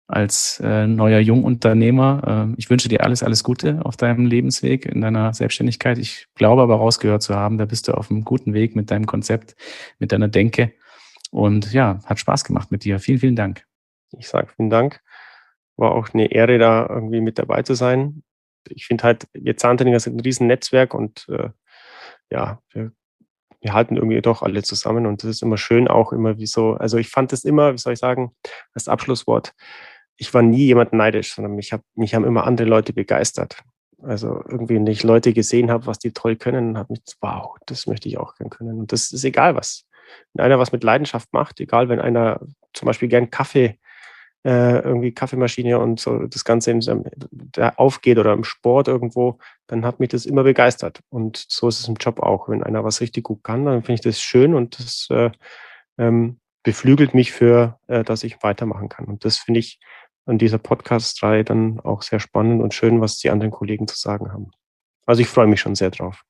als 0.07 0.59
äh, 0.63 0.87
neuer 0.87 1.19
Jungunternehmer. 1.19 2.49
Äh, 2.51 2.55
ich 2.57 2.69
wünsche 2.69 2.89
dir 2.89 3.03
alles, 3.03 3.23
alles 3.23 3.43
Gute 3.43 3.79
auf 3.83 3.97
deinem 3.97 4.25
Lebensweg, 4.25 4.85
in 4.85 5.01
deiner 5.01 5.33
Selbstständigkeit. 5.33 5.97
Ich 5.97 6.27
glaube 6.35 6.61
aber 6.61 6.75
rausgehört 6.75 7.23
zu 7.23 7.35
haben, 7.35 7.57
da 7.57 7.65
bist 7.65 7.87
du 7.87 7.93
auf 7.93 8.11
einem 8.11 8.23
guten 8.23 8.53
Weg 8.53 8.75
mit 8.75 8.91
deinem 8.91 9.05
Konzept, 9.05 9.55
mit 9.99 10.11
deiner 10.11 10.27
Denke. 10.27 10.73
Und 11.31 11.73
ja, 11.73 11.99
hat 12.05 12.19
Spaß 12.19 12.43
gemacht 12.43 12.71
mit 12.71 12.83
dir. 12.83 12.99
Vielen, 12.99 13.19
vielen 13.19 13.35
Dank. 13.35 13.65
Ich 14.17 14.27
sage 14.27 14.47
vielen 14.55 14.69
Dank. 14.69 15.01
War 15.75 15.91
auch 15.91 16.13
eine 16.13 16.31
Ehre, 16.31 16.57
da 16.57 16.87
irgendwie 16.87 17.21
mit 17.21 17.39
dabei 17.39 17.63
zu 17.63 17.73
sein. 17.73 18.23
Ich 18.69 18.85
finde 18.85 19.03
halt, 19.03 19.27
wir 19.33 19.57
Zahntechniker 19.57 19.99
sind 19.99 20.15
ein 20.15 20.21
Riesennetzwerk 20.21 20.93
und 20.93 21.27
äh, 21.29 21.49
ja, 22.31 22.59
wir, 22.71 22.91
wir, 23.61 23.73
halten 23.73 23.97
irgendwie 23.97 24.21
doch 24.21 24.41
alle 24.41 24.63
zusammen 24.63 25.05
und 25.05 25.23
das 25.23 25.29
ist 25.29 25.43
immer 25.43 25.57
schön, 25.57 25.87
auch 25.87 26.13
immer 26.13 26.37
wie 26.37 26.47
so, 26.47 26.73
also 26.73 26.97
ich 26.97 27.09
fand 27.09 27.31
das 27.31 27.43
immer, 27.43 27.73
wie 27.73 27.77
soll 27.77 27.93
ich 27.93 27.99
sagen, 27.99 28.35
als 28.73 28.87
Abschlusswort, 28.87 29.53
ich 30.17 30.33
war 30.33 30.41
nie 30.41 30.65
jemand 30.65 30.93
neidisch, 30.93 31.33
sondern 31.33 31.55
mich, 31.55 31.73
hab, 31.73 31.81
mich 31.95 32.15
haben 32.15 32.25
immer 32.25 32.45
andere 32.45 32.67
Leute 32.67 32.93
begeistert. 32.93 33.63
Also 34.01 34.41
irgendwie, 34.47 34.75
wenn 34.75 34.87
ich 34.87 35.03
Leute 35.03 35.33
gesehen 35.33 35.71
habe, 35.71 35.87
was 35.87 35.99
die 35.99 36.11
toll 36.11 36.35
können, 36.35 36.77
habe 36.77 36.93
mich, 36.93 37.01
wow, 37.21 37.55
das 37.65 37.87
möchte 37.87 38.07
ich 38.07 38.17
auch 38.17 38.35
gern 38.35 38.49
können. 38.49 38.79
Und 38.79 38.91
das 38.91 39.11
ist 39.11 39.23
egal 39.23 39.55
was. 39.55 39.85
Wenn 40.33 40.45
einer 40.45 40.59
was 40.59 40.71
mit 40.71 40.83
Leidenschaft 40.83 41.33
macht, 41.33 41.59
egal 41.59 41.89
wenn 41.89 41.99
einer 41.99 42.39
zum 42.73 42.85
Beispiel 42.85 43.07
gern 43.07 43.29
Kaffee 43.29 43.79
äh, 44.45 44.77
irgendwie 44.79 45.11
Kaffeemaschine 45.11 45.79
und 45.79 45.99
so 45.99 46.27
das 46.27 46.45
Ganze 46.45 46.69
in, 46.69 46.81
da 47.31 47.69
aufgeht 47.77 48.19
oder 48.19 48.31
im 48.31 48.43
Sport 48.43 48.87
irgendwo, 48.87 49.39
dann 49.65 49.83
hat 49.83 49.99
mich 49.99 50.09
das 50.09 50.27
immer 50.27 50.43
begeistert. 50.43 51.01
Und 51.09 51.43
so 51.49 51.67
ist 51.67 51.79
es 51.79 51.87
im 51.87 51.95
Job 51.95 52.19
auch. 52.19 52.47
Wenn 52.47 52.61
einer 52.61 52.83
was 52.83 53.01
richtig 53.01 53.23
gut 53.23 53.43
kann, 53.43 53.65
dann 53.65 53.81
finde 53.81 53.95
ich 53.95 54.01
das 54.01 54.21
schön 54.21 54.53
und 54.53 54.77
das 54.77 55.07
äh, 55.09 55.31
ähm, 55.97 56.39
beflügelt 56.61 57.15
mich 57.15 57.31
für, 57.31 57.79
äh, 57.87 58.03
dass 58.03 58.23
ich 58.23 58.43
weitermachen 58.43 58.87
kann. 58.87 59.05
Und 59.05 59.25
das 59.25 59.37
finde 59.37 59.61
ich 59.61 59.79
an 60.25 60.37
dieser 60.37 60.57
Podcast-Reihe 60.57 61.43
dann 61.43 61.79
auch 61.79 62.01
sehr 62.01 62.19
spannend 62.19 62.61
und 62.61 62.73
schön, 62.73 63.01
was 63.01 63.17
die 63.17 63.29
anderen 63.29 63.51
Kollegen 63.51 63.87
zu 63.87 63.97
sagen 63.97 64.31
haben. 64.31 64.51
Also 65.05 65.21
ich 65.21 65.27
freue 65.27 65.47
mich 65.47 65.61
schon 65.61 65.75
sehr 65.75 65.91
drauf. 65.91 66.23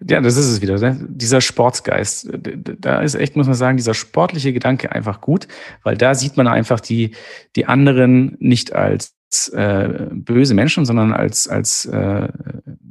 Ja, 0.00 0.20
das 0.20 0.36
ist 0.36 0.46
es 0.46 0.62
wieder. 0.62 0.78
Ne? 0.78 1.06
Dieser 1.08 1.40
Sportsgeist. 1.40 2.30
Da 2.32 3.00
ist 3.00 3.16
echt, 3.16 3.34
muss 3.34 3.48
man 3.48 3.56
sagen, 3.56 3.76
dieser 3.76 3.94
sportliche 3.94 4.52
Gedanke 4.52 4.92
einfach 4.92 5.20
gut, 5.20 5.48
weil 5.82 5.96
da 5.96 6.14
sieht 6.14 6.36
man 6.36 6.46
einfach 6.46 6.78
die, 6.78 7.16
die 7.56 7.66
anderen 7.66 8.36
nicht 8.38 8.72
als 8.72 9.12
äh, 9.52 9.88
böse 10.12 10.54
Menschen, 10.54 10.84
sondern 10.84 11.12
als, 11.12 11.48
als 11.48 11.84
äh, 11.86 12.28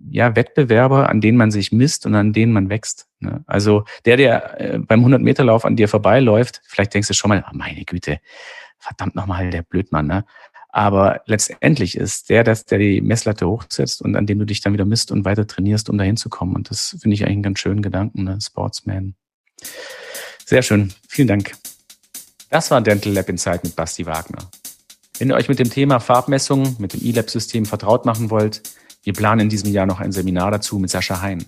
ja, 0.10 0.36
Wettbewerber, 0.36 1.10
an 1.10 1.22
denen 1.22 1.38
man 1.38 1.50
sich 1.50 1.72
misst 1.72 2.06
und 2.06 2.14
an 2.14 2.34
denen 2.34 2.52
man 2.52 2.70
wächst. 2.70 3.08
Ne? 3.20 3.44
Also 3.48 3.86
der, 4.06 4.18
der 4.18 4.60
äh, 4.60 4.80
beim 4.80 5.06
100-Meter-Lauf 5.06 5.64
an 5.64 5.78
dir 5.78 5.88
vorbeiläuft, 5.88 6.62
vielleicht 6.66 6.94
denkst 6.94 7.08
du 7.08 7.14
schon 7.14 7.30
mal, 7.30 7.46
oh 7.48 7.56
meine 7.56 7.86
Güte, 7.86 8.20
verdammt 8.80 9.16
nochmal, 9.16 9.50
der 9.50 9.64
Blödmann. 9.64 10.08
Ne? 10.08 10.26
Aber 10.70 11.22
letztendlich 11.26 11.98
ist 11.98 12.30
der, 12.30 12.44
das, 12.44 12.66
der 12.66 12.78
die 12.78 13.02
Messlatte 13.02 13.48
hochsetzt 13.48 14.02
und 14.02 14.16
an 14.16 14.26
dem 14.26 14.40
du 14.40 14.46
dich 14.46 14.62
dann 14.62 14.74
wieder 14.74 14.86
misst 14.86 15.12
und 15.12 15.26
weiter 15.26 15.48
trainierst, 15.48 15.90
um 15.90 15.98
dahin 15.98 16.18
zu 16.18 16.30
kommen. 16.30 16.56
Und 16.56 16.70
das 16.70 16.98
finde 17.02 17.16
ich 17.16 17.24
eigentlich 17.24 17.34
einen 17.34 17.44
ganz 17.44 17.60
schönen 17.60 17.82
Gedanken, 17.82 18.24
ne? 18.24 18.38
Sportsman. 18.42 19.16
Sehr 20.46 20.62
schön. 20.62 20.94
Vielen 21.10 21.28
Dank. 21.28 21.54
Das 22.50 22.72
war 22.72 22.80
Dental 22.82 23.12
Lab 23.12 23.28
Insight 23.28 23.64
mit 23.64 23.76
Basti 23.76 24.06
Wagner. 24.06 24.50
Wenn 25.18 25.30
ihr 25.30 25.36
euch 25.36 25.50
mit 25.50 25.60
dem 25.60 25.70
Thema 25.70 26.00
Farbmessung 26.00 26.76
mit 26.80 26.94
dem 26.94 27.04
E-Lab-System 27.04 27.66
vertraut 27.66 28.06
machen 28.06 28.30
wollt, 28.30 28.62
wir 29.04 29.14
planen 29.14 29.42
in 29.42 29.50
diesem 29.50 29.72
Jahr 29.72 29.86
noch 29.86 30.00
ein 30.00 30.12
Seminar 30.12 30.52
dazu 30.52 30.80
mit 30.80 30.90
Sascha 30.90 31.22
Hein. 31.22 31.46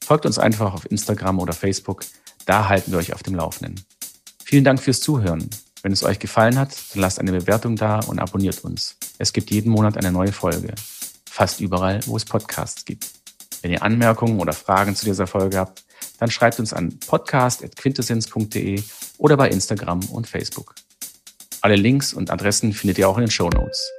Folgt 0.00 0.26
uns 0.26 0.38
einfach 0.38 0.74
auf 0.74 0.90
Instagram 0.90 1.38
oder 1.38 1.52
Facebook, 1.52 2.04
da 2.46 2.68
halten 2.68 2.92
wir 2.92 2.98
euch 2.98 3.12
auf 3.12 3.22
dem 3.22 3.34
Laufenden. 3.34 3.84
Vielen 4.44 4.64
Dank 4.64 4.80
fürs 4.80 5.00
Zuhören. 5.00 5.48
Wenn 5.84 5.92
es 5.92 6.02
euch 6.02 6.18
gefallen 6.18 6.58
hat, 6.58 6.74
dann 6.94 7.02
lasst 7.02 7.18
eine 7.18 7.30
Bewertung 7.30 7.76
da 7.76 8.00
und 8.00 8.18
abonniert 8.18 8.64
uns. 8.64 8.96
Es 9.18 9.34
gibt 9.34 9.50
jeden 9.50 9.70
Monat 9.70 9.98
eine 9.98 10.10
neue 10.10 10.32
Folge. 10.32 10.72
Fast 11.30 11.60
überall, 11.60 12.00
wo 12.06 12.16
es 12.16 12.24
Podcasts 12.24 12.86
gibt. 12.86 13.10
Wenn 13.60 13.70
ihr 13.70 13.82
Anmerkungen 13.82 14.40
oder 14.40 14.54
Fragen 14.54 14.96
zu 14.96 15.04
dieser 15.04 15.26
Folge 15.26 15.58
habt, 15.58 15.84
dann 16.18 16.30
schreibt 16.30 16.58
uns 16.58 16.72
an 16.72 16.98
podcast.quintessenz.de 17.06 18.82
oder 19.18 19.36
bei 19.36 19.50
Instagram 19.50 20.00
und 20.06 20.26
Facebook. 20.26 20.74
Alle 21.60 21.76
Links 21.76 22.14
und 22.14 22.30
Adressen 22.30 22.72
findet 22.72 22.96
ihr 22.96 23.06
auch 23.06 23.18
in 23.18 23.24
den 23.24 23.30
Show 23.30 23.50
Notes. 23.50 23.92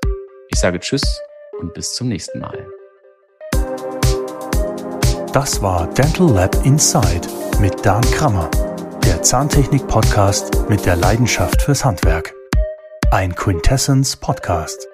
Ich 0.50 0.60
sage 0.60 0.80
Tschüss 0.80 1.04
und 1.62 1.76
bis 1.76 1.94
zum 1.94 2.08
nächsten 2.08 2.40
Mal. 2.40 2.68
Das 5.34 5.62
war 5.62 5.86
Dental 5.94 6.32
Lab 6.32 6.66
Inside 6.66 7.28
mit 7.60 7.86
Dan 7.86 8.02
Krammer 8.10 8.50
Zahntechnik-Podcast 9.26 10.70
mit 10.70 10.86
der 10.86 10.96
Leidenschaft 10.96 11.64
fürs 11.64 11.84
Handwerk. 11.84 12.36
Ein 13.10 13.34
Quintessence 13.34 14.16
Podcast. 14.16 14.88